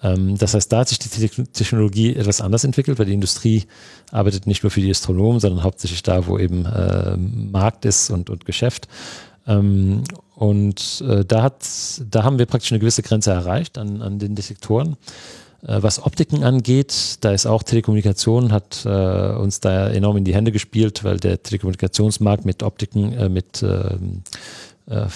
[0.03, 3.65] Ähm, das heißt, da hat sich die Technologie etwas anders entwickelt, weil die Industrie
[4.11, 8.29] arbeitet nicht nur für die Astronomen, sondern hauptsächlich da, wo eben äh, Markt ist und,
[8.29, 8.89] und Geschäft.
[9.47, 10.03] Ähm,
[10.35, 11.65] und äh, da, hat,
[12.11, 14.97] da haben wir praktisch eine gewisse Grenze erreicht an, an den Detektoren.
[15.67, 20.35] Äh, was Optiken angeht, da ist auch Telekommunikation, hat äh, uns da enorm in die
[20.35, 24.23] Hände gespielt, weil der Telekommunikationsmarkt mit Optiken, äh, mit ähm,
[24.87, 25.07] äh,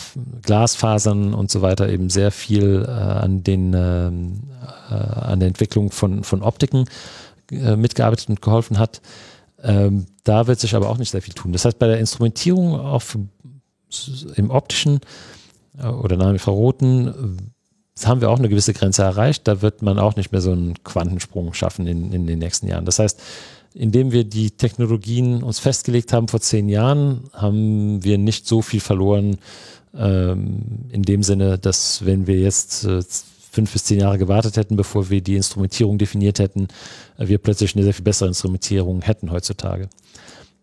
[0.42, 4.42] Glasfasern und so weiter eben sehr viel äh, an, den, ähm,
[4.90, 6.86] äh, an der Entwicklung von, von Optiken
[7.48, 9.00] mitgearbeitet und geholfen hat.
[9.62, 11.52] Ähm, da wird sich aber auch nicht sehr viel tun.
[11.52, 13.16] Das heißt, bei der Instrumentierung auf,
[14.34, 14.98] im optischen
[15.78, 17.54] oder nahe Infraroten
[18.04, 19.48] haben wir auch eine gewisse Grenze erreicht.
[19.48, 22.84] Da wird man auch nicht mehr so einen Quantensprung schaffen in, in den nächsten Jahren.
[22.84, 23.20] Das heißt,
[23.72, 28.80] indem wir die Technologien uns festgelegt haben vor zehn Jahren, haben wir nicht so viel
[28.80, 29.38] verloren.
[29.94, 33.02] Ähm, in dem Sinne, dass wenn wir jetzt äh,
[33.50, 36.68] fünf bis zehn Jahre gewartet hätten, bevor wir die Instrumentierung definiert hätten,
[37.16, 39.88] äh, wir plötzlich eine sehr viel bessere Instrumentierung hätten heutzutage.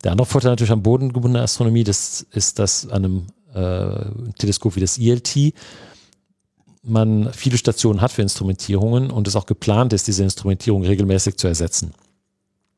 [0.04, 4.76] Der andere Vorteil natürlich am Boden gebundener Astronomie, das ist, dass an einem äh, Teleskop
[4.76, 5.54] wie das ILT
[6.84, 11.48] man viele Stationen hat für Instrumentierungen und es auch geplant ist, diese Instrumentierung regelmäßig zu
[11.48, 11.94] ersetzen.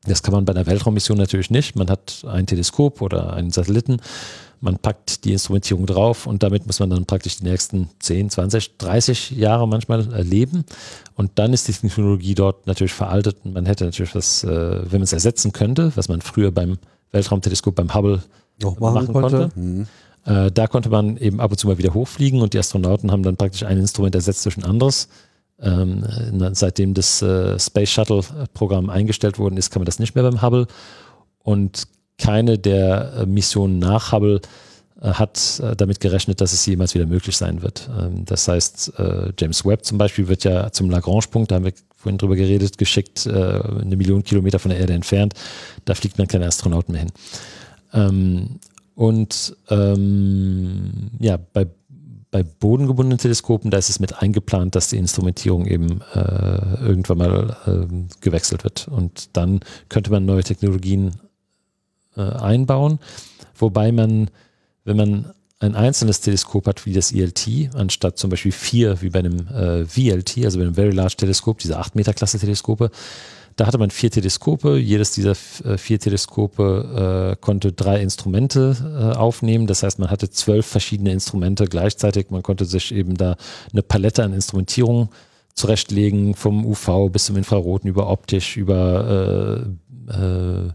[0.04, 1.74] Das kann man bei einer Weltraummission natürlich nicht.
[1.74, 4.00] Man hat ein Teleskop oder einen Satelliten,
[4.60, 8.78] man packt die Instrumentierung drauf und damit muss man dann praktisch die nächsten 10, 20,
[8.78, 10.64] 30 Jahre manchmal erleben.
[11.14, 15.00] Und dann ist die Technologie dort natürlich veraltet und man hätte natürlich was, äh, wenn
[15.00, 16.78] man es ersetzen könnte, was man früher beim
[17.12, 18.22] Weltraumteleskop, beim Hubble
[18.62, 19.38] Noch machen, machen konnte.
[19.38, 19.60] konnte.
[19.60, 19.86] Mhm.
[20.26, 23.22] Äh, da konnte man eben ab und zu mal wieder hochfliegen und die Astronauten haben
[23.22, 25.08] dann praktisch ein Instrument ersetzt durch ein anderes.
[25.58, 26.04] Ähm,
[26.52, 28.22] seitdem das äh, Space Shuttle
[28.52, 30.66] Programm eingestellt worden ist, kann man das nicht mehr beim Hubble.
[31.38, 31.84] Und
[32.18, 34.40] keine der äh, Missionen nach Hubble
[35.00, 37.88] äh, hat äh, damit gerechnet, dass es jemals wieder möglich sein wird.
[37.98, 41.72] Ähm, das heißt, äh, James Webb zum Beispiel wird ja zum Lagrange-Punkt, da haben wir
[41.94, 45.34] vorhin drüber geredet, geschickt, eine Million Kilometer von der Erde entfernt.
[45.86, 47.12] Da fliegt man keine Astronauten mehr hin.
[47.92, 48.60] Ähm,
[48.96, 51.66] und ähm, ja, bei,
[52.30, 57.56] bei bodengebundenen Teleskopen, da ist es mit eingeplant, dass die Instrumentierung eben äh, irgendwann mal
[57.66, 58.88] ähm, gewechselt wird.
[58.88, 59.60] Und dann
[59.90, 61.16] könnte man neue Technologien
[62.16, 62.98] äh, einbauen,
[63.54, 64.30] wobei man,
[64.84, 69.18] wenn man ein einzelnes Teleskop hat wie das ILT, anstatt zum Beispiel vier wie bei
[69.18, 72.90] einem äh, VLT, also bei einem Very Large Teleskop, diese 8 Meter Klasse Teleskope,
[73.56, 74.76] da hatte man vier Teleskope.
[74.76, 75.32] Jedes dieser
[75.64, 79.66] äh, vier Teleskope äh, konnte drei Instrumente äh, aufnehmen.
[79.66, 82.30] Das heißt, man hatte zwölf verschiedene Instrumente gleichzeitig.
[82.30, 83.36] Man konnte sich eben da
[83.72, 85.08] eine Palette an Instrumentierung
[85.54, 90.70] zurechtlegen, vom UV bis zum Infraroten, über optisch, über äh, äh,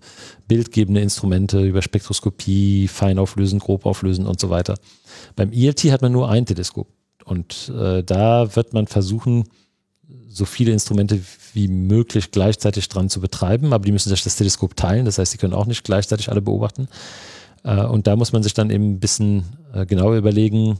[0.47, 4.75] bildgebende Instrumente, über Spektroskopie, feinauflösen, grobauflösen und so weiter.
[5.35, 6.87] Beim ILT hat man nur ein Teleskop.
[7.25, 9.43] Und äh, da wird man versuchen,
[10.33, 11.19] so viele Instrumente
[11.53, 15.31] wie möglich gleichzeitig dran zu betreiben, aber die müssen sich das Teleskop teilen, das heißt,
[15.31, 16.87] sie können auch nicht gleichzeitig alle beobachten.
[17.63, 19.43] Äh, und da muss man sich dann eben ein bisschen
[19.73, 20.79] äh, genauer überlegen,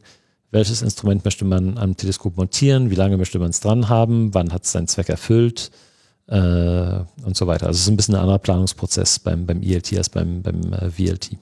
[0.51, 4.51] welches Instrument möchte man am Teleskop montieren, wie lange möchte man es dran haben, wann
[4.51, 5.71] hat es seinen Zweck erfüllt
[6.27, 7.67] äh, und so weiter.
[7.67, 10.61] Also es ist ein bisschen ein anderer Planungsprozess beim, beim ILT als beim, beim
[10.91, 11.37] VLT.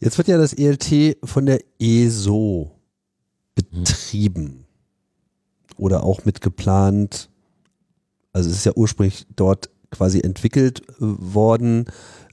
[0.00, 2.70] Jetzt wird ja das ELT von der ESO
[3.54, 4.67] betrieben
[5.78, 7.30] oder auch mit geplant.
[8.32, 11.86] Also es ist ja ursprünglich dort quasi entwickelt äh, worden.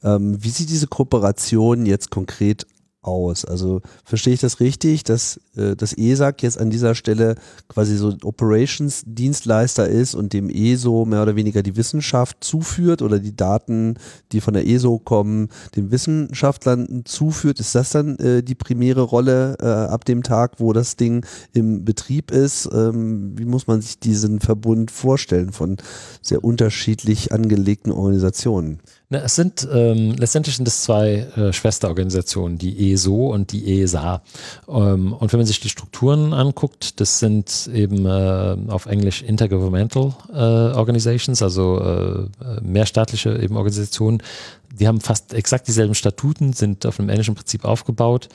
[0.04, 2.68] Ähm, wie sieht diese Kooperation jetzt konkret
[3.08, 3.46] aus?
[3.46, 7.36] Also verstehe ich das richtig, dass äh, das ESAG jetzt an dieser Stelle
[7.68, 13.36] quasi so Operations-Dienstleister ist und dem ESO mehr oder weniger die Wissenschaft zuführt oder die
[13.36, 13.96] Daten,
[14.32, 17.60] die von der ESO kommen, den Wissenschaftlern zuführt?
[17.60, 21.86] Ist das dann äh, die primäre Rolle äh, ab dem Tag, wo das Ding im
[21.86, 22.70] Betrieb ist?
[22.74, 25.78] Ähm, wie muss man sich diesen Verbund vorstellen von
[26.22, 28.80] sehr unterschiedlich angelegten Organisationen?
[29.10, 34.24] Na, es sind ähm, letztendlich sind es zwei äh, Schwesterorganisationen, die ESO und die ESA.
[34.68, 40.16] Ähm, und wenn man sich die Strukturen anguckt, das sind eben äh, auf Englisch Intergovernmental
[40.34, 40.38] äh,
[40.76, 44.24] Organizations, also äh, mehrstaatliche eben Organisationen.
[44.74, 48.30] Die haben fast exakt dieselben Statuten, sind auf einem ähnlichen Prinzip aufgebaut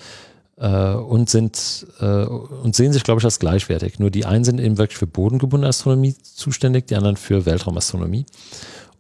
[0.57, 3.99] äh, und sind äh, und sehen sich, glaube ich, als gleichwertig.
[3.99, 8.25] Nur die einen sind eben wirklich für bodengebundene Astronomie zuständig, die anderen für Weltraumastronomie.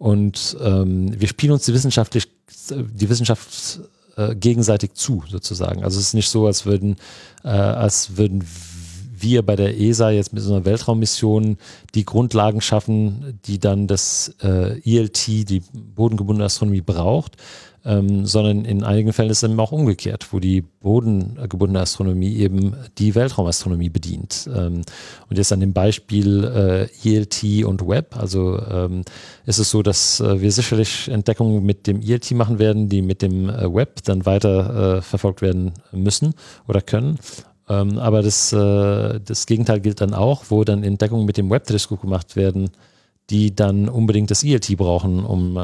[0.01, 2.27] Und ähm, wir spielen uns die wissenschaftlich,
[2.70, 3.81] die Wissenschaft
[4.16, 5.85] äh, gegenseitig zu, sozusagen.
[5.85, 6.97] Also es ist nicht so, als würden,
[7.44, 8.43] äh, als würden
[9.12, 11.59] wir bei der ESA jetzt mit so einer Weltraummission
[11.94, 17.36] die Grundlagen schaffen, die dann das äh, ILT, die bodengebundene Astronomie, braucht,
[17.85, 22.74] ähm, sondern in einigen Fällen ist es eben auch umgekehrt, wo die bodengebundene Astronomie eben
[22.98, 24.48] die Weltraumastronomie bedient.
[24.55, 24.82] Ähm,
[25.28, 29.02] und jetzt an dem Beispiel äh, ILT und Web, also ähm,
[29.47, 33.23] ist es so, dass äh, wir sicherlich Entdeckungen mit dem ILT machen werden, die mit
[33.23, 36.35] dem äh, Web dann weiter äh, verfolgt werden müssen
[36.69, 37.19] oder können.
[37.70, 42.01] Ähm, aber das, äh, das Gegenteil gilt dann auch, wo dann Entdeckungen mit dem Web-Teleskop
[42.01, 42.70] gemacht werden,
[43.31, 45.61] die dann unbedingt das ILT brauchen, um, äh,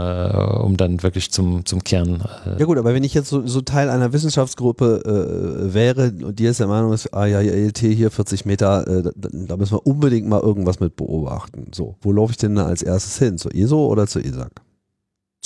[0.62, 2.22] um dann wirklich zum, zum Kern.
[2.46, 6.38] Äh, Ja gut, aber wenn ich jetzt so, so Teil einer Wissenschaftsgruppe äh, wäre und
[6.38, 9.74] die jetzt der Meinung ist, ah ja, ELT hier 40 Meter, äh, da, da müssen
[9.74, 11.66] wir unbedingt mal irgendwas mit beobachten.
[11.74, 13.38] So, wo laufe ich denn da als erstes hin?
[13.38, 14.50] Zur ESO oder zur ESAG?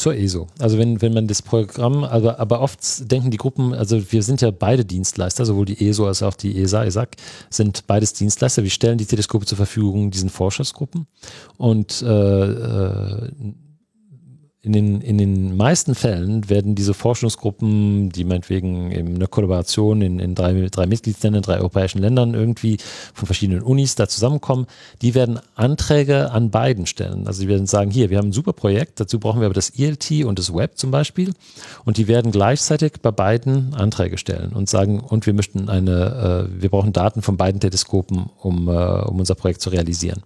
[0.01, 0.47] Zur ESO.
[0.59, 2.81] Also wenn, wenn man das Programm, aber, aber oft
[3.13, 6.59] denken die Gruppen, also wir sind ja beide Dienstleister, sowohl die ESO als auch die
[6.59, 7.17] ESA, ESAC,
[7.51, 8.63] sind beides Dienstleister.
[8.63, 11.07] Wir stellen die Teleskope zur Verfügung diesen Forschungsgruppen
[11.59, 13.31] und äh, äh,
[14.63, 20.19] in den, in den meisten Fällen werden diese Forschungsgruppen, die meinetwegen in einer Kollaboration in,
[20.19, 22.77] in drei, drei Mitgliedsländern, drei europäischen Ländern irgendwie
[23.15, 24.67] von verschiedenen Unis da zusammenkommen,
[25.01, 27.27] die werden Anträge an beiden stellen.
[27.27, 29.71] Also die werden sagen, hier, wir haben ein super Projekt, dazu brauchen wir aber das
[29.71, 31.33] ILT und das Web zum Beispiel.
[31.87, 36.63] Und die werden gleichzeitig bei beiden Anträge stellen und sagen, und wir möchten eine, äh,
[36.63, 40.23] wir brauchen Daten von beiden Teleskopen, um, äh, um unser Projekt zu realisieren.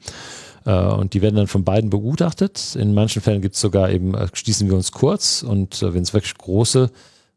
[0.65, 2.77] Äh, und die werden dann von beiden begutachtet.
[2.77, 6.03] In manchen Fällen gibt es sogar eben, äh, schließen wir uns kurz und äh, wenn
[6.03, 6.91] es wirklich große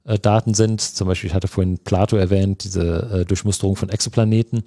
[0.07, 0.81] äh, Daten sind.
[0.81, 4.63] Zum Beispiel, ich hatte vorhin Plato erwähnt, diese äh, Durchmusterung von Exoplaneten.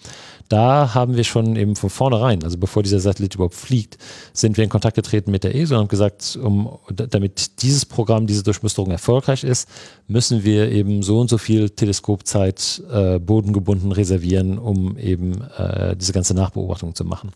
[0.48, 3.98] Da haben wir schon eben von vornherein, also bevor dieser Satellit überhaupt fliegt,
[4.32, 8.26] sind wir in Kontakt getreten mit der ESA und haben gesagt, um, damit dieses Programm,
[8.26, 9.68] diese Durchmusterung erfolgreich ist,
[10.08, 16.12] müssen wir eben so und so viel Teleskopzeit äh, bodengebunden reservieren, um eben äh, diese
[16.12, 17.30] ganze Nachbeobachtung zu machen.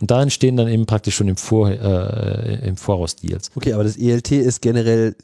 [0.00, 3.50] Und da entstehen dann eben praktisch schon im, Vor, äh, im Voraus Deals.
[3.56, 5.16] Okay, aber das ELT ist generell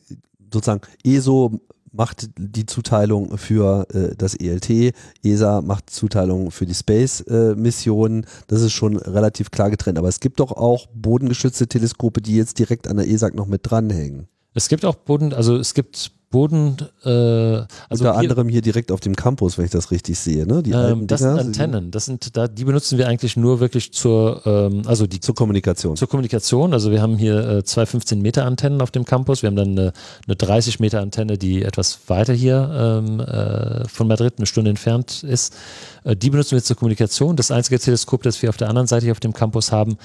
[0.52, 1.60] sozusagen ESO
[1.94, 8.24] macht die Zuteilung für äh, das ELT, ESA macht Zuteilung für die Space-Missionen.
[8.24, 9.98] Äh, das ist schon relativ klar getrennt.
[9.98, 13.60] Aber es gibt doch auch bodengeschützte Teleskope, die jetzt direkt an der ESAC noch mit
[13.64, 14.26] dranhängen.
[14.54, 18.98] Es gibt auch Boden, also es gibt Boden, äh, also unter anderem hier direkt auf
[18.98, 20.64] dem Campus, wenn ich das richtig sehe, ne?
[20.64, 23.92] Die ähm, das Dinger, sind Antennen, das sind da, die benutzen wir eigentlich nur wirklich
[23.92, 25.94] zur, ähm, also die zur Kommunikation.
[25.94, 26.72] Zur Kommunikation.
[26.72, 29.42] Also wir haben hier äh, zwei 15 Meter Antennen auf dem Campus.
[29.42, 29.92] Wir haben dann eine,
[30.26, 35.22] eine 30 Meter Antenne, die etwas weiter hier ähm, äh, von Madrid, eine Stunde entfernt
[35.22, 35.54] ist.
[36.02, 37.36] Äh, die benutzen wir zur Kommunikation.
[37.36, 39.98] Das einzige Teleskop, das wir auf der anderen Seite hier auf dem Campus haben,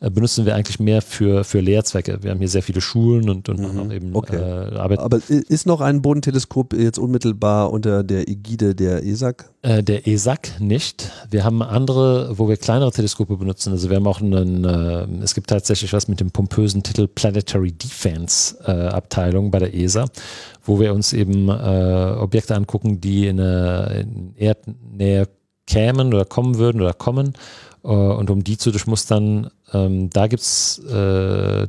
[0.00, 2.18] benutzen wir eigentlich mehr für, für Lehrzwecke.
[2.22, 3.90] Wir haben hier sehr viele Schulen und, und mhm.
[3.90, 4.36] eben okay.
[4.36, 4.98] äh, Arbeit.
[4.98, 9.50] Aber ist noch ein Bodenteleskop jetzt unmittelbar unter der Ägide der ESAC?
[9.62, 11.10] Äh, der ESAC nicht.
[11.30, 13.72] Wir haben andere, wo wir kleinere Teleskope benutzen.
[13.72, 17.72] Also wir haben auch einen, äh, es gibt tatsächlich was mit dem pompösen Titel Planetary
[17.72, 20.06] Defense äh, Abteilung bei der ESA,
[20.64, 25.28] wo wir uns eben äh, Objekte angucken, die in, in Erdnähe
[25.66, 27.32] kämen oder kommen würden oder kommen äh,
[27.90, 31.68] und um die zu durchmustern, ähm, da gibt es äh,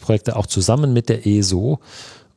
[0.00, 1.80] Projekte auch zusammen mit der ESO,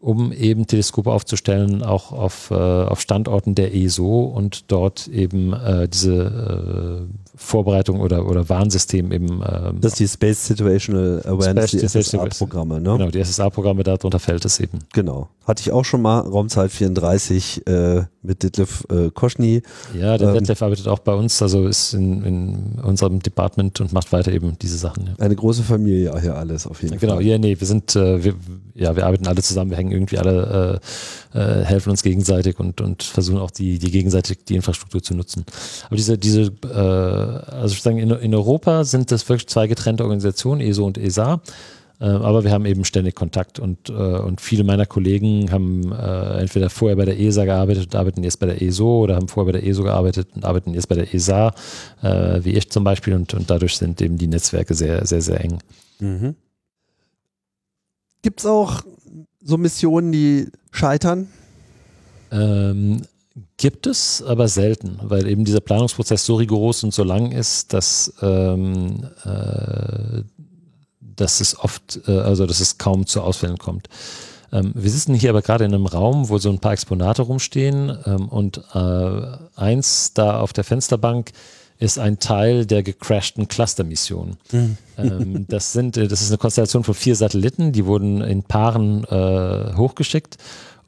[0.02, 5.88] um eben Teleskope aufzustellen, auch auf, äh, auf Standorten der ESO und dort eben äh,
[5.88, 9.42] diese äh, Vorbereitung oder, oder Warnsystem eben.
[9.42, 12.98] Ähm, das ist die Space Situational Awareness, Space die SSA-Programme, ne?
[12.98, 14.80] Genau, die SSA-Programme, darunter fällt es eben.
[14.94, 15.30] Genau.
[15.46, 19.64] Hatte ich auch schon mal, Raumzeit 34 äh, mit Detlef äh, Koschny.
[20.00, 23.92] Ja, der ähm, Detlef arbeitet auch bei uns, also ist in, in unserem Department und
[23.92, 25.08] macht weiter eben diese Sachen.
[25.08, 25.14] Ja.
[25.20, 27.24] Eine große Familie hier alles auf jeden genau, Fall.
[27.24, 28.36] Genau, ja, nee, wir sind, äh, wir,
[28.76, 30.80] ja, wir arbeiten alle zusammen, wir hängen irgendwie alle,
[31.34, 35.14] äh, äh, helfen uns gegenseitig und, und versuchen auch die, die gegenseitig die Infrastruktur zu
[35.14, 35.46] nutzen.
[35.88, 40.04] Aber diese, diese, äh, also ich sagen, in, in Europa sind das wirklich zwei getrennte
[40.04, 41.42] Organisationen, ESO und ESA.
[42.02, 46.40] Äh, aber wir haben eben ständig Kontakt und, äh, und viele meiner Kollegen haben äh,
[46.40, 49.54] entweder vorher bei der ESA gearbeitet und arbeiten jetzt bei der ESO oder haben vorher
[49.54, 51.54] bei der ESO gearbeitet und arbeiten jetzt bei der ESA,
[52.02, 55.60] wie ich zum Beispiel, und, und dadurch sind eben die Netzwerke sehr, sehr, sehr eng.
[56.00, 56.36] Mhm.
[58.24, 58.82] Gibt es auch
[59.44, 61.28] so Missionen, die scheitern?
[62.32, 63.02] Ähm,
[63.58, 68.14] gibt es, aber selten, weil eben dieser Planungsprozess so rigoros und so lang ist, dass,
[68.22, 70.24] ähm, äh,
[71.00, 73.88] dass es oft, äh, also dass es kaum zu Ausfällen kommt.
[74.52, 77.98] Ähm, wir sitzen hier aber gerade in einem Raum, wo so ein paar Exponate rumstehen
[78.06, 79.22] ähm, und äh,
[79.56, 81.32] eins da auf der Fensterbank
[81.82, 84.38] ist ein Teil der gecrashten Cluster-Mission.
[84.52, 84.78] Mhm.
[84.98, 89.04] Ähm, das, sind, äh, das ist eine Konstellation von vier Satelliten, die wurden in Paaren
[89.06, 90.38] äh, hochgeschickt.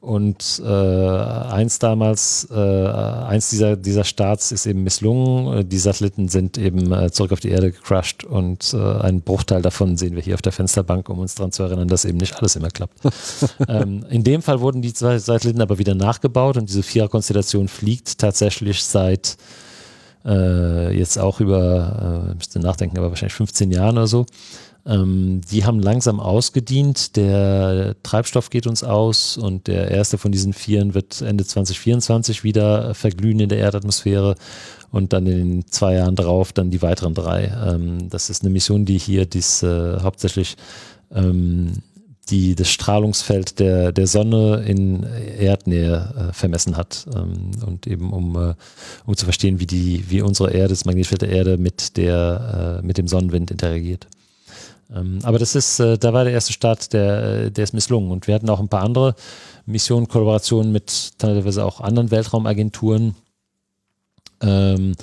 [0.00, 5.66] Und äh, eins damals, äh, eins dieser, dieser Starts ist eben misslungen.
[5.66, 9.96] Die Satelliten sind eben äh, zurück auf die Erde gecrashed und äh, einen Bruchteil davon
[9.96, 12.54] sehen wir hier auf der Fensterbank, um uns daran zu erinnern, dass eben nicht alles
[12.54, 13.00] immer klappt.
[13.68, 18.18] ähm, in dem Fall wurden die zwei Satelliten aber wieder nachgebaut und diese Viererkonstellation fliegt
[18.18, 19.38] tatsächlich seit
[20.24, 24.26] äh, jetzt auch über, äh, müsste nachdenken, aber wahrscheinlich 15 Jahren oder so.
[24.86, 27.16] Ähm, die haben langsam ausgedient.
[27.16, 32.94] Der Treibstoff geht uns aus und der erste von diesen Vieren wird Ende 2024 wieder
[32.94, 34.34] verglühen in der Erdatmosphäre
[34.90, 37.52] und dann in zwei Jahren drauf dann die weiteren drei.
[37.66, 40.56] Ähm, das ist eine Mission, die hier dies äh, hauptsächlich
[41.14, 41.82] ähm,
[42.30, 48.36] die das Strahlungsfeld der, der Sonne in Erdnähe äh, vermessen hat ähm, und eben um,
[48.36, 48.54] äh,
[49.04, 52.86] um zu verstehen, wie die, wie unsere Erde, das Magnetfeld der Erde mit der, äh,
[52.86, 54.06] mit dem Sonnenwind interagiert.
[54.94, 58.26] Ähm, aber das ist, äh, da war der erste Start, der, der ist misslungen und
[58.26, 59.14] wir hatten auch ein paar andere
[59.66, 63.14] Missionen, Kollaborationen mit teilweise auch anderen Weltraumagenturen.
[64.40, 64.94] Ähm,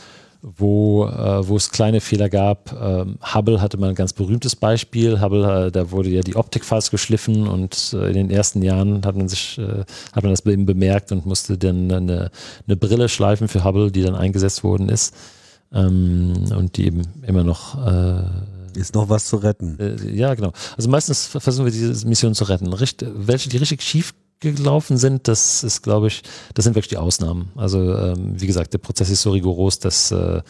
[0.42, 2.74] wo, äh, wo es kleine Fehler gab.
[2.74, 5.22] Ähm, Hubble hatte mal ein ganz berühmtes Beispiel.
[5.22, 9.06] Hubble, äh, da wurde ja die Optik fast geschliffen und äh, in den ersten Jahren
[9.06, 12.32] hat man sich, äh, hat man das eben bemerkt und musste dann eine,
[12.68, 15.16] eine Brille schleifen für Hubble, die dann eingesetzt worden ist
[15.74, 18.24] ähm, und die eben immer noch äh,
[18.76, 19.78] ist noch was zu retten.
[19.80, 20.54] Äh, ja, genau.
[20.78, 22.72] Also meistens versuchen wir diese Mission zu retten.
[22.74, 26.24] Richt, welche, die richtig schief gelaufen sind, das ist, glaube ich,
[26.54, 27.52] das sind wirklich die Ausnahmen.
[27.56, 30.42] Also ähm, wie gesagt, der Prozess ist so rigoros, dass äh,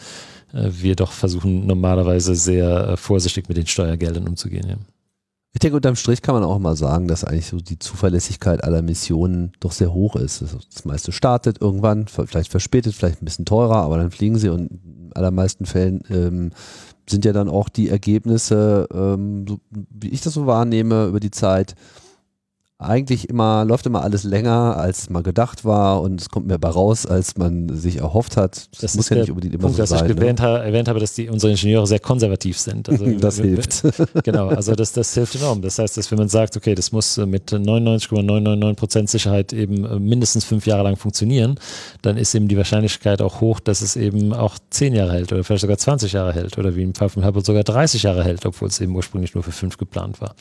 [0.52, 4.68] wir doch versuchen normalerweise sehr äh, vorsichtig mit den Steuergeldern umzugehen.
[4.68, 4.76] Ja.
[5.54, 8.80] Ich denke, unterm Strich kann man auch mal sagen, dass eigentlich so die Zuverlässigkeit aller
[8.80, 10.42] Missionen doch sehr hoch ist.
[10.42, 14.70] Das meiste startet irgendwann, vielleicht verspätet, vielleicht ein bisschen teurer, aber dann fliegen sie und
[14.70, 16.52] in allermeisten Fällen ähm,
[17.06, 21.30] sind ja dann auch die Ergebnisse, ähm, so, wie ich das so wahrnehme, über die
[21.30, 21.74] Zeit
[22.84, 26.68] eigentlich immer, läuft immer alles länger, als mal gedacht war und es kommt mehr bei
[26.68, 28.68] raus, als man sich erhofft hat.
[28.72, 30.10] Das, das muss ja nicht unbedingt immer Punkt, so dass sein.
[30.10, 30.58] Ich erwähnt, ne?
[30.58, 32.88] erwähnt habe, dass die, unsere Ingenieure sehr konservativ sind.
[32.88, 33.82] Also, das hilft.
[34.24, 35.62] Genau, also das, das hilft enorm.
[35.62, 40.66] Das heißt, dass wenn man sagt, okay, das muss mit 99,999% Sicherheit eben mindestens fünf
[40.66, 41.58] Jahre lang funktionieren,
[42.02, 45.44] dann ist eben die Wahrscheinlichkeit auch hoch, dass es eben auch zehn Jahre hält oder
[45.44, 48.44] vielleicht sogar 20 Jahre hält oder wie im Fall von Hubble sogar 30 Jahre hält,
[48.46, 50.34] obwohl es eben ursprünglich nur für fünf geplant war.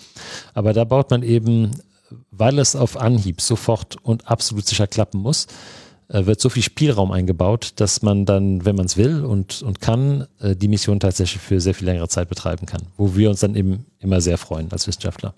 [0.53, 1.71] Aber da baut man eben
[2.31, 5.47] weil es auf Anhieb sofort und absolut sicher klappen muss,
[6.07, 9.81] äh, wird so viel Spielraum eingebaut, dass man dann, wenn man es will und, und
[9.81, 13.39] kann, äh, die Mission tatsächlich für sehr viel längere Zeit betreiben kann, wo wir uns
[13.39, 15.33] dann eben immer sehr freuen als Wissenschaftler.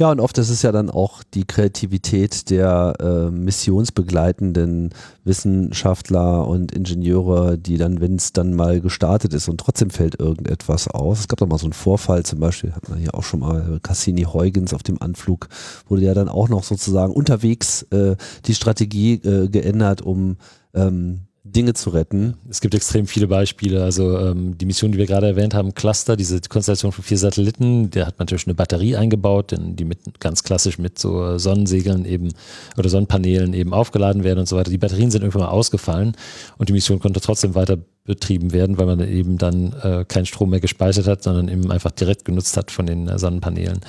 [0.00, 4.90] Ja, und oft ist es ja dann auch die Kreativität der äh, missionsbegleitenden
[5.24, 10.86] Wissenschaftler und Ingenieure, die dann, wenn es dann mal gestartet ist und trotzdem fällt irgendetwas
[10.86, 11.18] aus.
[11.18, 13.80] Es gab doch mal so einen Vorfall, zum Beispiel hat man hier auch schon mal
[13.82, 15.48] Cassini-Huygens auf dem Anflug,
[15.88, 18.14] wurde ja dann auch noch sozusagen unterwegs äh,
[18.46, 20.36] die Strategie äh, geändert, um
[20.74, 21.22] ähm,
[21.52, 22.34] Dinge zu retten.
[22.48, 23.82] Es gibt extrem viele Beispiele.
[23.82, 27.90] Also ähm, die Mission, die wir gerade erwähnt haben, Cluster, diese Konstellation von vier Satelliten,
[27.90, 32.28] der hat natürlich eine Batterie eingebaut, die mit ganz klassisch mit so Sonnensegeln eben
[32.76, 34.70] oder Sonnenpanelen eben aufgeladen werden und so weiter.
[34.70, 36.16] Die Batterien sind irgendwann mal ausgefallen
[36.58, 40.50] und die Mission konnte trotzdem weiter betrieben werden, weil man eben dann äh, keinen Strom
[40.50, 43.80] mehr gespeichert hat, sondern eben einfach direkt genutzt hat von den äh, Sonnenpanelen.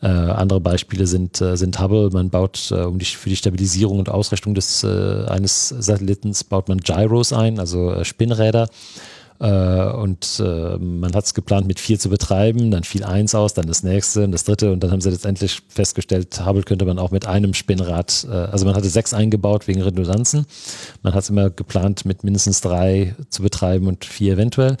[0.00, 2.10] Äh, andere Beispiele sind, äh, sind Hubble.
[2.12, 6.68] Man baut äh, um die, für die Stabilisierung und Ausrichtung des, äh, eines Satellitens baut
[6.68, 8.68] man Gyros ein, also äh, Spinnräder.
[9.40, 10.42] Und
[10.80, 12.72] man hat es geplant, mit vier zu betreiben.
[12.72, 14.72] Dann fiel eins aus, dann das nächste und das dritte.
[14.72, 18.74] Und dann haben sie letztendlich festgestellt, Hubble könnte man auch mit einem Spinnrad, also man
[18.74, 20.44] hatte sechs eingebaut wegen Redundanzen.
[21.04, 24.76] Man hat es immer geplant, mit mindestens drei zu betreiben und vier eventuell.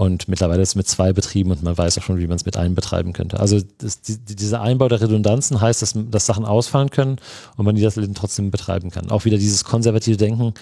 [0.00, 2.46] Und mittlerweile ist es mit zwei betrieben und man weiß auch schon, wie man es
[2.46, 3.38] mit einem betreiben könnte.
[3.38, 7.18] Also das, die, dieser Einbau der Redundanzen heißt, dass, dass Sachen ausfallen können
[7.58, 9.10] und man die das trotzdem betreiben kann.
[9.10, 10.54] Auch wieder dieses konservative Denken.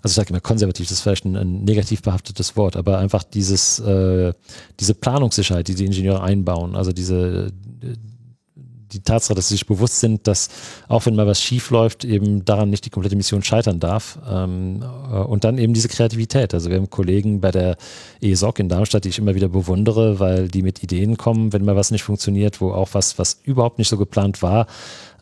[0.00, 3.22] Also ich sage immer konservativ, das ist vielleicht ein, ein negativ behaftetes Wort, aber einfach
[3.22, 4.32] dieses, äh,
[4.80, 7.52] diese Planungssicherheit, die die Ingenieure einbauen, also diese
[8.92, 10.48] die Tatsache, dass sie sich bewusst sind, dass
[10.88, 14.18] auch wenn mal was schief läuft, eben daran nicht die komplette Mission scheitern darf.
[14.28, 16.54] Ähm, äh, und dann eben diese Kreativität.
[16.54, 17.76] Also wir haben Kollegen bei der
[18.20, 21.76] ESOC in Darmstadt, die ich immer wieder bewundere, weil die mit Ideen kommen, wenn mal
[21.76, 24.66] was nicht funktioniert, wo auch was, was überhaupt nicht so geplant war,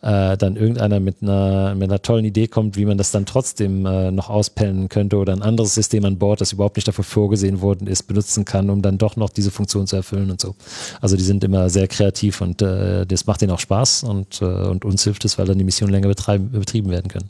[0.01, 3.85] äh, dann irgendeiner mit einer, mit einer tollen Idee kommt, wie man das dann trotzdem
[3.85, 7.61] äh, noch auspellen könnte oder ein anderes System an Bord, das überhaupt nicht dafür vorgesehen
[7.61, 10.55] worden ist, benutzen kann, um dann doch noch diese Funktion zu erfüllen und so.
[11.01, 14.45] Also die sind immer sehr kreativ und äh, das macht ihnen auch Spaß und, äh,
[14.45, 17.29] und uns hilft es, weil dann die Missionen länger betrieben werden können.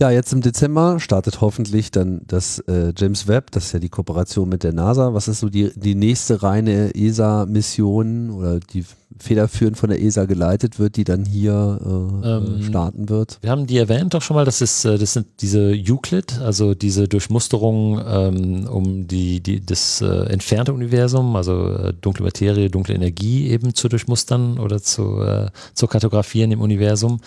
[0.00, 3.88] Ja, jetzt im Dezember startet hoffentlich dann das äh, James Webb, das ist ja die
[3.88, 5.12] Kooperation mit der NASA.
[5.12, 8.84] Was ist so die, die nächste reine ESA-Mission oder die
[9.22, 11.78] federführend von der ESA geleitet wird, die dann hier
[12.22, 13.38] äh, ähm, starten wird?
[13.40, 16.74] Wir haben die erwähnt doch schon mal, das ist, äh, das sind diese Euclid, also
[16.74, 22.94] diese Durchmusterung ähm, um die, die, das äh, entfernte Universum, also äh, dunkle Materie, dunkle
[22.94, 27.20] Energie eben zu durchmustern oder zu, äh, zu kartografieren im Universum.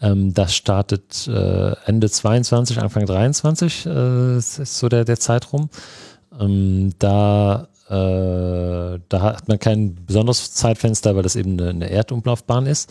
[0.00, 5.68] Ähm, das startet äh, Ende 22, Anfang 23, äh, ist so der, der Zeitraum.
[6.38, 12.66] Ähm, da, äh, da hat man kein besonderes Zeitfenster, weil das eben eine, eine Erdumlaufbahn
[12.66, 12.90] ist.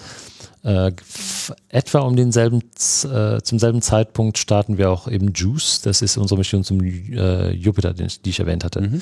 [0.64, 0.92] Äh,
[1.70, 6.38] etwa um denselben, äh, zum selben Zeitpunkt starten wir auch eben JUICE, das ist unsere
[6.38, 8.82] Mission zum äh, Jupiter, den, die ich erwähnt hatte.
[8.82, 9.02] Mhm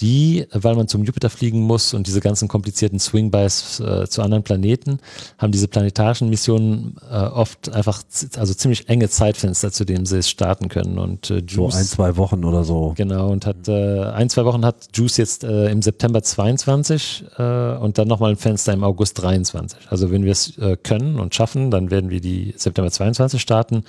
[0.00, 4.42] die, weil man zum Jupiter fliegen muss und diese ganzen komplizierten Swingbys äh, zu anderen
[4.42, 4.98] Planeten,
[5.38, 8.02] haben diese planetarischen Missionen äh, oft einfach,
[8.36, 10.98] also ziemlich enge Zeitfenster, zu denen sie es starten können.
[10.98, 12.92] Und äh, Juice, so ein, zwei Wochen oder so.
[12.96, 17.76] Genau, und hat äh, ein, zwei Wochen hat Juice jetzt äh, im September 22 äh,
[17.76, 19.78] und dann nochmal ein Fenster im August 23.
[19.90, 23.84] Also wenn wir es können und schaffen, dann werden wir die September 22 starten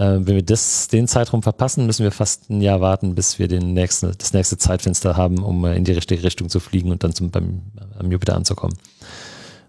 [0.00, 3.48] Äh, wenn wir das, den Zeitraum verpassen, müssen wir fast ein Jahr warten, bis wir
[3.48, 7.04] den nächsten, das nächste Zeitfenster haben, um äh, in die richtige Richtung zu fliegen und
[7.04, 7.60] dann zum, beim,
[7.98, 8.78] am Jupiter anzukommen.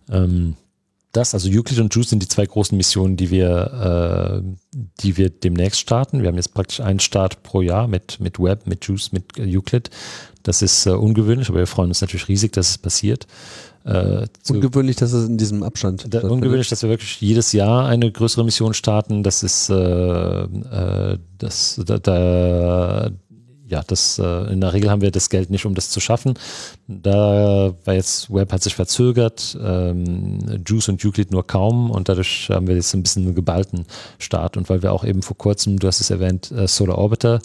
[0.09, 0.55] Ähm,
[1.11, 5.29] das, also Euclid und Juice sind die zwei großen Missionen, die wir, äh, die wir
[5.29, 6.21] demnächst starten.
[6.21, 9.89] Wir haben jetzt praktisch einen Start pro Jahr mit, mit Web, mit Juice, mit Euclid.
[10.43, 13.27] Das ist äh, ungewöhnlich, aber wir freuen uns natürlich riesig, dass es passiert.
[13.83, 16.05] Äh, ungewöhnlich, dass es in diesem Abstand.
[16.13, 19.23] Da, ungewöhnlich, dass wir wirklich jedes Jahr eine größere Mission starten.
[19.23, 23.09] Das ist, äh, äh, das, da, da,
[23.72, 26.34] ja, das, äh, in der Regel haben wir das Geld nicht, um das zu schaffen.
[26.88, 32.49] Da war jetzt Web hat sich verzögert, ähm, Juice und Euclid nur kaum und dadurch
[32.49, 33.85] haben wir jetzt ein bisschen einen geballten
[34.19, 34.57] Start.
[34.57, 37.39] Und weil wir auch eben vor kurzem, du hast es erwähnt, äh, Solar Orbiter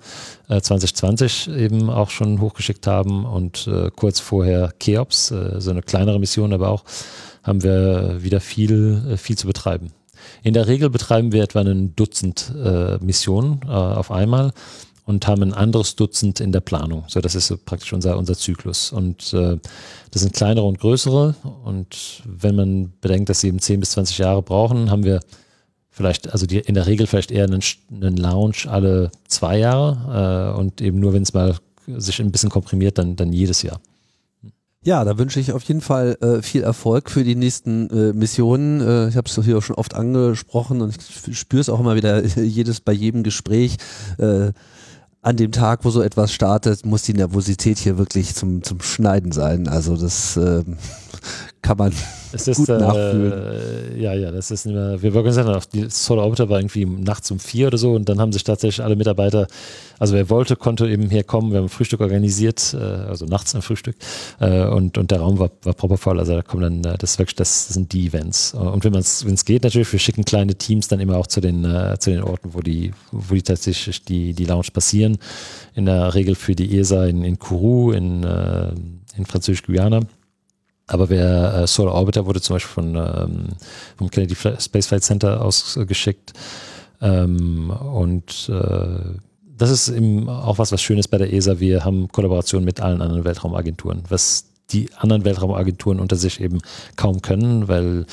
[0.49, 5.83] äh, 2020 eben auch schon hochgeschickt haben und äh, kurz vorher Cheops, äh, so eine
[5.83, 6.85] kleinere Mission, aber auch
[7.45, 9.93] haben wir wieder viel, äh, viel zu betreiben.
[10.43, 12.53] In der Regel betreiben wir etwa ein Dutzend
[13.01, 14.53] Missionen auf einmal
[15.07, 17.05] und haben ein anderes Dutzend in der Planung.
[17.07, 18.91] So, das ist so praktisch unser, unser Zyklus.
[18.91, 19.57] Und äh,
[20.11, 21.37] das sind kleinere und größere.
[21.65, 25.21] Und wenn man bedenkt, dass sie eben 10 bis 20 Jahre brauchen, haben wir
[25.91, 30.59] vielleicht, also die, in der Regel vielleicht eher einen, einen Launch alle zwei Jahre äh,
[30.59, 31.55] und eben nur, wenn es mal
[31.87, 33.81] sich ein bisschen komprimiert, dann, dann jedes Jahr.
[34.83, 38.81] Ja, da wünsche ich auf jeden Fall äh, viel Erfolg für die nächsten äh, Missionen.
[38.81, 40.97] Äh, ich habe es hier auch schon oft angesprochen und
[41.29, 43.77] ich spüre es auch immer wieder jedes bei jedem Gespräch.
[44.19, 44.53] Äh,
[45.27, 49.33] an dem Tag, wo so etwas startet, muss die Nervosität hier wirklich zum, zum Schneiden
[49.33, 49.67] sein.
[49.67, 50.77] Also das ähm,
[51.63, 51.93] kann man
[52.33, 53.33] es ist, gut nachfühlen.
[53.33, 56.85] Äh, ja, ja, das ist nicht mehr, wir organisieren auch, die Solar Orbiter war irgendwie
[56.85, 59.47] nachts um vier oder so und dann haben sich tatsächlich alle Mitarbeiter,
[59.99, 63.55] also wer wollte, konnte eben hier kommen, wir haben ein Frühstück organisiert, äh, also nachts
[63.55, 63.97] ein Frühstück
[64.41, 67.19] äh, und, und der Raum war, war proper voll, also da kommen dann, äh, das
[67.19, 68.55] wirklich, das sind die Events.
[68.55, 71.41] Und wenn es, wenn es geht natürlich, wir schicken kleine Teams dann immer auch zu
[71.41, 71.63] den,
[71.99, 75.19] zu den Orten, wo die, wo die tatsächlich die, die Lounge passieren,
[75.75, 78.25] in der Regel für die ESA in, in Kourou, in,
[79.17, 80.01] in Französisch-Guyana
[80.87, 83.49] aber wer äh, Solar Orbiter wurde zum Beispiel von, ähm,
[83.97, 86.33] vom Kennedy Space Flight Center ausgeschickt.
[87.01, 89.19] Ähm, und äh,
[89.59, 91.61] das ist eben auch was, was Schönes bei der ESA.
[91.61, 96.61] Wir haben Kollaboration mit allen anderen Weltraumagenturen, was die anderen Weltraumagenturen unter sich eben
[96.97, 98.07] kaum können, weil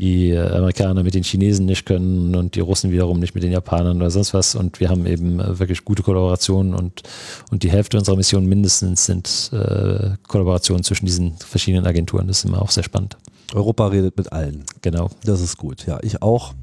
[0.00, 3.98] die Amerikaner mit den Chinesen nicht können und die Russen wiederum nicht mit den Japanern
[3.98, 4.54] oder sonst was.
[4.54, 7.02] Und wir haben eben äh, wirklich gute Kollaborationen und,
[7.50, 12.26] und die Hälfte unserer Missionen mindestens sind äh, Kollaborationen zwischen diesen verschiedenen Agenturen.
[12.26, 13.16] Das ist immer auch sehr spannend.
[13.54, 14.64] Europa redet mit allen.
[14.80, 15.10] Genau.
[15.24, 15.86] Das ist gut.
[15.86, 16.54] Ja, ich auch.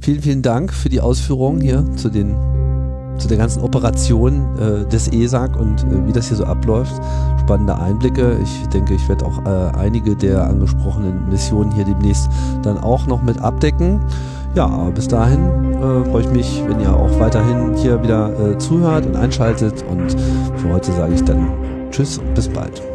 [0.00, 2.73] Vielen, vielen Dank für die Ausführungen hier zu den
[3.18, 6.94] zu der ganzen Operation äh, des ESAG und äh, wie das hier so abläuft.
[7.40, 8.38] Spannende Einblicke.
[8.42, 12.28] Ich denke, ich werde auch äh, einige der angesprochenen Missionen hier demnächst
[12.62, 14.00] dann auch noch mit abdecken.
[14.54, 18.58] Ja, aber bis dahin äh, freue ich mich, wenn ihr auch weiterhin hier wieder äh,
[18.58, 19.84] zuhört und einschaltet.
[19.90, 20.12] Und
[20.56, 21.48] für heute sage ich dann
[21.90, 22.93] Tschüss und bis bald.